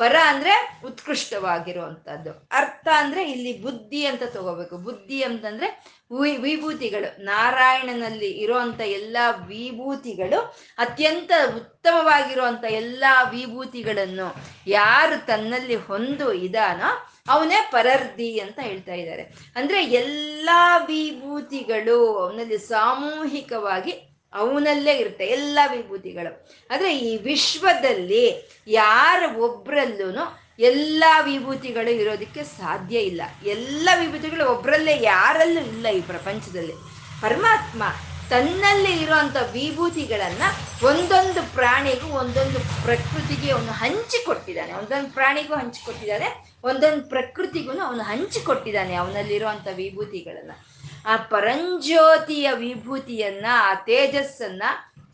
ಪರ 0.00 0.16
ಅಂದ್ರೆ 0.26 0.80
ಉತ್ಕೃಷ್ಟವಾಗಿರುವಂತಹದ್ದು. 0.84 2.30
ಅರ್ಥ 2.52 2.88
ಅಂದ್ರೆ 2.96 3.30
ಇಲ್ಲಿ 3.30 3.62
ಬುದ್ಧಿ 3.62 4.06
ಅಂತ 4.06 4.22
ತಗೋಬೇಕು. 4.22 4.76
ಬುದ್ಧಿ 4.76 5.22
ಅಂತಂದ್ರೆ 5.22 6.00
ವಿಭೂತಿಗಳು. 6.40 7.24
ನಾರಾಯಣನಲ್ಲಿ 7.24 8.30
ಇರುವಂತ 8.30 8.80
ಎಲ್ಲಾ 8.80 9.30
ವಿಭೂತಿಗಳು 9.30 10.56
ಅತ್ಯಂತ 10.78 11.32
ಉತ್ತಮವಾಗಿರುವಂತ 11.56 12.64
ಎಲ್ಲಾ 12.64 13.22
ವಿಭೂತಿಗಳನ್ನು 13.22 14.34
ಯಾರು 14.66 15.26
ತನ್ನಲ್ಲಿ 15.26 15.76
ಹೊಂದು 15.76 16.32
ಇದಾನೋ 16.32 16.90
ಅವನೇ 17.28 17.68
ಪರರ್ದಿ 17.72 18.38
ಅಂತ 18.38 18.58
ಹೇಳ್ತಾ 18.60 18.94
ಇದ್ದಾರೆ. 18.94 19.22
ಅಂದ್ರೆ 19.56 19.84
ಎಲ್ಲಾ 19.84 20.78
ವಿಭೂತಿಗಳು 20.78 22.18
ಅವನಲ್ಲಿ 22.18 22.58
ಸಾಮೂಹಿಕವಾಗಿ 22.58 24.09
ಅವನಲ್ಲೇ 24.32 24.92
ಇರುತ್ತೆ 24.96 25.26
ಎಲ್ಲ 25.26 25.58
ವಿಭೂತಿಗಳು. 25.72 26.32
ಆದರೆ 26.70 26.98
ಈ 26.98 27.16
ವಿಶ್ವದಲ್ಲಿ 27.16 28.24
ಯಾರ 28.66 29.22
ಒಬ್ರಲ್ಲೂ 29.36 30.24
ಎಲ್ಲ 30.58 31.04
ವಿಭೂತಿಗಳು 31.24 31.90
ಇರೋದಕ್ಕೆ 31.90 32.44
ಸಾಧ್ಯ 32.44 32.98
ಇಲ್ಲ. 32.98 33.22
ಎಲ್ಲ 33.44 33.88
ವಿಭೂತಿಗಳು 34.00 34.44
ಒಬ್ಬರಲ್ಲೇ 34.50 35.02
ಯಾರಲ್ಲೂ 35.02 35.60
ಇಲ್ಲ 35.60 35.86
ಈ 35.88 36.00
ಪ್ರಪಂಚದಲ್ಲಿ. 36.00 36.72
ಪರಮಾತ್ಮ 37.20 37.82
ತನ್ನಲ್ಲಿ 38.30 38.92
ಇರುವಂತ 39.02 39.36
ವಿಭೂತಿಗಳನ್ನ 39.52 40.42
ಒಂದೊಂದು 40.82 41.40
ಪ್ರಾಣಿಗೂ 41.54 42.08
ಒಂದೊಂದು 42.18 42.58
ಪ್ರಕೃತಿಗೆ 42.84 43.48
ಅವನು 43.52 43.72
ಹಂಚಿಕೊಟ್ಟಿದ್ದಾನೆ. 43.72 44.72
ಒಂದೊಂದು 44.72 45.10
ಪ್ರಾಣಿಗೂ 45.10 45.54
ಹಂಚಿಕೊಟ್ಟಿದ್ದಾನೆ, 45.54 46.28
ಒಂದೊಂದು 46.64 47.02
ಪ್ರಕೃತಿಗೂ 47.08 47.72
ಅವನು 47.80 48.02
ಹಂಚಿಕೊಟ್ಟಿದ್ದಾನೆ 48.02 48.94
ಅವನಲ್ಲಿರುವಂಥ 48.94 49.66
ವಿಭೂತಿಗಳನ್ನ. 49.74 50.52
ಆ 51.06 51.16
ಪರಂಜ್ಯೋತಿಯ 51.16 52.50
ವಿಭೂತಿಯನ್ನ 52.52 53.46
ಆ 53.52 53.74
ತೇಜಸ್ಸನ್ನ 53.74 54.62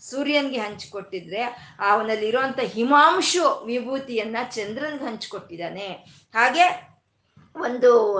ಸೂರ್ಯನ್ಗೆ 0.00 0.58
ಹಂಚಿಕೊಟ್ಟಿದ್ರೆ 0.58 1.42
ಅವನಲ್ಲಿರುವಂತ 1.80 2.60
ಹಿಮಾಂಶು 2.60 3.64
ವಿಭೂತಿಯನ್ನ 3.64 4.36
ಚಂದ್ರನ್ಗೆ 4.50 5.04
ಹಂಚಿಕೊಟ್ಟಿದ್ದಾನೆ. 5.04 5.88
ಹಾಗೆ 6.34 6.85
ಒಂದು 7.56 8.16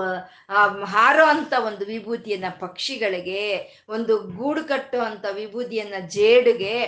ಹಾರೋ 0.83 1.25
ಅಂತ 1.25 1.53
ಒಂದು 1.65 1.85
ವಿಭೂತಿಯನ್ನ 1.85 2.45
ಪಕ್ಷಿಗಳಿಗೆ, 2.59 3.57
ಒಂದು 3.89 4.17
ಗೂಡು 4.17 4.63
ಕಟ್ಟೋ 4.63 4.99
ಅಂತ 4.99 5.25
ವಿಭೂತಿಯನ್ನ 5.31 5.93
ಜೇಡಿಗೆ 6.07 6.85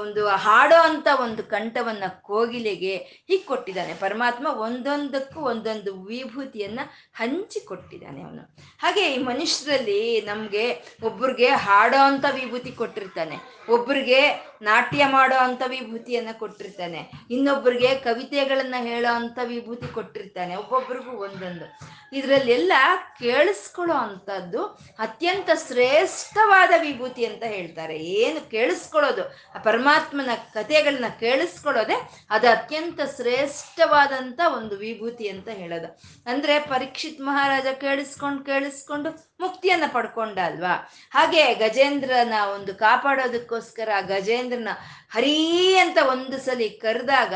ಒಂದು 0.00 0.26
ಹಾಡೋ 0.26 0.76
ಅಂತ 0.76 1.08
ಒಂದು 1.20 1.42
ಕಂಠವನ್ನ 1.42 2.02
ಕೋಗಿಲೆಗೆ 2.20 2.96
ಹೀಗೆ 2.96 3.44
ಕೊಟ್ಟಿದ್ದಾನೆ. 3.44 3.94
ಪರಮಾತ್ಮ 3.94 4.46
ಒಂದೊಂದಕ್ಕೂ 4.46 5.40
ಒಂದೊಂದು 5.40 6.02
ವಿಭೂತಿಯನ್ನ 6.02 6.80
ಹಂಚಿ 7.14 7.60
ಕೊಟ್ಟಿದ್ದಾನೆ 7.60 8.22
ಅವನು. 8.22 8.56
ಹಾಗೆ 8.78 9.14
ಈ 9.14 9.18
ಮನುಷ್ಯರಲ್ಲಿ 9.18 10.20
ನಮ್ಗೆ 10.20 10.94
ಒಬ್ರಿಗೆ 11.02 11.46
ಹಾಡೋ 11.46 12.02
ಅಂತ 12.02 12.24
ವಿಭೂತಿ 12.34 12.72
ಕೊಟ್ಟಿರ್ತಾನೆ. 12.72 13.36
ಒಬ್ರಿಗೆ 13.70 14.54
ನಾಟ್ಯ 14.62 15.06
ಮಾಡೋ 15.06 15.36
ಅಂತ 15.36 15.62
ವಿಭೂತಿಯನ್ನ 15.68 16.28
ಕೊಟ್ಟಿರ್ತಾನೆ. 16.32 17.10
ಇನ್ನೊಬ್ರಿಗೆ 17.30 17.94
ಕವಿತೆಗಳನ್ನ 17.94 18.74
ಹೇಳೋ 18.78 19.14
ಅಂತ 19.14 19.38
ವಿಭೂತಿ 19.44 19.86
ಕೊಟ್ಟಿರ್ತಾನೆ. 19.94 20.56
ಒಬ್ಬೊಬ್ರಿಗೂ 20.56 21.10
ಒಂದೊಂದು. 21.10 21.64
ಇದರಲ್ಲೆಲ್ಲ 22.12 22.72
ಕೇಳಿಸ್ಕೊಳ್ಳೋ 23.18 23.94
ಅಂಥದ್ದು 23.94 24.64
ಅತ್ಯಂತ 24.98 25.50
ಶ್ರೇಷ್ಠವಾದ 25.66 26.70
ವಿಭೂತಿ 26.80 27.24
ಅಂತ 27.24 27.42
ಹೇಳ್ತಾರೆ. 27.42 27.98
ಏನು 27.98 28.50
ಕೇಳಿಸ್ಕೊಳ್ಳೋದು? 28.50 29.24
ಆ 29.54 29.58
ಪರಮಾತ್ಮನ 29.62 30.30
ಕಥೆಗಳನ್ನ 30.54 31.04
ಕೇಳಿಸ್ಕೊಳ್ಳೋದೆ 31.20 32.26
ಅದು 32.30 32.48
ಅತ್ಯಂತ 32.48 33.00
ಶ್ರೇಷ್ಠವಾದಂಥ 33.16 34.40
ಒಂದು 34.56 34.76
ವಿಭೂತಿ 34.76 35.28
ಅಂತ 35.28 35.48
ಹೇಳೋದು. 35.48 36.00
ಅಂದ್ರೆ 36.26 36.58
ಪರೀಕ್ಷಿತ್ 36.60 37.20
ಮಹಾರಾಜ 37.20 37.66
ಕೇಳಿಸ್ಕೊಂಡು 37.80 38.44
ಕೇಳಿಸ್ಕೊಂಡು 38.44 39.33
ಮುಕ್ತಿಯನ್ನ 39.40 39.84
ಪಡ್ಕೊಂಡ 39.92 40.38
ಅಲ್ವಾ 40.38 40.90
ಹಾಗೆ 41.10 41.54
ಗಜೇಂದ್ರನ 41.54 42.32
ಒಂದು 42.54 42.74
ಕಾಪಾಡೋದಕ್ಕೋಸ್ಕರ 42.74 43.88
ಗಜೇಂದ್ರನ 44.00 44.68
ಹರಿ 45.10 45.76
ಅಂತ 45.76 45.98
ಒಂದು 46.10 46.38
ಸಲಿ 46.38 46.70
ಕರೆದಾಗ 46.70 47.34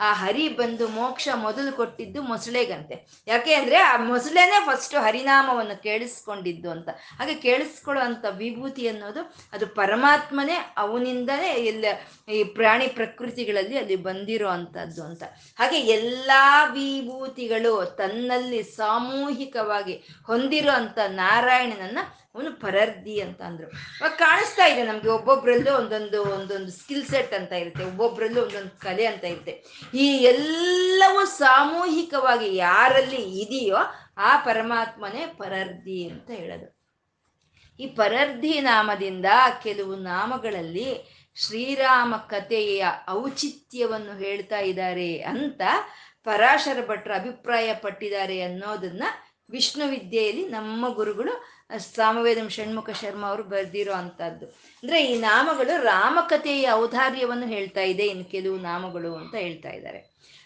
ಆ 0.00 0.12
ಹರಿ 0.12 0.48
ಬಂದು 0.48 0.88
ಮೋಕ್ಷ 0.88 1.28
ಮೊದಲು 1.34 1.72
ಕೊಟ್ಟಿದ್ದು 1.72 2.22
ಮೊಸಳೆಗಂತೆ. 2.22 3.22
ಯಾಕೆ 3.26 3.54
ಅಂದ್ರೆ 3.54 3.76
ಆ 3.76 3.96
ಮೊಸಳೆನೇ 3.96 4.66
ಫಸ್ಟ್ 4.66 4.94
ಹರಿನಾಮವನ್ನು 4.94 5.82
ಕೇಳಿಸ್ಕೊಂಡಿದ್ದು 5.82 6.70
ಅಂತ. 6.70 6.88
ಹಾಗೆ 6.88 7.34
ಕೇಳಿಸ್ಕೊಳ್ಳೋ 7.34 8.02
ಅಂತ 8.04 8.24
ವಿಭೂತಿ 8.30 8.88
ಅನ್ನೋದು 8.88 9.34
ಅದು 9.52 9.66
ಪರಮಾತ್ಮನೇ 9.66 10.74
ಅವನಿಂದನೇ 10.76 11.50
ಎಲ್ಲ 11.52 11.84
ಈ 12.32 12.44
ಪ್ರಾಣಿ 12.44 12.86
ಪ್ರಕೃತಿಗಳಲ್ಲಿ 12.88 13.78
ಅಲ್ಲಿ 13.78 13.96
ಬಂದಿರೋ 13.96 14.48
ಅಂತದ್ದು 14.48 15.04
ಅಂತ. 15.04 15.22
ಹಾಗೆ 15.58 15.80
ಎಲ್ಲಾ 15.80 16.64
ವಿಭೂತಿಗಳು 16.64 17.84
ತನ್ನಲ್ಲಿ 17.98 18.62
ಸಾಮೂಹಿಕವಾಗಿ 18.62 19.96
ಹೊಂದಿರೋ 20.26 20.70
ಅಂತ 20.70 20.98
ನಾರಾಯಣನನ್ನ 21.38 21.98
ಅವನು 22.34 22.50
ಪರರ್ದಿ 22.60 23.20
ಅಂತ 23.20 23.40
ಅಂದ್ರು. 23.42 23.66
ಕಾಣಿಸ್ತಾ 24.16 24.64
ಇದೆ 24.66 24.82
ನಮ್ಗೆ 24.82 25.08
ಒಬ್ಬೊಬ್ರಲ್ಲೂ 25.08 25.70
ಒಂದೊಂದು 25.74 26.22
ಒಂದೊಂದು 26.22 26.70
ಸ್ಕಿಲ್ 26.70 27.06
ಸೆಟ್ 27.06 27.34
ಅಂತ 27.34 27.52
ಇರುತ್ತೆ, 27.52 27.84
ಒಬ್ಬೊಬ್ರಲ್ಲೂ 27.84 28.42
ಒಂದೊಂದು 28.42 28.72
ಕಲೆ 28.80 29.06
ಅಂತ 29.06 29.24
ಇರುತ್ತೆ. 29.24 29.54
ಈ 29.94 30.06
ಎಲ್ಲವೂ 30.32 31.26
ಸಾಮೂಹಿಕವಾಗಿ 31.26 32.56
ಯಾರಲ್ಲಿ 32.56 33.22
ಇದೆಯೋ 33.40 33.76
ಆ 34.18 34.36
ಪರಮಾತ್ಮನೇ 34.36 35.26
ಪರರ್ದಿ 35.26 36.08
ಅಂತ 36.10 36.30
ಹೇಳೋದು. 36.30 36.68
ಈ 37.80 37.86
ಪರರ್ಧಿ 37.86 38.60
ನಾಮದಿಂದ 38.60 39.26
ಕೆಲವು 39.62 39.96
ನಾಮಗಳಲ್ಲಿ 39.96 40.88
ಶ್ರೀರಾಮ 41.36 42.14
ಕಥೆಯ 42.16 42.84
ಔಚಿತ್ಯವನ್ನು 43.08 44.18
ಹೇಳ್ತಾ 44.18 44.58
ಇದ್ದಾರೆ 44.58 45.10
ಅಂತ 45.32 45.60
ಪರಾಶರ 46.24 46.78
ಭಟ್ರು 46.88 47.14
ಅಭಿಪ್ರಾಯ 47.14 47.74
ಪಟ್ಟಿದ್ದಾರೆ 47.74 48.42
ಅನ್ನೋದನ್ನ 48.42 49.04
ವಿಷ್ಣು 49.50 49.88
ವಿದ್ಯೆಯಲ್ಲಿ 49.88 50.48
ನಮ್ಮ 50.48 50.88
ಗುರುಗಳು 50.88 51.58
ಸಾಮವೇದಂ 51.78 52.48
ಷಣ್ಮುಖ 52.48 52.90
ಶರ್ಮ 52.90 53.26
ಅವರು 53.26 53.42
ಬರೆದಿರೋ 53.42 53.92
ಅಂಥದ್ದು. 53.92 54.46
ಅಂದ್ರೆ 54.82 55.04
ಈ 55.04 55.18
ನಾಮಗಳು 55.18 55.82
ರಾಮಕಥೆಯ 55.82 56.70
ಔದಾರ್ಯವನ್ನು 56.72 57.46
ಹೇಳ್ತಾ 57.46 57.80
ಇದೆ 57.80 58.06
ಇನ್ನು 58.06 58.24
ಕೆಲವು 58.24 58.56
ನಾಮಗಳು 58.56 59.14
ಅಂತ 59.14 59.34
ಹೇಳ್ತಾ 59.34 59.70
ಇದ್ದಾರೆ. 59.70 59.98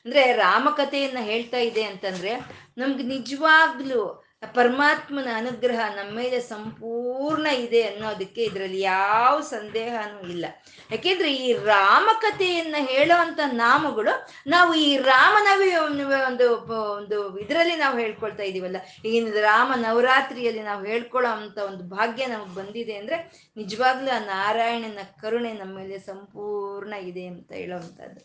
ಅಂದ್ರೆ 0.05 0.33
ರಾಮಕಥೆಯನ್ನು 0.33 1.23
ಹೇಳ್ತಾ 1.23 1.57
ಇದೆ 1.57 1.83
ಅಂತಂದ್ರೆ 1.83 2.33
ನಮ್ಗೆ 2.79 3.03
ನಿಜವಾಗ್ಲೂ 3.03 4.25
ಪರಮಾತ್ಮನ 4.47 5.29
ಅನುಗ್ರಹ 5.35 5.95
ನಮ್ಮ 5.97 6.17
ಮೇಲೆ 6.17 6.41
ಸಂಪೂರ್ಣ 6.41 7.47
ಇದೆ 7.47 7.83
ಅನ್ನೋದಕ್ಕೆ 7.83 8.45
ಇದರಲ್ಲಿ 8.45 8.81
ಯಾವ 8.81 9.41
ಸಂದೇಹನೂ 9.41 10.29
ಇಲ್ಲ. 10.29 10.45
ಯಾಕೆಂದ್ರೆ 10.91 11.35
ಈ 11.35 11.53
ರಾಮಕಥೆಯನ್ನ 11.53 12.77
ಹೇಳೋ 12.79 13.21
ಅಂತ 13.21 13.41
ನಾಮಗಳು 13.47 14.27
ನಾವು 14.47 14.75
ಈ 14.75 14.97
ರಾಮನವಿ 14.97 15.77
ಒಂದು 15.77 16.51
ಒಂದು 16.93 17.39
ಇದರಲ್ಲಿ 17.39 17.77
ನಾವು 17.77 17.99
ಹೇಳ್ಕೊಳ್ತಾ 17.99 18.43
ಇದೀವಲ್ಲ. 18.43 18.77
ಈಗಿನ 19.05 19.33
ರಾಮ 19.41 19.73
ನವರಾತ್ರಿಯಲ್ಲಿ 19.77 20.63
ನಾವು 20.63 20.85
ಹೇಳ್ಕೊಳ್ಳೋ 20.85 21.31
ಅಂತ 21.31 21.59
ಒಂದು 21.59 21.85
ಭಾಗ್ಯ 21.85 22.27
ನಮಗೆ 22.27 22.55
ಬಂದಿದೆ 22.55 22.95
ಅಂದ್ರೆ 22.95 23.51
ನಿಜವಾಗ್ಲೂ 23.57 24.17
ಆ 24.17 24.19
ನಾರಾಯಣನ 24.19 24.99
ಕರುಣೆ 25.21 25.53
ನಮ್ಮ 25.53 25.77
ಮೇಲೆ 25.77 25.99
ಸಂಪೂರ್ಣ 25.99 26.93
ಇದೆ 26.93 27.27
ಅಂತ 27.27 27.53
ಹೇಳೋವಂಥದ್ದು. 27.53 28.21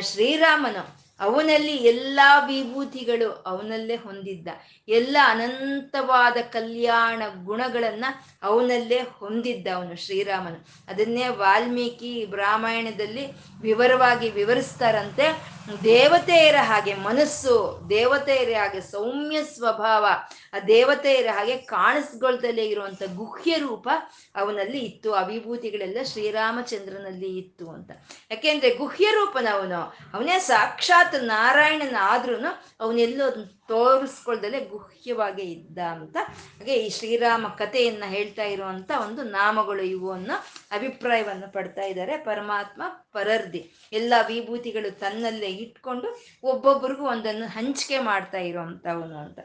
ಶ್ರೀರಾಮನು 0.00 1.03
ಅವನಲ್ಲಿ 1.20 1.76
ಎಲ್ಲಾ 1.76 2.38
ವಿಭೂತಿಗಳು 2.38 3.30
ಅವನಲ್ಲೇ 3.46 3.96
ಹೊಂದಿದ್ದ. 3.96 4.48
ಎಲ್ಲ 4.88 5.16
ಅನಂತವಾದ 5.24 6.36
ಕಲ್ಯಾಣ 6.36 7.22
ಗುಣಗಳನ್ನ 7.44 8.04
ಅವನಲ್ಲೇ 8.42 8.98
ಹೊಂದಿದ್ದ 8.98 9.66
ಅವನು 9.74 9.96
ಶ್ರೀರಾಮನು. 9.96 10.68
ಅದನ್ನೇ 10.88 11.28
ವಾಲ್ಮೀಕಿ 11.28 12.26
ರಾಮಾಯಣದಲ್ಲಿ 12.36 13.26
ವಿವರವಾಗಿ 13.62 14.30
ವಿವರಿಸ್ತಾರಂತೆ, 14.30 15.54
ದೇವತೆಯರ 15.84 16.56
ಹಾಗೆ 16.60 16.94
ಮನಸ್ಸು, 16.94 17.80
ದೇವತೆಯರ 17.90 18.56
ಹಾಗೆ 18.60 18.80
ಸೌಮ್ಯ 18.80 19.44
ಸ್ವಭಾವ 19.44 20.06
ಆ 20.54 20.58
ದೇವತೆಯರ 20.58 21.30
ಹಾಗೆ 21.32 21.56
ಕಾಣಿಸ್ಕೊಳ್ದಲೇ 21.56 22.64
ಇರುವಂತ 22.64 23.02
ಗುಹ್ಯ 23.16 23.58
ರೂಪ 23.58 23.88
ಅವನಲ್ಲಿ 24.36 24.78
ಇತ್ತು. 24.78 25.12
ಆ 25.12 25.22
ವಿಭೂತಿಗಳೆಲ್ಲ 25.22 26.02
ಶ್ರೀರಾಮಚಂದ್ರನಲ್ಲಿ 26.02 27.38
ಇತ್ತು 27.38 27.70
ಅಂತ. 27.70 27.90
ಯಾಕೆಂದ್ರೆ 28.30 28.70
ಗುಹ್ಯ 28.74 29.06
ರೂಪನವನು, 29.10 29.80
ಅವನೇ 30.14 30.38
ಸಾಕ್ಷಾತ್ 30.38 31.16
ನಾರಾಯಣನ 31.24 31.96
ಆದ್ರೂ 32.00 32.36
ಅವನೆಲ್ಲೋ 32.80 33.26
ತೋರಿಸ್ಕೊಳ್ದಲೆ 33.68 34.58
ಗುಹ್ಯವಾಗೇ 34.64 35.42
ಇದ್ದ 35.42 35.78
ಅಂತ. 35.78 36.16
ಹಾಗೆ 36.58 36.74
ಈ 36.74 36.88
ಶ್ರೀರಾಮ 36.90 37.46
ಕಥೆಯನ್ನ 37.58 38.04
ಹೇಳ್ತಾ 38.06 38.44
ಇರುವಂತ 38.44 38.90
ಒಂದು 39.02 39.22
ನಾಮಗಳು 39.22 39.82
ಇವು 39.82 40.10
ಅನ್ನೋ 40.10 40.34
ಅಭಿಪ್ರಾಯವನ್ನು 40.70 41.52
ಪಡ್ತಾ 41.52 41.82
ಇದ್ದಾರೆ. 41.82 42.16
ಪರಮಾತ್ಮ 42.16 42.82
ಪರರ್ದಿ, 43.12 43.62
ಎಲ್ಲ 43.92 44.14
ವಿಭೂತಿಗಳು 44.28 44.98
ತನ್ನಲ್ಲೇ 44.98 45.46
ಇಟ್ಕೊಂಡು 45.46 46.08
ಒಬ್ಬೊಬ್ಬರಿಗೂ 46.42 47.06
ಒಂದನ್ನು 47.06 47.46
ಹಂಚಿಕೆ 47.46 47.98
ಮಾಡ್ತಾ 47.98 48.38
ಇರುವಂತವನು 48.38 49.16
ಅಂತ. 49.16 49.38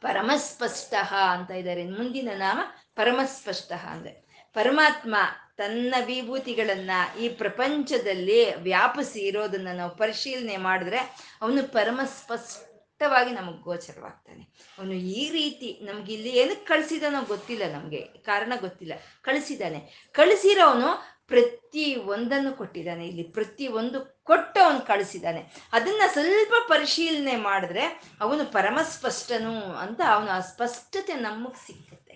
ಪರಮಸ್ಪಷ್ಟ 0.00 0.94
ಅಂತ 1.30 1.50
ಇದ್ದಾರೆ. 1.50 1.84
ಮುಂದಿನ 1.84 2.28
ನಾಮ 2.34 2.58
ಪರಮಸ್ಪಷ್ಟ 2.94 3.72
ಅಂದ್ರೆ 3.72 4.26
ಪರಮಾತ್ಮ 4.54 5.16
ತನ್ನ 5.56 5.94
ವಿಭೂತಿಗಳನ್ನ 6.04 6.90
ಈ 7.20 7.28
ಪ್ರಪಂಚದಲ್ಲಿ 7.28 8.54
ವ್ಯಾಪಿಸಿ 8.54 9.20
ಇರೋದನ್ನ 9.20 9.68
ನಾವು 9.72 9.96
ಪರಿಶೀಲನೆ 9.96 10.56
ಮಾಡಿದ್ರೆ 10.56 10.98
ಅವನು 11.42 11.72
ಪರಮಸ್ಪಷ್ಟವಾಗಿ 11.72 13.30
ನಮಗೆ 13.30 13.62
ಗೋಚರವಾಗ್ತಾನೆ. 13.62 14.42
ಅವನು 14.78 14.92
ಈ 14.92 15.30
ರೀತಿ 15.30 15.80
ನಮ್ಗೆ 15.82 16.12
ಇಲ್ಲಿ 16.12 16.28
ಏನಕ್ಕೆ 16.28 16.66
ಕಳಿಸಿದಾನೋ 16.66 17.22
ಗೊತ್ತಿಲ್ಲ 17.22 17.72
ನಮ್ಗೆ. 17.72 18.00
ಕಾರಣ 18.00 18.52
ಗೊತ್ತಿಲ್ಲ. 18.60 18.92
ಕಳಿಸಿದಾನೆ. 19.22 20.10
ಕಳಿಸಿರೋನು 20.12 21.15
ಪ್ರತಿ 21.28 21.94
ಒಂದನ್ನು 21.94 22.52
ಕೊಟ್ಟಿದ್ದಾನೆ 22.52 23.06
ಇಲ್ಲಿ, 23.06 23.22
ಪ್ರತಿ 23.22 23.68
ಒಂದು 23.68 23.98
ಕೊಟ್ಟು 24.24 24.64
ಅವನು 24.64 24.80
ಕಳಿಸಿದ್ದಾನೆ. 24.80 25.40
ಅದನ್ನ 25.72 26.02
ಸ್ವಲ್ಪ 26.12 26.54
ಪರಿಶೀಲನೆ 26.68 27.36
ಮಾಡಿದ್ರೆ 27.36 27.84
ಅವನು 28.20 28.52
ಪರಮಸ್ಪಷ್ಟನು 28.52 29.54
ಅಂತ 29.74 30.00
ಅವನು 30.08 30.30
ಆ 30.30 30.40
ಸ್ಪಷ್ಟತೆ 30.40 31.14
ನಮಗೆ 31.14 31.66
ಸಿಕ್ಕುತ್ತೆ. 31.66 32.14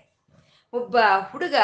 ಒಬ್ಬ 0.72 0.96
ಹುಡುಗ 1.30 1.54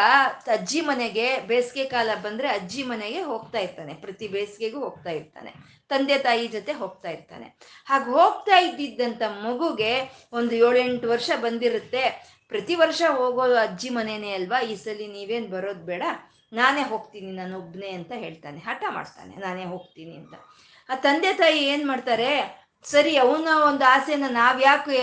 ಅಜ್ಜಿ 0.46 0.80
ಮನೆಗೆ 0.80 1.38
ಬೇಸಿಗೆ 1.40 1.85
ಕಾಲ 1.85 2.11
ಬಂದ್ರೆ 2.22 2.48
ಅಜ್ಜಿ 2.48 2.82
ಮನೆಗೆ 2.82 3.22
ಹೋಗ್ತಾ 3.22 3.59
ಇರ್ತಾನೆ, 3.59 3.94
ಪ್ರತಿ 3.94 4.28
ಬೇಸಿಗೆಗೂ 4.28 4.80
ಹೋಗ್ತಾ 4.80 5.11
ಇರ್ತಾನೆ, 5.11 5.52
ತಂದೆ 5.88 6.18
ತಾಯಿ 6.18 6.48
ಜೊತೆ 6.48 6.72
ಹೋಗ್ತಾ 6.72 7.11
ಇರ್ತಾನೆ. 7.11 7.46
ಹಾಗೆ 7.87 8.11
ಹೋಗ್ತಾ 8.11 8.59
ಇದ್ದಿದ್ದಂಥ 8.59 9.22
ಮಗುಗೆ 9.22 9.92
ಒಂದು 10.32 10.54
ಏಳೆಂಟು 10.54 11.09
ವರ್ಷ 11.09 11.30
ಬಂದಿರುತ್ತೆ. 11.37 12.04
ಪ್ರತಿ 12.48 12.74
ವರ್ಷ 12.74 13.02
ಹೋಗೋದು 13.09 13.56
ಅಜ್ಜಿ 13.56 13.88
ಮನೆನೇ 13.88 14.32
ಅಲ್ವಾ? 14.32 14.61
ಈ 14.61 14.76
ಸಲ 14.76 15.00
ನೀವೇನು 15.12 15.48
ಬರೋದು 15.48 15.80
ಬೇಡ. 15.80 16.02
ನಾನೇ 16.61 16.85
ಹೋಗ್ತೀನಿ, 16.92 17.31
ನಾನು 17.40 17.55
ಒಬ್ಬನೇ 17.62 17.90
ಅಂತ 17.99 18.12
ಹೇಳ್ತಾನೆ, 18.25 18.61
ಹಠ 18.69 18.85
ಮಾಡ್ತಾನೆ, 18.99 19.35
ನಾನೇ 19.47 19.66
ಹೋಗ್ತೀನಿ 19.73 20.14
ಅಂತ. 20.23 20.35
ಆ 20.88 20.97
ತಂದೆ 21.07 21.33
ತಾಯಿ 21.40 21.61
ಏನು 21.73 21.85
ಮಾಡ್ತಾರೆ, 21.90 22.31
ಸರಿ, 22.90 23.12
ಅವನ 23.23 23.53
ಒಂದು 23.69 23.85
ಆಸೆನ 23.92 24.27
ನಾವ್ಯಾಕೆ 24.37 24.99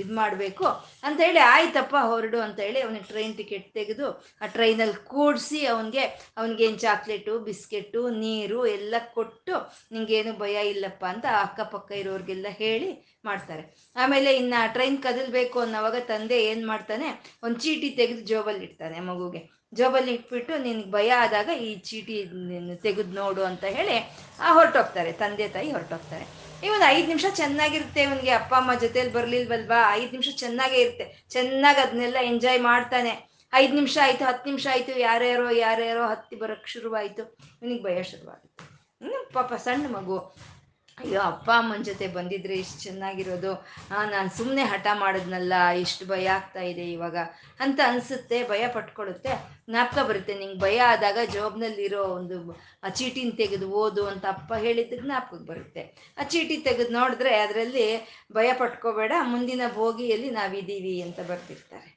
ಇದು 0.00 0.12
ಮಾಡಬೇಕು? 0.18 0.66
ಅಂತ 1.06 1.18
ಹೇಳಿ, 1.26 1.40
ಆಯ್ತಪ್ಪ, 1.54 1.94
ಹೊರಡು 2.10 2.38
ಅಂತ 2.44 2.58
ಹೇಳಿ 2.66 2.80
ಅವನಿಗೆ 2.86 3.06
ಟ್ರೈನ್ 3.12 3.34
ಟಿಕೆಟ್ 3.38 3.66
ತೆಗೆದು, 3.78 4.08
ಆ 4.42 4.48
ಟ್ರೈನಲ್ಲಿ 4.56 4.98
ಕೂಡಿಸಿ 5.12 5.60
ಅವನಿಗೆ, 5.72 6.04
ಅವನಿಗೇನು 6.38 6.78
ಚಾಕ್ಲೇಟು 6.84 7.32
ಬಿಸ್ಕೆಟು 7.48 8.02
ನೀರು 8.22 8.60
ಎಲ್ಲ 8.76 8.94
ಕೊಟ್ಟು, 9.16 9.56
ನಿಂಗೇನು 9.94 10.34
ಭಯ 10.44 10.68
ಇಲ್ಲಪ್ಪ 10.72 11.04
ಅಂತ 11.14 11.26
ಅಕ್ಕಪಕ್ಕ 11.46 11.90
ಇರೋರಿಗೆಲ್ಲ 12.02 12.46
ಹೇಳಿ 12.62 12.90
ಮಾಡ್ತಾರೆ. 13.30 13.64
ಆಮೇಲೆ 14.02 14.32
ಇನ್ನು 14.42 14.60
ಟ್ರೈನ್ 14.76 14.98
ಕದಲ್ಬೇಕು 15.08 15.58
ಅನ್ನೋವಾಗ 15.66 16.00
ತಂದೆ 16.12 16.38
ಏನು 16.52 16.64
ಮಾಡ್ತಾನೆ, 16.72 17.10
ಒಂದು 17.46 17.58
ಚೀಟಿ 17.66 17.90
ತೆಗೆದು 18.00 18.24
ಜೋಬಲ್ಲಿ 18.32 18.66
ಇಡ್ತಾನೆ 18.70 19.00
ಮಗುಗೆ. 19.10 19.42
ಜೋಬಲ್ಲಿ 19.78 20.12
ಇಟ್ಬಿಟ್ಟು 20.16 20.52
ನಿನಗೆ 20.66 20.90
ಭಯ 20.96 21.10
ಆದಾಗ 21.24 21.48
ಈ 21.66 21.68
ಚೀಟಿ 21.88 22.16
ತೆಗೆದು 22.86 23.14
ನೋಡು 23.20 23.42
ಅಂತ 23.50 23.64
ಹೇಳಿ 23.76 23.96
ಹೊರಟೋಗ್ತಾರೆ, 24.56 25.12
ತಂದೆ 25.22 25.46
ತಾಯಿ 25.56 25.70
ಹೊರಟೋಗ್ತಾರೆ. 25.76 26.26
ಇವನು 26.66 26.84
ಐದು 26.96 27.06
ನಿಮಿಷ 27.12 27.26
ಚೆನ್ನಾಗಿರುತ್ತೆ 27.40 28.00
ಇವನಿಗೆ, 28.06 28.32
ಅಪ್ಪ 28.40 28.52
ಅಮ್ಮ 28.60 28.74
ಜೊತೆಲಿ 28.84 29.12
ಬರ್ಲಿಲ್ವಲ್ವಾ? 29.16 29.80
ಐದು 30.00 30.10
ನಿಮಿಷ 30.16 30.30
ಚೆನ್ನಾಗೇ 30.42 30.78
ಇರುತ್ತೆ, 30.84 31.06
ಚೆನ್ನಾಗಿ 31.34 31.80
ಅದನ್ನೆಲ್ಲ 31.84 32.18
ಎಂಜಾಯ್ 32.32 32.60
ಮಾಡ್ತಾನೆ. 32.70 33.12
ಐದು 33.62 33.74
ನಿಮಿಷ 33.78 33.96
ಆಯ್ತು, 34.06 34.24
ಹತ್ತು 34.30 34.46
ನಿಮಿಷ 34.50 34.66
ಆಯ್ತು, 34.74 34.92
ಯಾರ್ಯಾರೋ 35.06 35.48
ಯಾರ್ಯಾರೋ 35.64 36.04
ಹತ್ತಿ 36.12 36.36
ಬರೋಕ್ಕೆ 36.42 36.70
ಶುರುವಾಯಿತು. 36.74 37.24
ಇವನಿಗೆ 37.60 37.82
ಭಯ 37.88 37.98
ಶುರುವಾಗುತ್ತೆ. 38.10 38.64
ಪಾಪ 39.36 39.52
ಸಣ್ಣ 39.64 39.86
ಮಗು. 39.96 40.18
ಅಯ್ಯೋ, 41.00 41.20
ಅಪ್ಪ 41.20 41.50
ಅಮ್ಮನ 41.54 41.82
ಜೊತೆ 41.82 42.06
ಬಂದಿದ್ರೆ 42.08 42.54
ಇಷ್ಟು 42.54 42.80
ಚೆನ್ನಾಗಿರೋದು. 42.82 43.50
ನಾನು 43.90 44.36
ಸುಮ್ಮನೆ 44.36 44.64
ಹಠ 44.64 44.86
ಮಾಡಿದ್ನಲ್ಲ, 44.92 45.52
ಇಷ್ಟು 45.70 46.06
ಭಯ 46.06 46.28
ಆಗ್ತಾ 46.28 46.60
ಇದೆ 46.60 46.92
ಇವಾಗ. 46.92 47.16
ಅಂತ 47.60 47.80
ಅನಿಸುತ್ತೆ, 47.86 48.48
ಭಯ 48.48 48.68
ಪಟ್ಕೊಳ್ಳುತ್ತೆ 48.68 49.32
ಜ್ಞಾಪಕ 49.70 49.98
ಬರುತ್ತೆ, 49.98 50.34
ನಿಂಗೆ 50.34 50.58
ಭಯ 50.60 50.78
ಆದಾಗ 50.78 51.18
ಜಾಬ್ನಲ್ಲಿರೋ 51.32 52.02
ಒಂದು, 52.02 52.38
ಆ 52.84 52.88
ಚೀಟಿನ 52.88 53.30
ತೆಗೆದು 53.36 53.70
ಓದು 53.70 54.06
ಅಂತ 54.06 54.26
ಅಪ್ಪ 54.26 54.54
ಹೇಳಿದ್ದು 54.54 54.96
ಜ್ಞಾಪಕಕ್ಕೆ 54.96 55.46
ಬರುತ್ತೆ. 55.46 56.14
ಆ 56.18 56.22
ಚೀಟಿ 56.22 56.56
ತೆಗೆದು 56.56 56.90
ನೋಡಿದ್ರೆ 56.90 57.36
ಅದರಲ್ಲಿ 57.36 57.86
ಭಯ 58.32 58.52
ಪಟ್ಕೋಬೇಡ, 58.52 59.12
ಮುಂದಿನ 59.22 59.62
ಭೋಗಿಯಲ್ಲಿ 59.74 60.30
ನಾವಿದ್ದೀವಿ 60.30 61.02
ಅಂತ 61.02 61.20
ಬರ್ತಿರ್ತಾರೆ 61.20 61.90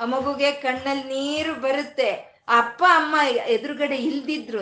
ಆ 0.00 0.04
ಮಗುಗೆ 0.04 0.52
ಕಣ್ಣಲ್ಲಿ 0.52 1.02
ನೀರು 1.02 1.54
ಬರುತ್ತೆ. 1.54 2.35
ಅಪ್ಪ, 2.48 2.84
ಅಮ್ಮ 2.94 3.16
ಎದುರುಗಡೆ 3.46 3.96
ಇಲ್ದಿದ್ರು 3.96 4.60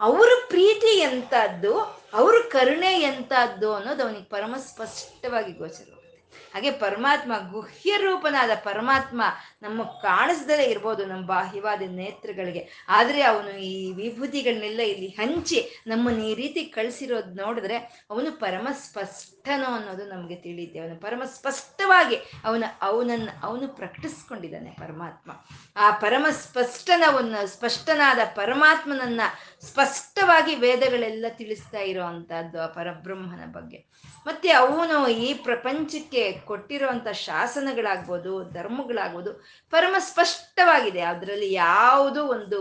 ಅವ್ರ 0.00 0.30
ಪ್ರೀತಿ 0.48 0.98
ಎಂತದ್ದು, 0.98 1.74
ಅವ್ರ 2.14 2.34
ಕರುಣೆ 2.50 3.00
ಎಂತದ್ದು 3.00 3.74
ಅನ್ನೋದು 3.74 4.02
ಅವನಿಗೆ 4.02 4.24
ಪರಮ 4.24 4.54
ಸ್ಪಷ್ಟವಾಗಿ 4.56 5.52
ಗೋಚರವಾಗುತ್ತೆ. 5.52 6.43
ಹಾಗೆ 6.54 6.70
ಪರಮಾತ್ಮ 6.70 7.32
ಗುಹ್ಯ 7.50 7.96
ರೂಪನಾದ 7.96 8.50
ಪರಮಾತ್ಮ 8.54 9.22
ನಮ್ಮ 9.62 9.82
ಕಾಣಿಸ್ದಲೇ 9.82 10.64
ಇರ್ಬೋದು 10.64 11.06
ನಮ್ಮ 11.06 11.26
ಬಾಹ್ಯವಾದ 11.26 11.82
ನೇತ್ರಗಳಿಗೆ. 11.86 12.86
ಆದರೆ 12.88 13.22
ಅವನು 13.22 13.50
ಈ 13.50 13.92
ವಿಭೂತಿಗಳನ್ನೆಲ್ಲ 13.92 14.80
ಇಲ್ಲಿ 14.80 15.08
ಹಂಚಿ 15.08 15.84
ನಮ್ಮನ್ನು 15.86 16.24
ಈ 16.24 16.34
ರೀತಿ 16.34 16.64
ಕಳಿಸಿರೋದು 16.64 17.34
ನೋಡಿದ್ರೆ 17.34 18.06
ಅವನು 18.10 18.38
ಪರಮ 18.38 18.68
ಸ್ಪಷ್ಟನೋ 18.72 19.74
ಅನ್ನೋದು 19.74 20.04
ನಮಗೆ 20.06 20.36
ತಿಳಿಯುತ್ತೆ. 20.36 20.78
ಅವನು 20.78 20.96
ಪರಮ 21.00 21.22
ಸ್ಪಷ್ಟವಾಗಿ 21.24 22.16
ಅವನ, 22.44 22.64
ಅವನನ್ನು, 22.82 23.46
ಅವನು 23.46 23.68
ಪ್ರಕಟಿಸ್ಕೊಂಡಿದ್ದಾನೆ 23.68 24.70
ಪರಮಾತ್ಮ. 24.70 25.30
ಆ 25.76 25.90
ಪರಮ 25.90 26.26
ಸ್ಪಷ್ಟನವನ್ನು, 26.30 27.46
ಸ್ಪಷ್ಟನಾದ 27.46 28.18
ಪರಮಾತ್ಮನನ್ನ 28.34 29.20
ಸ್ಪಷ್ಟವಾಗಿ 29.60 30.54
ವೇದಗಳೆಲ್ಲ 30.54 31.26
ತಿಳಿಸ್ತಾ 31.28 31.78
ಇರೋ 31.78 32.04
ಅಂತದ್ದು 32.04 32.62
ಆ 32.62 32.66
ಪರಬ್ರಹ್ಮನ 32.66 33.44
ಬಗ್ಗೆ. 33.52 33.84
ಮತ್ತೆ 34.26 34.50
ಅವನು 34.52 35.08
ಈ 35.08 35.34
ಪ್ರಪಂಚಕ್ಕೆ 35.34 36.32
ಕೊಟ್ಟಿರುವಂಥ 36.48 37.08
ಶಾಸನಗಳಾಗ್ಬೋದು, 37.26 38.32
ಧರ್ಮಗಳಾಗ್ಬೋದು, 38.56 39.30
ಪರಮ 39.72 39.94
ಸ್ಪಷ್ಟವಾಗಿದೆ. 40.10 41.02
ಅದರಲ್ಲಿ 41.12 41.48
ಯಾವುದು 41.52 42.22
ಒಂದು 42.36 42.60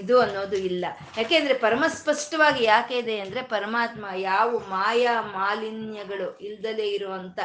ಇದು 0.00 0.16
ಅನ್ನೋದು 0.20 0.58
ಇಲ್ಲ. 0.70 0.84
ಯಾಕೆಂದ್ರೆ 1.16 1.54
ಪರಮ 1.64 1.84
ಸ್ಪಷ್ಟವಾಗಿ 1.98 2.62
ಯಾಕೆ 2.64 2.96
ಇದೆ 3.02 3.16
ಅಂದರೆ 3.20 3.42
ಪರಮಾತ್ಮ 3.54 4.04
ಯಾವ 4.30 4.50
ಮಾಯಾ 4.70 5.14
ಮಾಲಿನ್ಯಗಳು 5.38 6.28
ಇಲ್ದಲೇ 6.48 6.88
ಇರುವಂಥ 6.96 7.38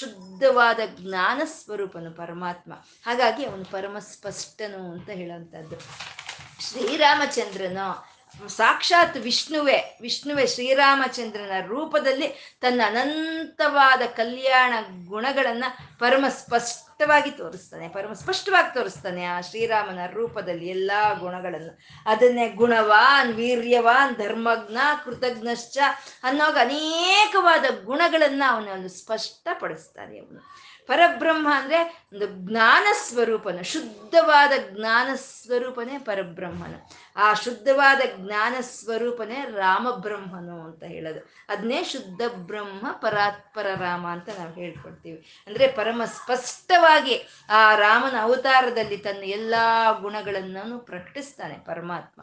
ಶುದ್ಧವಾದ 0.00 0.80
ಜ್ಞಾನ 1.00 1.40
ಸ್ವರೂಪನು 1.56 2.12
ಪರಮಾತ್ಮ. 2.22 2.72
ಹಾಗಾಗಿ 3.06 3.44
ಅವನು 3.50 3.66
ಪರಮ 3.76 3.96
ಸ್ಪಷ್ಟನು 4.12 4.82
ಅಂತ 4.92 5.10
ಹೇಳುವಂಥದ್ದು 5.20 5.78
ಶ್ರೀರಾಮಚಂದ್ರನು 6.66 7.88
ಸಾಕ್ಷಾತ್ 8.46 9.16
ವಿಷ್ಣುವೆ 9.16 9.98
ವಿಷ್ಣುವೆ 10.00 10.46
ಶ್ರೀರಾಮಚಂದ್ರನ 10.46 11.66
ರೂಪದಲ್ಲಿ 11.66 12.58
ತನ್ನ 12.60 12.82
ಅನಂತವಾದ 12.86 14.02
ಕಲ್ಯಾಣ 14.06 14.72
ಗುಣಗಳನ್ನ 15.06 15.64
ಪರಮ 15.98 16.24
ಸ್ಪಷ್ಟವಾಗಿ 16.28 17.30
ತೋರಿಸ್ತಾನೆ, 17.30 17.88
ಪರಮ 17.88 18.12
ಸ್ಪಷ್ಟವಾಗಿ 18.12 18.74
ತೋರಿಸ್ತಾನೆ 18.74 19.24
ಆ 19.24 19.40
ಶ್ರೀರಾಮನ 19.40 19.98
ರೂಪದಲ್ಲಿ 20.12 20.66
ಎಲ್ಲಾ 20.68 21.12
ಗುಣಗಳನ್ನು. 21.12 21.78
ಅದನ್ನೇ 22.06 22.48
ಗುಣವಾನ್, 22.48 23.34
ವೀರ್ಯವಾನ್, 23.34 24.16
ಧರ್ಮಜ್ಞ, 24.16 24.76
ಕೃತಜ್ಞಶ್ಚ 25.04 25.78
ಅನ್ನೋಗ 26.22 26.58
ಅನೇಕವಾದ 26.60 27.64
ಗುಣಗಳನ್ನ 27.84 28.42
ಅವನು 28.50 28.88
ಸ್ಪಷ್ಟಪಡಿಸ್ತಾನೆ 28.88 30.18
ಅವನು. 30.18 30.67
ಪರಬ್ರಹ್ಮ 30.88 31.48
ಅಂದ್ರೆ 31.54 32.06
ಒಂದು 32.12 32.26
ಜ್ಞಾನ 32.26 32.86
ಸ್ವರೂಪನ, 32.92 33.60
ಶುದ್ಧವಾದ 33.62 34.52
ಜ್ಞಾನ 34.70 35.08
ಸ್ವರೂಪನೇ 35.14 35.98
ಪರಬ್ರಹ್ಮನು. 35.98 36.90
ಆ 37.16 37.34
ಶುದ್ಧವಾದ 37.34 38.00
ಜ್ಞಾನ 38.16 38.54
ಸ್ವರೂಪನೇ 38.60 39.44
ರಾಮಬ್ರಹ್ಮನು 39.50 40.64
ಅಂತ 40.64 40.82
ಹೇಳೋದು. 40.82 41.30
ಅದನ್ನೇ 41.48 41.84
ಶುದ್ಧ 41.84 42.20
ಬ್ರಹ್ಮ 42.28 42.92
ಪರಾತ್ಪರ 42.92 43.66
ರಾಮ 43.74 44.06
ಅಂತ 44.06 44.28
ನಾವು 44.38 44.52
ಹೇಳ್ಕೊಡ್ತೀವಿ. 44.52 45.44
ಅಂದ್ರೆ 45.46 45.68
ಪರಮ 45.68 46.02
ಸ್ಪಷ್ಟವಾಗಿ 46.04 47.28
ಆ 47.48 47.74
ರಾಮನ 47.74 48.16
ಅವತಾರದಲ್ಲಿ 48.20 48.96
ತನ್ನ 48.96 49.24
ಎಲ್ಲಾ 49.24 49.92
ಗುಣಗಳನ್ನು 49.92 50.78
ಪ್ರಕಟಿಸ್ತಾನೆ 50.78 51.54
ಪರಮಾತ್ಮ. 51.54 52.22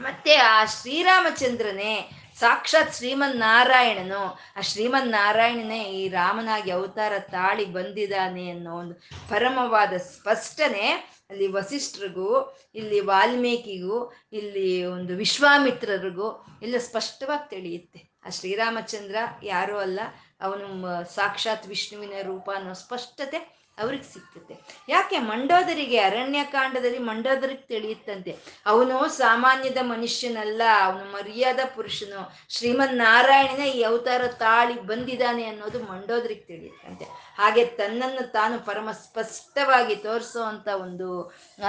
ಮತ್ತೆ 0.00 0.36
ಆ 0.36 0.64
ಶ್ರೀರಾಮಚಂದ್ರನೇ 0.64 2.10
ಸಾಕ್ಷಾತ್ 2.40 2.94
ಶ್ರೀಮನ್ನಾರಾಯಣನು. 2.94 4.38
ಆ 4.56 4.60
ಶ್ರೀಮನ್ನಾರಾಯಣನೇ 4.60 5.82
ಈ 5.84 6.08
ರಾಮನಾಗಿ 6.08 6.70
ಅವತಾರ 6.70 7.12
ತಾಳಿ 7.18 7.64
ಬಂದಿದ್ದಾನೆ 7.64 8.50
ಅನ್ನೋ 8.50 8.74
ಒಂದು 8.74 8.94
ಪರಮವಾದ 9.28 9.96
ಸ್ಪಷ್ಟನೆ 9.96 10.86
ಅಲ್ಲಿ 11.30 11.46
ವಸಿಷ್ಠರಿಗೂ, 11.46 12.58
ಇಲ್ಲಿ 12.74 13.00
ವಾಲ್ಮೀಕಿಗೂ, 13.00 14.12
ಇಲ್ಲಿ 14.32 14.84
ಒಂದು 14.84 15.16
ವಿಶ್ವಾಮಿತ್ರರಿಗೂ 15.16 16.46
ಎಲ್ಲ 16.62 16.78
ಸ್ಪಷ್ಟವಾಗಿ 16.78 17.50
ತಿಳಿಯುತ್ತೆ. 17.50 18.00
ಆ 18.24 18.30
ಶ್ರೀರಾಮಚಂದ್ರ 18.30 19.16
ಯಾರೂ 19.42 19.78
ಅಲ್ಲ, 19.78 20.00
ಅವನು 20.40 20.66
ಸಾಕ್ಷಾತ್ 21.14 21.66
ವಿಷ್ಣುವಿನ 21.66 22.12
ರೂಪ 22.22 22.50
ಅನ್ನೋ 22.54 22.72
ಸ್ಪಷ್ಟತೆ 22.74 23.59
ಅವ್ರಿಗೆ 23.80 24.02
ಸಿಕ್ತತೆ 24.02 24.54
ಯಾಕೆ? 24.88 25.18
ಮಂಡೋದರಿಗೆ, 25.18 25.98
ಅರಣ್ಯಕಾಂಡದಲ್ಲಿ 25.98 26.98
ಮಂಡೋದರಿಗೆ 26.98 27.66
ತಿಳಿಯುತ್ತಂತೆ. 27.66 28.36
ಅವನು 28.66 29.08
ಸಾಮಾನ್ಯದ 29.08 29.78
ಮನುಷ್ಯನಲ್ಲ, 29.82 30.62
ಅವನು 30.84 31.04
ಮರ್ಯಾದ 31.12 31.60
ಪುರುಷನು. 31.74 32.20
ಶ್ರೀಮನ್ 32.48 32.96
ನಾರಾಯಣನೇ 32.96 33.68
ಈ 33.70 33.82
ಅವತಾರ 33.82 34.26
ತಾಳಿ 34.26 34.80
ಬಂದಿದ್ದಾನೆ 34.80 35.44
ಅನ್ನೋದು 35.44 35.78
ಮಂಡೋದರಿಗೆ 35.78 36.40
ತಿಳಿಯುತ್ತಂತೆ. 36.40 37.06
ಹಾಗೆ 37.40 37.64
ತನ್ನನ್ನು 37.76 38.32
ತಾನು 38.32 38.58
ಪರಮ 38.58 38.90
ಸ್ಪಷ್ಟವಾಗಿ 38.92 39.96
ತೋರಿಸುವಂತ 39.96 40.68
ಒಂದು 40.80 41.08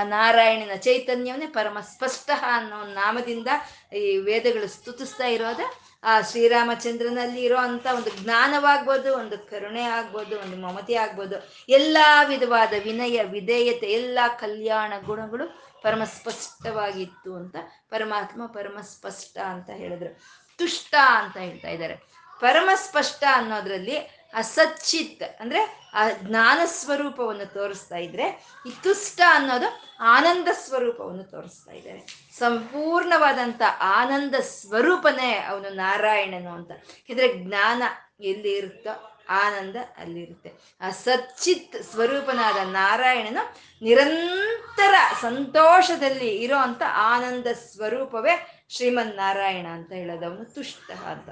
ನಾರಾಯಣನ 0.10 0.76
ಚೈತನ್ಯವನ್ನೇ 0.80 1.48
ಪರಮ 1.52 1.80
ಸ್ಪಷ್ಟ 1.82 2.30
ಅನ್ನೋ 2.56 2.84
ನಾಮದಿಂದ 2.94 3.48
ಈ 3.94 4.18
ವೇದಗಳು 4.18 4.68
ಸ್ತುತಿಸ್ತಾ 4.68 5.26
ಇರೋದ 5.28 5.62
ಆ, 6.04 6.22
ಶ್ರೀರಾಮಚಂದ್ರನಲ್ಲಿ 6.22 7.42
ಇರೋ 7.42 7.58
ಅಂತ 7.58 7.88
ಒಂದು 7.96 8.24
ಜ್ಞಾನವಾಗ್ಬೋದು, 8.24 9.14
ಒಂದು 9.14 9.38
ಕರುಣೆ 9.50 9.84
ಆಗ್ಬೋದು, 9.90 10.40
ಒಂದು 10.40 10.58
ಮಮತೆ 10.58 10.96
ಆಗ್ಬೋದು, 10.96 11.36
ಎಲ್ಲ 11.70 11.98
ವಿಧವಾದ 12.28 12.74
ವಿನಯ, 12.84 13.24
ವಿಧೇಯತೆ, 13.24 13.92
ಎಲ್ಲ 13.92 14.20
ಕಲ್ಯಾಣ 14.40 14.94
ಗುಣಗಳು 15.06 15.46
ಪರಮ 15.82 16.04
ಸ್ಪಷ್ಟವಾಗಿತ್ತು 16.04 17.36
ಅಂತ 17.36 17.56
ಪರಮಾತ್ಮ 17.90 18.46
ಪರಮ 18.48 18.78
ಸ್ಪಷ್ಟ 18.82 19.38
ಅಂತ 19.48 19.70
ಹೇಳಿದ್ರು. 19.70 20.12
ತುಷ್ಟ 20.60 20.96
ಅಂತ 21.16 21.38
ಹೇಳ್ತಾ 21.38 21.68
ಇದ್ದಾರೆ. 21.68 21.96
ಪರಮ 22.42 22.70
ಸ್ಪಷ್ಟ 22.76 23.24
ಅನ್ನೋದ್ರಲ್ಲಿ 23.34 23.98
ಅಸಚ್ಚಿತ್ 24.34 25.42
ಅಂದ್ರೆ 25.42 25.92
ಆ 25.94 26.10
ಜ್ಞಾನ 26.10 26.60
ಸ್ವರೂಪವನ್ನು 26.66 27.46
ತೋರಿಸ್ತಾ 27.46 27.98
ಇದ್ರೆ, 27.98 28.46
ಈ 28.68 28.72
ತುಷ್ಟ 28.84 29.22
ಅನ್ನೋದು 29.30 29.82
ಆನಂದ 30.00 30.48
ಸ್ವರೂಪವನ್ನು 30.54 31.24
ತೋರಿಸ್ತಾ 31.24 31.72
ಇದ್ದಾರೆ 31.72 32.30
ಸಂಪೂರ್ಣವಾದಂಥ 32.40 33.62
ಆನಂದ 33.80 34.36
ಸ್ವರೂಪನೇ 34.36 35.38
ಅವನು 35.38 35.70
ನಾರಾಯಣನು 35.70 36.50
ಅಂತ. 36.50 36.72
ಯಾಕಂದ್ರೆ 36.72 37.34
ಜ್ಞಾನ 37.34 37.84
ಎಲ್ಲಿ 38.20 38.58
ಇರುತ್ತೋ 38.58 39.08
ಆನಂದ 39.30 39.76
ಅಲ್ಲಿರುತ್ತೆ. 39.98 40.52
ಆ 40.82 40.90
ಸಚ್ಚಿತ್ 40.90 41.84
ಸ್ವರೂಪನಾದ 41.84 42.58
ನಾರಾಯಣನು 42.72 43.56
ನಿರಂತರ 43.82 44.94
ಸಂತೋಷದಲ್ಲಿ 45.22 46.38
ಇರೋ 46.38 46.58
ಅಂತ 46.58 46.82
ಆನಂದ 46.88 47.48
ಸ್ವರೂಪವೇ 47.54 48.66
ಶ್ರೀಮನ್ 48.70 49.16
ನಾರಾಯಣ 49.16 49.66
ಅಂತ 49.66 49.92
ಹೇಳೋದು. 49.92 50.26
ಅವನು 50.26 50.46
ತುಷ್ಟ 50.46 50.92
ಅಂತ. 50.92 51.30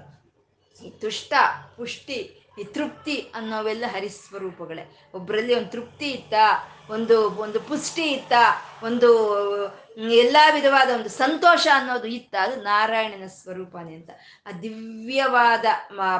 ಈ 0.82 0.90
ತುಷ್ಟ, 0.90 1.34
ಪುಷ್ಟಿ 1.78 2.39
ಈ 2.60 2.64
ತೃಪ್ತಿ 2.64 3.32
ಅನ್ನೋವೆಲ್ಲ 3.36 3.86
ಹರಿಸ್ವರೂಪಗಳೇ 3.88 4.84
ಒಬ್ಬರಲ್ಲಿ 5.14 5.56
ಒಂದು 5.56 5.72
ತೃಪ್ತಿ 5.72 6.12
ಇತ್ತ, 6.12 6.34
ಒಂದು 6.90 7.30
ಒಂದು 7.30 7.60
ಪುಷ್ಟಿ 7.60 8.02
ಇತ್ತ, 8.02 8.34
ಒಂದು 8.84 9.10
ಎಲ್ಲ 10.10 10.38
ವಿಧವಾದ 10.54 10.90
ಒಂದು 10.96 11.10
ಸಂತೋಷ 11.10 11.68
ಅನ್ನೋದು 11.74 12.08
ಇತ್ತ, 12.08 12.36
ಅದು 12.42 12.62
ನಾರಾಯಣನ 12.62 13.28
ಸ್ವರೂಪನೇ 13.28 13.94
ಅಂತ. 13.94 14.10
ಆ 14.46 14.52
ದಿವ್ಯವಾದ 14.52 15.66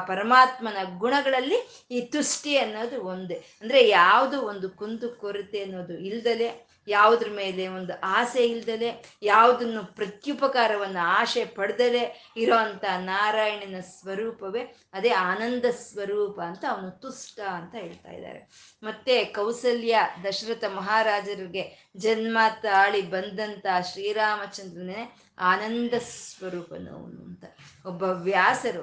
ಪರಮಾತ್ಮನ 0.06 0.76
ಗುಣಗಳಲ್ಲಿ 0.98 1.88
ಈ 1.90 2.00
ತುಷ್ಟಿ 2.00 2.58
ಅನ್ನೋದು 2.58 3.00
ಒಂದೇ. 3.02 3.34
ಅಂದ್ರೆ 3.62 3.88
ಯಾವುದು 3.88 4.42
ಒಂದು 4.42 4.70
ಕುಂದು 4.70 5.08
ಕೊರತೆ 5.10 5.62
ಅನ್ನೋದು 5.62 5.98
ಇಲ್ದಲೆ 5.98 6.69
ಯಾವುದ್ರ 6.90 7.28
ಮೇಲೆ 7.32 7.64
ಒಂದು 7.68 7.94
ಆಸೆ 8.02 8.42
ಇಲ್ದಲೆ, 8.46 8.90
ಯಾವುದನ್ನು 9.22 9.82
ಪ್ರತ್ಯುಪಕಾರವನ್ನು 9.96 11.02
ಆಶೆ 11.18 11.44
ಪಡೆದಲೆ 11.44 12.02
ಇರೋ 12.36 12.56
ಅಂತ 12.56 12.84
ನಾರಾಯಣನ 13.04 13.80
ಸ್ವರೂಪವೇ, 13.80 14.62
ಅದೇ 14.94 15.12
ಆನಂದ 15.30 15.66
ಸ್ವರೂಪ 15.70 16.40
ಅಂತ 16.40 16.64
ಅವನು 16.70 16.90
ತುಷ್ಟ 17.00 17.40
ಅಂತ 17.40 17.74
ಹೇಳ್ತಾ 17.74 18.12
ಇದ್ದಾರೆ. 18.12 18.40
ಮತ್ತೆ 18.82 19.16
ಕೌಸಲ್ಯ 19.24 19.96
ದಶರಥ 20.24 20.64
ಮಹಾರಾಜರಿಗೆ 20.76 21.64
ಜನ್ಮ 21.96 22.38
ತಾಳಿ 22.62 23.02
ಬಂದಂತ 23.10 23.66
ಶ್ರೀರಾಮಚಂದ್ರನೇ 23.92 25.02
ಆನಂದ 25.40 25.94
ಸ್ವರೂಪನು 25.98 26.90
ಅವನು 26.90 27.20
ಅಂತ. 27.24 27.44
ಒಬ್ಬ 27.86 28.02
ವ್ಯಾಸರು 28.02 28.82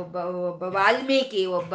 ಒಬ್ಬ 0.00 0.16
ಒಬ್ಬ 0.16 0.62
ವಾಲ್ಮೀಕಿ, 0.62 1.46
ಒಬ್ಬ 1.46 1.74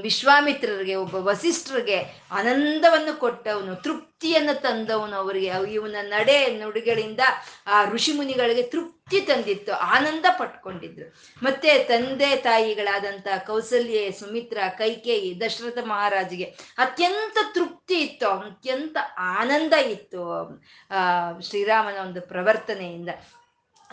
ವಿಶ್ವಾಮಿತ್ರರಿಗೆ, 0.00 0.94
ಒಬ್ಬ 0.94 1.14
ವಸಿಷ್ಠರಿಗೆ 1.14 1.98
ಆನಂದವನ್ನು 2.30 3.20
ಕೊಟ್ಟವನು, 3.20 3.76
ತೃಪ್ತಿಯನ್ನು 3.76 4.60
ತಂದವನು 4.60 5.16
ಅವರಿಗೆ. 5.16 5.72
ಇವನ 5.72 5.96
ನಡೆ 6.02 6.58
ನುಡಿಗಳಿಂದ 6.58 7.20
ಆ 7.66 7.84
ಋಷಿ 7.84 8.12
ಮುನಿಗಳಿಗೆ 8.12 8.62
ತೃಪ್ತಿ 8.62 9.03
ತಂದಿತ್ತು, 9.08 9.72
ಆನಂದ 9.72 10.24
ಪಟ್ಕೊಂಡಿದ್ರು. 10.38 11.14
ಮತ್ತೆ 11.42 11.84
ತಂದೆ 11.84 12.36
ತಾಯಿಗಳಾದಂತ 12.36 13.26
ಕೌಸಲ್ಯ, 13.46 14.10
ಸುಮಿತ್ರ, 14.10 14.58
ಕೈಕೇಯಿ, 14.78 15.40
ದಶರಥ 15.40 15.78
ಮಹಾರಾಜಿಗೆ 15.82 16.44
ಅತ್ಯಂತ 16.78 17.38
ತೃಪ್ತಿ 17.54 17.94
ಇತ್ತು, 17.94 18.28
ಅತ್ಯಂತ 18.28 18.96
ಆನಂದ 19.18 19.72
ಇತ್ತು, 19.72 20.44
ಆ, 20.90 21.38
ಶ್ರೀರಾಮನ 21.40 22.06
ಒಂದು 22.06 22.20
ಪ್ರವರ್ತನೆಯಿಂದ. 22.20 23.08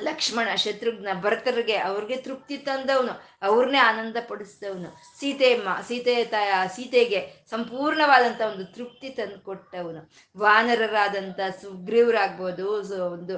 ಲಕ್ಷ್ಮಣ 0.01 0.55
ಶತ್ರುಘ್ನ 0.55 1.07
ಭರತರಿಗೆ 1.21 1.75
ಅವ್ರಿಗೆ 1.75 2.17
ತೃಪ್ತಿ 2.17 2.57
ತಂದವನು. 2.57 3.30
ಅವ್ರನ್ನೇ 3.41 3.79
ಆನಂದ 3.89 4.17
ಪಡಿಸಿದವನು 4.29 4.89
ಸೀತೆಯಮ್ಮ 5.19 5.69
ಸೀತೆ 5.87 6.15
ತಾಯ 6.23 6.51
ಸೀತೆಗೆ 6.75 7.21
ಸಂಪೂರ್ಣವಾದಂಥ 7.51 8.41
ಒಂದು 8.41 8.65
ತೃಪ್ತಿ 8.75 9.09
ತಂದು 9.09 9.39
ಕೊಟ್ಟವನು 9.39 10.01
ವಾನರರಾದಂಥ 10.35 11.39
ಸುಗ್ರೀವರಾಗ್ಬೋದು 11.61 12.67
ಒಂದು 13.15 13.35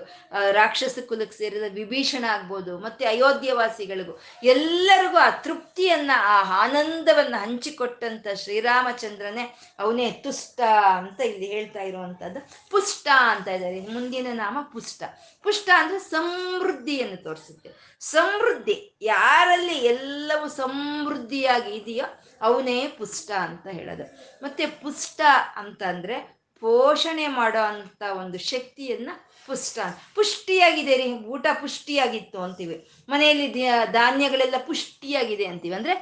ರಾಕ್ಷಸ 0.51 0.97
ಕುಲಕ್ಕೆ 1.09 1.37
ಸೇರಿದ 1.37 1.67
ವಿಭೀಷಣ 1.73 2.23
ಆಗ್ಬೋದು, 2.35 2.73
ಮತ್ತೆ 2.79 3.03
ಅಯೋಧ್ಯವಾಸಿಗಳಿಗೂ 3.05 4.13
ಎಲ್ಲರಿಗೂ 4.53 5.17
ಆ 5.17 5.29
ತೃಪ್ತಿಯನ್ನ, 5.45 6.11
ಆ 6.33 6.35
ಆನಂದವನ್ನ 6.63 7.35
ಹಂಚಿಕೊಟ್ಟಂಥ 7.45 8.27
ಶ್ರೀರಾಮಚಂದ್ರನೇ 8.43 9.45
ಅವನೇ 9.79 10.07
ತುಷ್ಟ 10.25 10.59
ಅಂತ 10.99 11.19
ಇಲ್ಲಿ 11.21 11.45
ಹೇಳ್ತಾ 11.45 11.81
ಇರುವಂತದ್ದು 11.81 12.41
ಪುಷ್ಟ 12.71 13.07
ಅಂತ 13.33 13.47
ಇದ್ದಾರೆ. 13.47 13.79
ಮುಂದಿನ 13.93 14.27
ನಾಮ 14.33 14.57
ಪುಷ್ಟ. 14.73 15.03
ಪುಷ್ಟ 15.45 15.69
ಅಂದ್ರೆ 15.75 15.99
ಸಮೃದ್ಧಿಯನ್ನು 15.99 17.17
ತೋರಿಸುತ್ತೆ. 17.23 17.69
ಸಮೃದ್ಧಿ. 18.11 18.97
ಯಾರಲ್ಲಿ 19.01 19.73
ಎಲ್ಲವೂ 19.73 20.47
ಸಮೃದ್ಧಿಯಾಗಿ 20.47 21.75
ಇದೆಯೋ 21.75 22.05
ಅವನೇ 22.41 22.87
ಪುಷ್ಟ 22.87 23.31
ಅಂತ 23.31 23.67
ಹೇಳೋದು. 23.67 24.03
ಮತ್ತೆ 24.43 24.65
ಪುಷ್ಟ 24.65 25.21
ಅಂತಂದ್ರೆ 25.55 26.43
ಪೋಷಣೆ 26.59 27.27
ಮಾಡೋ 27.27 27.59
ಅಂತ 27.59 28.03
ಒಂದು 28.17 28.37
ಶಕ್ತಿಯನ್ನ 28.37 29.09
ಪುಷ್ಟ 29.45 29.79
ಪುಷ್ಟಿಯಾಗಿದೆ 30.15 30.97
ರೀ, 30.97 31.11
ಊಟ 31.11 31.45
ಪುಷ್ಟಿಯಾಗಿತ್ತು 31.61 32.41
ಅಂತೀವಿ. 32.41 32.91
ಮನೆಯಲ್ಲಿ 33.09 33.67
ಧಾನ್ಯಗಳೆಲ್ಲ 33.91 34.55
ಪುಷ್ಟಿಯಾಗಿದೆ 34.65 35.45
ಅಂತೀವಿ. 35.45 35.75
ಅಂದ್ರೆ 35.75 35.93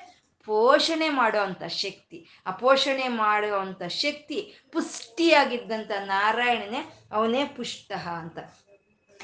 ಪೋಷಣೆ 0.45 1.09
ಮಾಡೋ 1.09 1.39
ಅಂಥ 1.39 1.63
ಶಕ್ತಿ. 1.63 2.27
ಆ 2.45 2.51
ಪೋಷಣೆ 2.51 3.07
ಮಾಡೋ 3.07 3.55
ಅಂಥ 3.55 3.83
ಶಕ್ತಿ 3.83 4.55
ಪುಷ್ಟಿಯಾಗಿದ್ದಂಥ 4.71 5.91
ನಾರಾಯಣನೇ 6.05 6.99
ಅವನೇ 7.11 7.45
ಪುಷ್ಟ 7.45 7.91
ಅಂತ. 7.91 8.37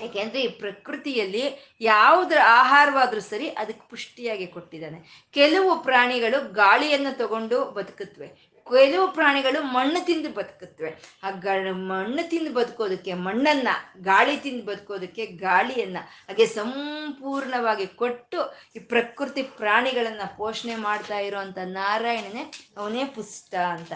ಯಾಕೆಂದ್ರೆ 0.01 0.41
ಈ 0.41 0.47
ಪ್ರಕೃತಿಯಲ್ಲಿ 0.47 1.43
ಯಾವುದ್ರ 1.81 2.37
ಆಹಾರವಾದ್ರೂ 2.59 3.21
ಸರಿ 3.21 3.49
ಅದಕ್ಕೆ 3.61 3.89
ಪುಷ್ಟಿಯಾಗಿ 3.89 4.47
ಕೊಟ್ಟಿದ್ದಾನೆ. 4.47 4.99
ಕೆಲವು 5.33 5.83
ಪ್ರಾಣಿಗಳು 5.83 6.53
ಗಾಳಿಯನ್ನು 6.53 7.17
ತಗೊಂಡು 7.17 7.71
ಬದುಕುತ್ತವೆ 7.71 8.29
ಕೆಲವು 8.67 9.11
ಪ್ರಾಣಿಗಳು 9.11 9.63
ಮಣ್ಣು 9.63 10.05
ತಿಂದು 10.05 10.29
ಬದುಕುತ್ತವೆ 10.29 10.89
ಆ 11.23 11.29
ಗ 11.43 11.47
ಮಣ್ಣು 11.91 12.29
ತಿಂದು 12.29 12.51
ಬದುಕೋದಕ್ಕೆ, 12.53 13.13
ಮಣ್ಣನ್ನ, 13.13 13.67
ಗಾಳಿ 14.01 14.37
ತಿಂದು 14.37 14.63
ಬದುಕೋದಕ್ಕೆ 14.65 15.25
ಗಾಳಿಯನ್ನ 15.25 15.97
ಹಾಗೆ 16.27 16.45
ಸಂಪೂರ್ಣವಾಗಿ 16.45 17.87
ಕೊಟ್ಟು 18.01 18.39
ಈ 18.75 18.79
ಪ್ರಕೃತಿ 18.79 19.43
ಪ್ರಾಣಿಗಳನ್ನ 19.43 20.21
ಪೋಷಣೆ 20.37 20.75
ಮಾಡ್ತಾ 20.75 21.19
ಇರೋವಂಥ 21.19 21.57
ನಾರಾಯಣನೇ 21.57 22.43
ಅವನೇ 22.77 23.05
ಪುಷ್ಟ 23.05 23.55
ಅಂತ. 23.55 23.93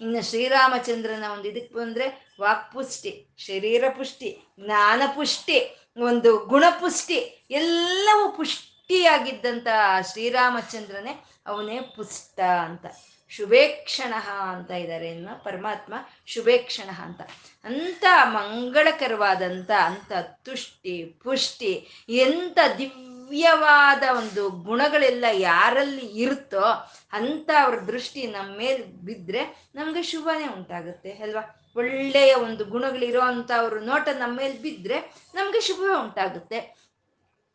ಇನ್ನು 0.00 0.20
ಶ್ರೀರಾಮಚಂದ್ರನ 0.30 1.24
ಒಂದು 1.32 1.48
ಇದಕ್ಕೆ 1.48 1.74
ಬಂದ್ರೆ 1.74 2.06
ವಾಕ್ಪುಷ್ಟಿ 2.42 3.12
ಶರೀರ 3.46 3.84
ಪುಷ್ಟಿ 3.98 4.30
ಜ್ಞಾನ 4.64 5.02
ಪುಷ್ಟಿ 5.16 5.58
ಒಂದು 6.08 6.30
ಗುಣಪುಷ್ಟಿ, 6.52 7.18
ಎಲ್ಲವೂ 7.60 8.26
ಪುಷ್ಟಿಯಾಗಿದ್ದಂತ 8.36 9.68
ಶ್ರೀರಾಮಚಂದ್ರನೇ 10.10 11.12
ಅವನೇ 11.46 11.78
ಪುಷ್ಟ 11.96 12.40
ಅಂತ. 12.66 12.86
ಶುಭೇಕ್ಷಣ 13.32 14.12
ಅಂತ 14.52 14.70
ಇದ್ದಾರೆ 14.82 15.06
ಇನ್ನು 15.10 15.34
ಪರಮಾತ್ಮ, 15.44 15.94
ಶುಭೇಕ್ಷಣ 16.26 16.90
ಅಂತ. 17.04 17.20
ಅಂತ 17.64 18.04
ಮಂಗಳಕರವಾದಂಥ 18.34 19.70
ಅಂತ 19.90 20.12
ತುಷ್ಟಿ, 20.46 20.96
ಪುಷ್ಟಿ, 21.24 21.72
ಎಂಥ 22.24 22.58
ದಿವ್ಯವಾದ 22.78 24.02
ಒಂದು 24.16 24.42
ಗುಣಗಳೆಲ್ಲ 24.68 25.24
ಯಾರಲ್ಲಿ 25.50 26.06
ಇರುತ್ತೋ 26.24 26.66
ಅಂತ 27.12 27.50
ಅವ್ರ 27.64 27.78
ದೃಷ್ಟಿ 27.92 28.22
ನಮ್ಮ 28.36 28.50
ಮೇಲೆ 28.56 28.82
ಬಿದ್ದರೆ 29.06 29.44
ನಮಗೆ 29.74 30.02
ಶುಭನೇ 30.02 30.48
ಉಂಟಾಗುತ್ತೆ, 30.56 31.12
ಅಲ್ವಾ? 31.24 31.44
ಒಳ್ಳೆಯ 31.76 32.34
ಒಂದು 32.34 32.64
ಗುಣಗಳಿರೋ 32.64 33.20
ಅಂತ 33.20 33.50
ಅವ್ರ 33.58 33.74
ನೋಟ 33.80 34.08
ನಮ್ಮ 34.18 34.36
ಮೇಲೆ 34.36 34.54
ಬಿದ್ದರೆ 34.58 34.98
ನಮಗೆ 35.34 35.60
ಶುಭ 35.60 35.80
ಉಂಟಾಗುತ್ತೆ. 36.04 36.81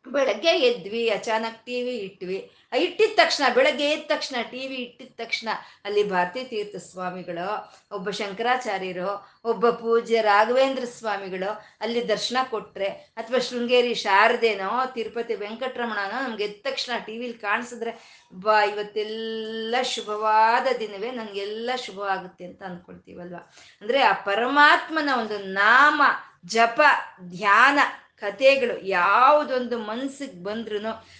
ಬೆಳಗ್ಗೆ 0.06 0.52
ಎದ್ವಿ, 0.68 1.08
ಅಚಾನಕ್ 1.08 1.58
ಟಿ 1.66 1.82
ವಿ 1.82 1.94
ಇಟ್ವಿ. 1.98 2.38
ಇಟ್ಟಿದ 2.78 3.12
ತಕ್ಷಣ, 3.16 3.44
ಬೆಳಗ್ಗೆ 3.54 3.86
ಎದ್ದ 3.90 4.04
ತಕ್ಷಣ, 4.08 4.36
ಟಿ 4.50 4.66
ವಿ 4.66 4.76
ಇಟ್ಟಿದ 4.76 5.12
ತಕ್ಷಣ 5.16 5.48
ಅಲ್ಲಿ 5.84 6.02
ಭಾರತೀ 6.04 6.44
ತೀರ್ಥ 6.44 6.76
ಸ್ವಾಮಿಗಳು, 6.76 7.46
ಒಬ್ಬ 7.92 8.10
ಶಂಕರಾಚಾರ್ಯರು, 8.10 9.10
ಒಬ್ಬ 9.44 9.70
ಪೂಜ್ಯ 9.70 10.20
ರಾಘವೇಂದ್ರ 10.20 10.84
ಸ್ವಾಮಿಗಳು 10.84 11.50
ಅಲ್ಲಿ 11.80 12.08
ದರ್ಶನ 12.08 12.36
ಕೊಟ್ರೆ 12.50 12.88
ಅಥವಾ 13.16 13.38
ಶೃಂಗೇರಿ 13.38 13.94
ಶಾರದೇನೋ 13.94 14.70
ತಿರುಪತಿ 14.94 15.34
ವೆಂಕಟರಮಣನೋ 15.34 16.18
ನಮ್ಗೆ 16.28 16.44
ಎದ್ದ 16.44 16.60
ತಕ್ಷಣ 16.68 16.92
ಟಿ 17.06 17.18
ವಿಲಿ 17.18 17.38
ಕಾಣಿಸಿದ್ರೆ, 17.38 17.94
ಬಾ 18.32 18.64
ಇವತ್ತೆಲ್ಲ 18.64 19.76
ಶುಭವಾದ 19.82 20.66
ದಿನವೇ, 20.78 21.10
ನನಗೆಲ್ಲ 21.10 21.70
ಶುಭವಾಗುತ್ತೆ 21.76 22.44
ಅಂತ 22.44 22.62
ಅಂದ್ಕೊಳ್ತೀವಲ್ವ 22.62 23.36
ಅಂದ್ರೆ 23.82 24.02
ಆ 24.02 24.12
ಪರಮಾತ್ಮನ 24.12 25.08
ಒಂದು 25.16 25.38
ನಾಮ, 25.38 26.02
ಜಪ, 26.46 26.80
ಧ್ಯಾನ 27.28 27.78
ಕಥೆಗಳು 28.20 28.86
ಯಾವುದೊಂದು 28.90 29.78
ಮನ್ಸಿಗೆ 29.78 30.42
ಬಂದ್ರೂ 30.42 30.78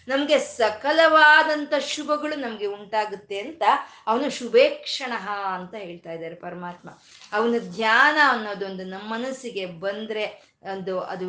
ನಮಗೆ 0.08 0.38
ಸಕಲವಾದಂಥ 0.38 1.74
ಶುಭಗಳು 1.88 2.36
ನಮಗೆ 2.36 2.66
ಉಂಟಾಗುತ್ತೆ 2.66 3.38
ಅಂತ 3.38 3.62
ಅವನು 4.06 4.30
ಶುಭೇಕ್ಷಣ 4.30 5.12
ಅಂತ 5.54 5.74
ಹೇಳ್ತಾ 5.78 6.12
ಇದ್ದಾರೆ 6.12 6.34
ಪರಮಾತ್ಮ. 6.34 6.88
ಅವನ 7.32 7.58
ಧ್ಯಾನ 7.76 8.18
ಅನ್ನೋದೊಂದು 8.28 8.84
ನಮ್ಮ 8.84 9.08
ಮನಸ್ಸಿಗೆ 9.12 9.66
ಬಂದರೆ 9.80 10.26
ಒಂದು 10.64 10.94
ಅದು 11.00 11.28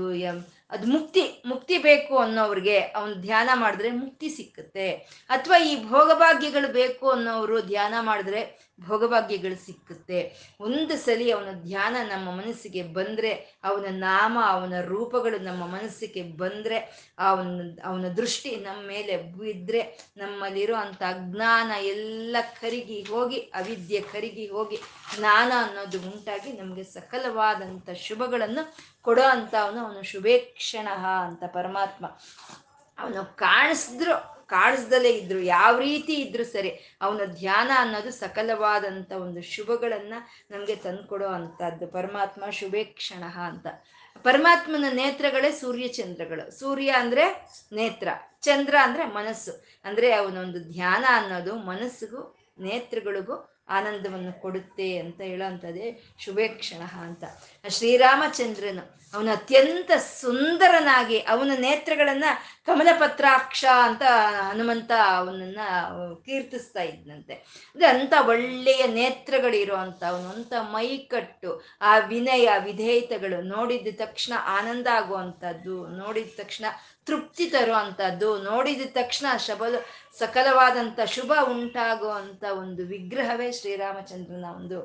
ಅದು 0.70 0.88
ಮುಕ್ತಿ 0.88 1.44
ಮುಕ್ತಿ 1.46 1.78
ಬೇಕು 1.78 2.18
ಅನ್ನೋರಿಗೆ 2.18 2.80
ಅವನು 2.80 3.14
ಧ್ಯಾನ 3.14 3.50
ಮಾಡಿದ್ರೆ 3.54 3.92
ಮುಕ್ತಿ 3.92 4.30
ಸಿಕ್ಕುತ್ತೆ. 4.30 4.92
ಅಥವಾ 5.30 5.58
ಈ 5.58 5.90
ಭೋಗಭಾಗ್ಯಗಳು 5.90 6.74
ಬೇಕು 6.74 7.10
ಅನ್ನೋರು 7.10 7.62
ಧ್ಯಾನ 7.62 7.94
ಮಾಡಿದ್ರೆ 8.02 8.70
ಭೋಗಭಾಗ್ಯಗಳು 8.88 9.66
ಸಿಕ್ಕುತ್ತೆ. 9.66 10.20
ಒಂದು 10.60 10.98
ಸಲಿ 10.98 11.32
ಅವನ 11.32 11.50
ಧ್ಯಾನ 11.62 11.96
ನಮ್ಮ 12.10 12.32
ಮನಸ್ಸಿಗೆ 12.32 12.84
ಬಂದರೆ, 12.84 13.60
ಅವನ 13.64 13.86
ನಾಮ, 13.90 14.38
ಅವನ 14.48 14.74
ರೂಪಗಳು 14.82 15.38
ನಮ್ಮ 15.38 15.66
ಮನಸ್ಸಿಗೆ 15.66 16.24
ಬಂದರೆ, 16.24 16.78
ಅವನ 17.20 17.62
ಅವನ 17.84 18.08
ದೃಷ್ಟಿ 18.08 18.56
ನಮ್ಮ 18.56 18.88
ಮೇಲೆ 18.88 19.18
ಬಿದ್ದರೆ 19.18 20.14
ನಮ್ಮಲ್ಲಿರೋ 20.18 20.76
ಅಂಥ 20.76 21.02
ಅಜ್ಞಾನ 21.02 21.72
ಎಲ್ಲ 21.82 22.38
ಕರಿಗಿ 22.62 23.02
ಹೋಗಿ, 23.02 23.38
ಅವಿದ್ಯೆ 23.38 24.02
ಕರಿಗಿ 24.02 24.48
ಹೋಗಿ, 24.48 24.80
ಜ್ಞಾನ 25.18 25.52
ಅನ್ನೋದು 25.58 26.00
ಉಂಟಾಗಿ 26.00 26.54
ನಮಗೆ 26.54 26.84
ಸಕಲವಾದಂಥ 26.84 27.90
ಶುಭಗಳನ್ನು 27.90 28.76
ಕೊಡೋ 29.02 29.22
ಅಂತ 29.22 29.56
ಅವನು 29.62 29.80
ಅವನು 29.86 30.04
ಶುಭೇಕ್ಷಣ 30.60 30.88
ಅಂತ 31.06 31.44
ಪರಮಾತ್ಮ. 31.44 32.06
ಅವನು 32.98 33.36
ಕಾಣಿಸಿದ್ರು, 33.38 34.48
ಕಾಣಿಸ್ದಲೇ 34.48 35.10
ಇದ್ರು, 35.10 35.40
ಯಾವ 35.40 35.80
ರೀತಿ 35.80 36.14
ಇದ್ರು 36.14 36.44
ಸರಿ, 36.44 36.98
ಅವನ 37.02 37.22
ಧ್ಯಾನ 37.26 37.72
ಅನ್ನೋದು 37.76 38.12
ಸಕಲವಾದಂಥ 38.12 39.12
ಒಂದು 39.12 39.42
ಶುಭಗಳನ್ನ 39.42 40.14
ನಮಗೆ 40.52 40.76
ತಂದುಕೊಡೋ 40.76 41.28
ಅಂಥದ್ದು 41.28 41.88
ಪರಮಾತ್ಮ 41.88 42.50
ಶುಭೇಕ್ಷಣ 42.50 43.24
ಅಂತ. 43.24 43.68
ಪರಮಾತ್ಮನ 44.24 44.86
ನೇತ್ರಗಳೇ 44.92 45.52
ಸೂರ್ಯ 45.52 45.88
ಚಂದ್ರಗಳು. 45.88 46.60
ಸೂರ್ಯ 46.60 46.90
ಅಂದ್ರೆ 46.90 47.50
ನೇತ್ರ, 47.72 48.08
ಚಂದ್ರ 48.42 48.76
ಅಂದ್ರೆ 48.82 49.06
ಮನಸ್ಸು. 49.06 49.66
ಅಂದ್ರೆ 49.86 50.14
ಅವನೊಂದು 50.14 50.60
ಧ್ಯಾನ 50.60 51.06
ಅನ್ನೋದು 51.10 51.56
ಮನಸ್ಸಿಗೂ, 51.56 52.38
ನೇತ್ರಗಳಿಗೂ 52.60 53.56
ಆನಂದವನ್ನು 53.72 54.42
ಕೊಡುತ್ತೆ 54.42 54.98
ಅಂತ 54.98 55.22
ಹೇಳೋವಂಥದ್ದೇ 55.22 56.04
ಶುಭೇಕ್ಷಣ 56.20 57.00
ಅಂತ. 57.00 57.24
ಶ್ರೀರಾಮಚಂದ್ರನು 57.68 59.00
ಅವನು 59.14 59.32
ಅತ್ಯಂತ 59.32 59.92
ಸುಂದರನಾಗಿ 60.22 61.20
ಅವನ 61.20 61.52
ನೇತ್ರಗಳನ್ನ 61.58 62.24
ಕಮಲಪತ್ರಾಕ್ಷ 62.66 63.66
ಅಂತ 63.84 64.02
ಹನುಮಂತ 64.42 64.92
ಅವನನ್ನ 65.18 65.60
ಕೀರ್ತಿಸ್ತಾ 66.26 66.82
ಇದ್ನಂತೆ. 66.82 67.34
ಅಂದ್ರೆ 67.34 67.88
ಅಂತ 67.88 68.14
ಒಳ್ಳೆಯ 68.28 68.88
ನೇತ್ರಗಳಿರೋ 68.88 69.76
ಅಂತ 69.76 70.04
ಅವನಂತ 70.04 70.54
ಮೈಕಟ್ಟು, 70.60 71.64
ಆ 71.82 71.98
ವಿನಯ, 71.98 72.50
ವಿಧೇಯತೆಗಳು 72.64 73.42
ನೋಡಿದ 73.42 73.88
ತಕ್ಷಣ 73.96 74.34
ಆನಂದ 74.46 74.88
ಆಗುವಂಥದ್ದು, 74.88 75.88
ನೋಡಿದ 75.88 76.28
ತಕ್ಷಣ 76.38 76.66
ತೃಪ್ತಿ 77.06 77.46
ತರುವಂಥದ್ದು, 77.50 78.44
ನೋಡಿದ 78.44 78.82
ತಕ್ಷಣ 78.92 79.38
ಶಬಲ 79.38 79.76
ಸಕಲವಾದಂಥ 80.20 81.00
ಶುಭ 81.06 81.32
ಉಂಟಾಗುವಂಥ 81.44 82.44
ಒಂದು 82.44 82.84
ವಿಗ್ರಹವೇ 82.84 83.52
ಶ್ರೀರಾಮಚಂದ್ರನ 83.52 84.46
ಒಂದು 84.46 84.80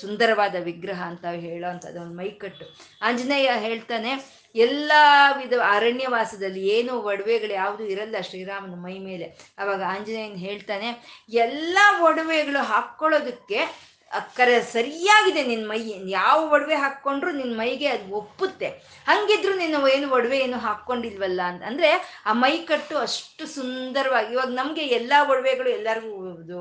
ಸುಂದರವಾದ 0.00 0.54
ವಿಗ್ರಹ 0.54 1.02
ಅಂತ 1.02 1.24
ಅಂಥದ್ದು, 1.70 2.00
ಒಂದು 2.00 2.16
ಮೈಕಟ್ಟು 2.16 2.66
ಆಂಜನೇಯ 3.02 3.50
ಹೇಳ್ತಾನೆ, 3.66 4.12
ಎಲ್ಲ 4.54 4.92
ವಿಧ 5.38 5.54
ಅರಣ್ಯವಾಸದಲ್ಲಿ 5.74 6.62
ಏನು 6.68 6.92
ಒಡವೆಗಳು 7.00 7.52
ಯಾವುದು 7.52 7.84
ಇರಲ್ಲ 7.84 8.16
ಶ್ರೀರಾಮನ 8.20 8.76
ಮೈ 8.84 8.98
ಮೇಲೆ. 8.98 9.26
ಅವಾಗ 9.58 9.82
ಆಂಜನೇಯನ್ 9.86 10.36
ಹೇಳ್ತಾನೆ, 10.36 10.88
ಎಲ್ಲ 11.28 11.78
ಒಡವೆಗಳು 12.00 12.62
ಹಾಕ್ಕೊಳ್ಳೋದಕ್ಕೆ 12.62 13.89
ಕರೆ 14.36 14.62
ಸರಿಯಾಗಿದೆ 14.62 15.42
ನಿನ್ನ 15.46 15.68
ಮೈ. 15.68 15.80
ಯಾವ 16.10 16.38
ಒಡವೆ 16.52 16.74
ಹಾಕ್ಕೊಂಡ್ರು 16.74 17.30
ನಿನ್ನ 17.32 17.52
ಮೈಗೆ 17.58 17.86
ಅದು 17.86 18.14
ಒಪ್ಪುತ್ತೆ. 18.14 18.68
ಹಂಗಿದ್ರು 19.06 19.52
ನೀನು 19.56 19.88
ಏನು 19.88 20.10
ಒಡವೆ 20.10 20.38
ಏನು 20.38 20.58
ಹಾಕ್ಕೊಂಡಿಲ್ವಲ್ಲ 20.58 21.40
ಅಂತ. 21.42 21.62
ಅಂದರೆ 21.62 21.90
ಆ 22.26 22.32
ಮೈ 22.32 22.56
ಕಟ್ಟು 22.70 22.98
ಅಷ್ಟು 22.98 23.46
ಸುಂದರವಾಗಿ, 23.46 24.32
ಇವಾಗ 24.32 24.48
ನಮಗೆ 24.48 24.84
ಎಲ್ಲ 24.86 25.12
ಒಡವೆಗಳು 25.30 25.70
ಎಲ್ಲರಿಗೂ 25.70 26.42
ಇದು 26.44 26.60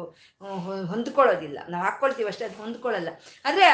ಹೊಂದ್ಕೊಳ್ಳೋದಿಲ್ಲ. 0.86 1.60
ನಾವು 1.70 1.84
ಹಾಕ್ಕೊಳ್ತೀವಿ 1.84 2.30
ಅಷ್ಟೇ, 2.30 2.46
ಅದು 2.46 2.58
ಹೊಂದ್ಕೊಳ್ಳಲ್ಲ. 2.62 3.10
ಆದರೆ 3.46 3.68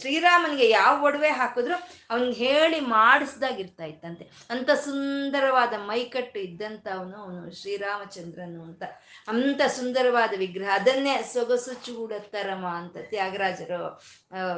ಶ್ರೀರಾಮನಿಗೆ 0.00 0.68
ಯಾವ 0.70 0.94
ಒಡವೆ 1.04 1.28
ಹಾಕಿದ್ರು 1.28 1.76
ಅವ್ನಿಗೆ 2.10 2.36
ಹೇಳಿ 2.44 2.80
ಮಾಡಿಸ್ದಾಗಿರ್ತಾ 2.80 3.84
ಇತ್ತಂತೆ. 3.84 4.24
ಅಂತ 4.50 4.70
ಸುಂದರವಾದ 4.70 5.74
ಮೈಕಟ್ಟು 5.86 6.38
ಇದ್ದಂಥ 6.38 6.86
ಅವನು 6.98 7.16
ಅವನು 7.16 7.40
ಶ್ರೀರಾಮಚಂದ್ರನು 7.60 8.62
ಅಂತ. 8.62 8.82
ಅಂತ 9.28 9.60
ಸುಂದರವಾದ 9.76 10.32
ವಿಗ್ರಹ. 10.38 10.70
ಅದನ್ನೇ 10.74 11.14
ಸೊಗಸು 11.32 11.74
ಚೂಡ 11.86 12.12
ತರಮ 12.54 12.66
ಅಂತ 12.66 12.96
ತ್ಯಾಗರಾಜರು 13.10 13.80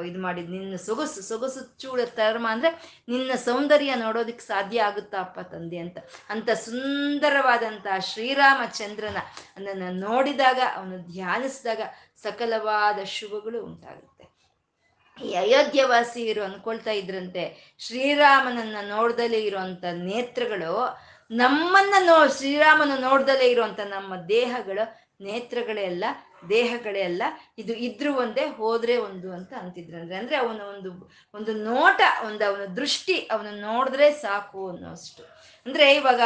ಇದು 0.05 0.19
ಮಾಡಿದ್ 0.21 0.49
ನಿನ್ನ 0.49 0.75
ಸೊಗಸು 0.75 1.21
ಸೊಗಸು 1.21 1.61
ಚೂಡ 1.79 2.01
ತರಮ 2.01 2.47
ಅಂದ್ರೆ 2.49 2.69
ನಿನ್ನ 3.09 3.31
ಸೌಂದರ್ಯ 3.35 3.95
ನೋಡೋದಕ್ಕೆ 3.95 4.45
ಸಾಧ್ಯ 4.45 4.81
ಆಗುತ್ತಾ 4.81 5.17
ಅಪ್ಪ 5.17 5.39
ತಂದೆ 5.39 5.77
ಅಂತ. 5.77 5.97
ಅಂತ 6.29 6.49
ಸುಂದರವಾದಂತಹ 6.49 7.97
ಶ್ರೀರಾಮಚಂದ್ರನ 7.99 9.17
ಅದನ್ನು 9.57 9.89
ನೋಡಿದಾಗ, 10.07 10.59
ಅವನು 10.75 10.97
ಧ್ಯಾನಿಸಿದಾಗ 11.11 11.81
ಸಕಲವಾದ 12.23 12.99
ಶುಭಗಳು 13.03 13.65
ಉಂಟಾಗುತ್ತೆ. 13.65 14.25
ಈ 15.25 15.33
ಅಯೋಧ್ಯವಾಸಿಯರು 15.33 16.43
ಅನ್ಕೊಳ್ತಾ 16.43 16.91
ಇದ್ರಂತೆ, 16.91 17.43
ಶ್ರೀರಾಮನನ್ನ 17.79 18.77
ನೋಡ್ದಲೇ 18.89 19.39
ಇರುವಂತ 19.39 19.83
ನೇತ್ರಗಳು, 19.93 20.73
ನಮ್ಮನ್ನ 21.31 21.93
ನೋ, 22.05 22.27
ಶ್ರೀರಾಮನ 22.27 22.91
ನೋಡ್ದಲೇ 22.99 23.47
ಇರುವಂತ 23.49 23.79
ನಮ್ಮ 23.79 24.13
ದೇಹಗಳು 24.29 24.85
ನೇತ್ರಗಳೇ 25.23 25.83
ಅಲ್ಲ 26.43 26.49
ದೇಹಗಳೇ 26.49 27.01
ಅಲ್ಲ, 27.01 27.23
ಇದು 27.57 27.73
ಇದ್ರು 27.73 28.15
ಒಂದೇ, 28.15 28.45
ಹೋದ್ರೆ 28.45 28.97
ಒಂದು 28.97 29.33
ಅಂತ 29.33 29.53
ಅಂತಿದ್ರಂದ್ರೆ 29.53 30.15
ಅಂದ್ರೆ 30.17 30.35
ಅವನ 30.35 30.61
ಒಂದು 30.61 31.11
ಒಂದು 31.33 31.53
ನೋಟ, 31.53 32.01
ಒಂದು 32.25 32.45
ಅವನ 32.45 32.65
ದೃಷ್ಟಿ 32.65 33.13
ಅವನ 33.13 33.47
ನೋಡಿದ್ರೆ 33.51 34.11
ಸಾಕು 34.11 34.69
ಅನ್ನೋಷ್ಟು. 34.69 35.23
ಅಂದ್ರೆ 35.65 35.93
ಇವಾಗ, 35.93 36.21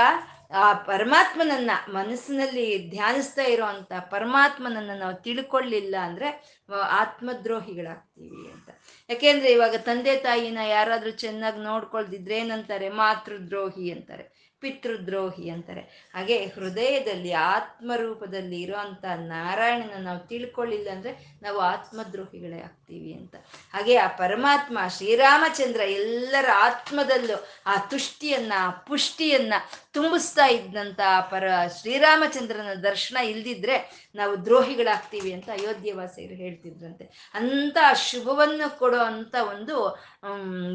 ಆ 0.54 0.74
ಪರಮಾತ್ಮನನ್ನ 0.74 1.72
ಮನಸ್ಸಿನಲ್ಲಿ 1.88 2.90
ಧ್ಯಾನಿಸ್ತಾ 2.90 3.42
ಇರೋವಂಥ 3.42 3.94
ಪರಮಾತ್ಮನನ್ನ 4.12 4.92
ನಾವು 5.00 5.14
ತಿಳ್ಕೊಳ್ಳಿಲ್ಲ 5.14 5.96
ಅಂದ್ರೆ 6.04 6.60
ಆತ್ಮದ್ರೋಹಿಗಳಾಗ್ತೀವಿ 6.82 8.52
ಅಂತ. 8.52 8.70
ಯಾಕೆಂದ್ರೆ 9.10 9.52
ಇವಾಗ 9.52 9.76
ತಂದೆ 9.76 10.18
ತಾಯಿನ 10.18 10.58
ಯಾರಾದ್ರೂ 10.70 11.12
ಚೆನ್ನಾಗಿ 11.12 11.60
ನೋಡ್ಕೊಳ್ದಿದ್ರೆ 11.60 12.38
ಏನಂತಾರೆ? 12.38 12.90
ಮಾತೃದ್ರೋಹಿ 12.90 13.92
ಅಂತಾರೆ. 13.92 14.41
ಪಿತೃದ್ರೋಹಿ 14.62 15.50
ಅಂತಾರೆ. 15.50 16.12
ಹಾಗೆ 16.16 16.46
ಹೃದಯದಲ್ಲಿ 16.46 17.32
ಆತ್ಮರೂಪದಲ್ಲಿ 17.32 18.62
ಇರುವಂತ 18.62 19.06
ನಾರಾಯಣನ 19.16 20.04
ನಾವು 20.04 20.20
ತಿಳ್ಕೊಳ್ಳಿಲ್ಲ 20.20 20.90
ಅಂದ್ರೆ 20.90 21.40
ನಾವು 21.42 21.60
ಆತ್ಮದ್ರೋಹಿಗಳೇ 21.60 22.62
ಆಗ್ತೀವಿ 22.62 23.14
ಅಂತ. 23.14 23.36
ಹಾಗೆ 23.74 23.96
ಆ 23.96 24.08
ಪರಮಾತ್ಮ, 24.08 24.78
ಶ್ರೀರಾಮಚಂದ್ರ 24.98 25.80
ಎಲ್ಲರ 25.80 26.50
ಆತ್ಮದಲ್ಲೂ 26.56 27.48
ಆ 27.66 27.78
ತುಷ್ಟಿಯನ್ನ, 27.78 28.54
ಆ 28.58 28.70
ಪುಷ್ಟಿಯನ್ನ 28.70 29.54
ತುಂಬಿಸ್ತಾ 29.94 30.46
ಇದ್ದಂತ 30.46 31.00
ಪರ 31.32 31.44
ಶ್ರೀರಾಮಚಂದ್ರನ 31.80 32.74
ದರ್ಶನ 32.74 33.18
ಇಲ್ದಿದ್ರೆ 33.18 34.08
ನಾವು 34.16 34.46
ದ್ರೋಹಿಗಳಾಗ್ತೀವಿ 34.46 35.34
ಅಂತ 35.34 35.50
ಅಯೋಧ್ಯವಾಸಿಯರು 35.50 36.34
ಹೇಳ್ತಿದ್ರಂತೆ. 36.34 37.32
ಅಂತ 37.34 37.78
ಶುಭವನ್ನು 37.96 38.80
ಕೊಡೋ 38.80 38.98
ಅಂತ 38.98 39.36
ಒಂದು 39.50 39.76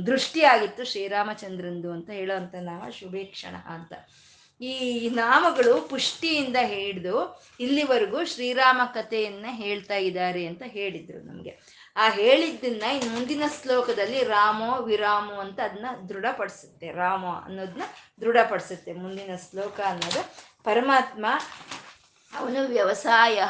ದೃಷ್ಟಿಯಾಗಿತ್ತು 0.07 0.85
ಶ್ರೀರಾಮಚಂದ್ರಂದು 0.85 1.93
ಅಂತ 1.93 2.11
ಹೇಳೋವಂಥ 2.11 2.55
ನಾಮ 2.55 2.91
ಶುಭೇಕ್ಷಣ 2.91 3.57
ಅಂತ. 3.69 3.93
ಈ 4.61 5.09
ನಾಮಗಳು 5.09 5.81
ಪುಷ್ಟಿಯಿಂದ 5.81 6.57
ಹಿಡಿದು 6.63 7.45
ಇಲ್ಲಿವರೆಗೂ 7.61 8.25
ಶ್ರೀರಾಮ 8.25 8.81
ಕಥೆಯನ್ನ 8.95 9.47
ಹೇಳ್ತಾ 9.51 9.95
ಇದ್ದಾರೆ 9.95 10.47
ಅಂತ 10.47 10.63
ಹೇಳಿದ್ರು 10.67 11.19
ನಮ್ಗೆ. 11.23 11.76
ಆ 11.97 12.11
ಹೇಳಿದ್ದನ್ನ 12.11 12.83
ಇನ್ನು 12.83 13.13
ಮುಂದಿನ 13.13 13.43
ಶ್ಲೋಕದಲ್ಲಿ 13.63 14.25
ರಾಮೋ 14.25 14.83
ವಿರಾಮೋ 14.83 15.35
ಅಂತ 15.35 15.61
ಅದನ್ನ 15.61 15.87
ದೃಢಪಡಿಸುತ್ತೆ. 16.09 16.93
ರಾಮ 16.93 17.27
ಅನ್ನೋದನ್ನ 17.27 17.83
ದೃಢಪಡಿಸುತ್ತೆ 18.21 18.93
ಮುಂದಿನ 18.93 19.37
ಶ್ಲೋಕ 19.37 19.81
ಅನ್ನೋದು. 19.81 20.23
ಪರಮಾತ್ಮ, 20.65 21.27
ಅವನು 22.39 22.67
ವ್ಯವಸಾಯ, 22.67 23.43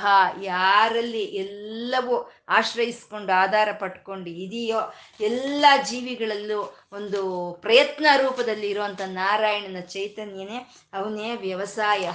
ಯಾರಲ್ಲಿ 0.43 1.23
ಎಲ್ಲವೂ 1.23 2.33
ಆಶ್ರಯಿಸ್ಕೊಂಡು 2.49 3.33
ಆಧಾರ 3.33 3.69
ಪಟ್ಕೊಂಡು 3.73 4.31
ಇದೆಯೋ 4.31 4.95
ಎಲ್ಲ 5.21 5.65
ಜೀವಿಗಳಲ್ಲೂ 5.83 6.86
ಒಂದು 6.93 7.53
ಪ್ರಯತ್ನ 7.62 8.07
ರೂಪದಲ್ಲಿ 8.16 8.70
ಇರುವಂಥ 8.70 9.01
ನಾರಾಯಣನ 9.07 9.80
ಚೈತನ್ಯನೇ 9.80 10.74
ಅವನೇ 10.93 11.37
ವ್ಯವಸಾಯ. 11.37 12.11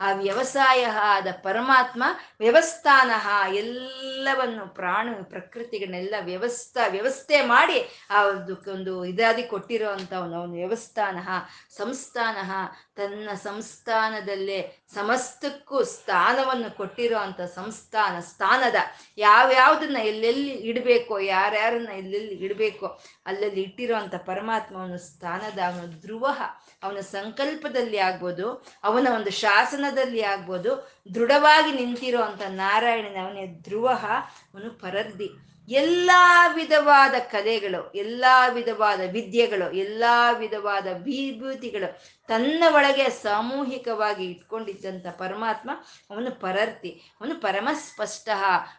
ಆ 0.00 0.12
ವ್ಯವಸಾಯ 0.12 0.86
ಆದ 0.86 1.26
ಪರಮಾತ್ಮ 1.42 2.04
ವ್ಯವಸ್ಥಾನ. 2.40 3.10
ಎಲ್ಲವನ್ನು 3.54 4.74
ಪ್ರಾಣ 4.74 5.08
ಪ್ರಕೃತಿಗಳನ್ನೆಲ್ಲ 5.22 6.14
ವ್ಯವಸ್ಥಾ, 6.20 6.86
ವ್ಯವಸ್ಥೆ 6.86 7.42
ಮಾಡಿ 7.42 8.06
ಆ 8.10 8.24
ಒಂದು 8.24 9.04
ಇದಾದಿ 9.04 9.42
ಕೊಟ್ಟಿರೋ 9.42 9.88
ಅಂಥವನು 9.88 10.36
ಅವನು 10.36 10.52
ವ್ಯವಸ್ಥಾನ. 10.52 11.18
ಸಂಸ್ಥಾನ. 11.76 12.36
ತನ್ನ 12.96 13.30
ಸಂಸ್ಥಾನದಲ್ಲೇ 13.34 14.78
ಸಮಸ್ತಕ್ಕೂ 14.94 15.82
ಸ್ಥಾನವನ್ನು 15.82 16.76
ಕೊಟ್ಟಿರೋ 16.76 17.18
ಅಂಥ 17.18 17.40
ಸಂಸ್ಥಾನ, 17.40 18.20
ಸ್ಥಾನದ. 18.20 18.74
ಯಾವ್ಯಾವ್ದನ್ನ 19.18 19.96
ಎಲ್ಲೆಲ್ಲಿ 19.96 20.50
ಇಡಬೇಕೋ, 20.50 21.18
ಯಾರ್ಯಾರನ್ನ 21.18 21.88
ಎಲ್ಲೆಲ್ಲಿ 21.88 22.34
ಇಡಬೇಕೋ, 22.34 22.86
ಅಲ್ಲಲ್ಲಿ 23.26 23.60
ಇಟ್ಟಿರೋ 23.62 23.96
ಅಂಥ 24.06 24.18
ಪರಮಾತ್ಮ 24.26 24.74
ಅವನ 24.78 24.96
ಸ್ಥಾನದ 24.96 25.58
ಅವನ 25.68 25.86
ಧ್ರುವ 26.00 26.24
ಅವನ 26.82 27.00
ಸಂಕಲ್ಪದಲ್ಲಿ 27.10 27.98
ಆಗ್ಬೋದು, 27.98 28.46
ಅವನ 28.84 29.06
ಒಂದು 29.14 29.30
ಶಾಸನದಲ್ಲಿ 29.42 30.22
ಆಗ್ಬೋದು, 30.22 30.70
ದೃಢವಾಗಿ 31.14 31.72
ನಿಂತಿರೋ 31.72 32.20
ಅಂತ 32.22 32.42
ನಾರಾಯಣನ 32.54 33.18
ಅವನೇ 33.22 33.44
ಧ್ರುವ 33.62 33.86
ಅವನು 34.52 34.70
ಪರರ್ದಿ 34.78 35.28
ಎಲ್ಲ 35.68 36.10
ವಿಧವಾದ 36.54 37.14
ಕಲೆಗಳು, 37.30 37.80
ಎಲ್ಲ 37.94 38.24
ವಿಧವಾದ 38.54 39.00
ವಿದ್ಯೆಗಳು, 39.12 39.66
ಎಲ್ಲ 39.76 40.04
ವಿಧವಾದ 40.38 40.86
ವಿಭೂತಿಗಳು 41.06 41.88
ತನ್ನ 42.28 42.64
ಒಳಗೆ 42.68 43.10
ಸಾಮೂಹಿಕವಾಗಿ 43.10 44.24
ಇಟ್ಕೊಂಡಿದ್ದಂಥ 44.24 45.06
ಪರಮಾತ್ಮ 45.06 45.70
ಅವನು 46.10 46.40
ಪರರ್ತಿ, 46.40 47.02
ಅವನು 47.20 47.40
ಪರಮಸ್ಪಷ್ಟ 47.40 48.28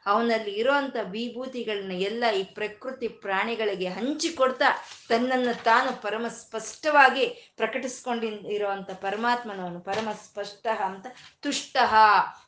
ಅವನಲ್ಲಿ 0.06 0.52
ಇರೋವಂಥ 0.52 0.96
ವಿಭೂತಿಗಳನ್ನ 1.04 1.92
ಎಲ್ಲ 1.92 2.24
ಈ 2.36 2.44
ಪ್ರಕೃತಿ 2.44 3.08
ಪ್ರಾಣಿಗಳಿಗೆ 3.08 3.88
ಹಂಚಿಕೊಡ್ತಾ 3.88 4.66
ತನ್ನನ್ನು 5.10 5.64
ತಾನು 5.64 6.02
ಪರಮ 6.02 6.26
ಸ್ಪಷ್ಟವಾಗಿ 6.28 7.54
ಪ್ರಕಟಿಸ್ಕೊಂಡಿ 7.58 8.28
ಇರೋವಂಥ 8.28 8.92
ಪರಮಾತ್ಮನವನು 8.92 9.80
ಪರಮ 9.80 10.10
ಸ್ಪಷ್ಟ 10.24 10.68
ಅಂತ 10.86 11.08
ತುಷ್ಟ 11.42 11.78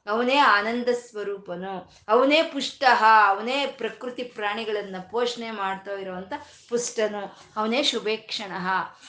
ಅವನೇ 0.07 0.37
ಆನಂದ 0.37 0.87
ಸ್ವರೂಪನು. 1.09 1.93
ಅವನೇ 2.07 2.43
ಪುಷ್ಟ 2.43 2.83
ಅವನೇ 3.27 3.65
ಪ್ರಕೃತಿ 3.65 4.23
ಪ್ರಾಣಿಗಳನ್ನ 4.23 4.95
ಪೋಷಣೆ 5.11 5.51
ಮಾಡ್ತಾ 5.51 5.91
ಇರುವಂತ 5.91 6.33
ಪುಷ್ಟನು. 6.69 7.37
ಅವನೇ 7.55 7.83
ಶುಭೇಕ್ಷಣ. 7.83 8.51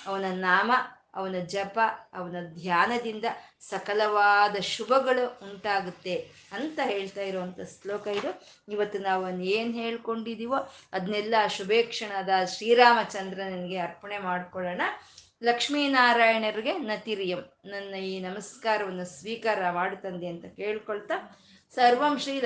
ಅವನ 0.06 0.24
ನಾಮ 0.32 0.72
ಅವನ 1.14 1.36
ಜಪ, 1.54 1.78
ಅವನ 2.14 2.36
ಧ್ಯಾನದಿಂದ 2.54 3.26
ಸಕಲವಾದ 3.70 4.56
ಶುಭಗಳು 4.72 5.24
ಉಂಟಾಗುತ್ತೆ 5.48 6.14
ಅಂತ 6.52 6.80
ಹೇಳ್ತಾ 6.84 7.22
ಇರುವಂಥ 7.22 7.60
ಶ್ಲೋಕ 7.74 8.06
ಇದು. 8.06 8.30
ಇವತ್ತು 8.68 8.98
ನಾವು 8.98 9.24
ಏನು 9.54 9.72
ಹೇಳ್ಕೊಂಡಿದ್ದೀವೋ 9.72 10.60
ಅದನ್ನೆಲ್ಲ 10.92 11.34
ಶುಭೇಕ್ಷಣದ 11.56 12.44
ಶ್ರೀರಾಮಚಂದ್ರನಿಗೆ 12.54 13.78
ಅರ್ಪಣೆ 13.78 14.18
ಮಾಡಿಕೊಳ್ಳೋಣ. 14.18 14.82
ಲಕ್ಷ್ಮೀನಾರಾಯಣರಿಗೆ 15.42 16.72
ನತಿರಿಯಂ, 16.78 17.42
ನನ್ನ 17.66 17.94
ಈ 18.12 18.14
ನಮಸ್ಕಾರವನ್ನು 18.20 19.06
ಸ್ವೀಕಾರ 19.18 19.70
ಮಾಡುತ್ತಂದೆ 19.70 20.26
ಅಂತ 20.26 20.46
ಕೇಳ್ಕೊಳ್ತಾ 20.56 21.18
ಸರ್ವಂ 21.76 22.16
ಶ್ರೀ 22.18 22.36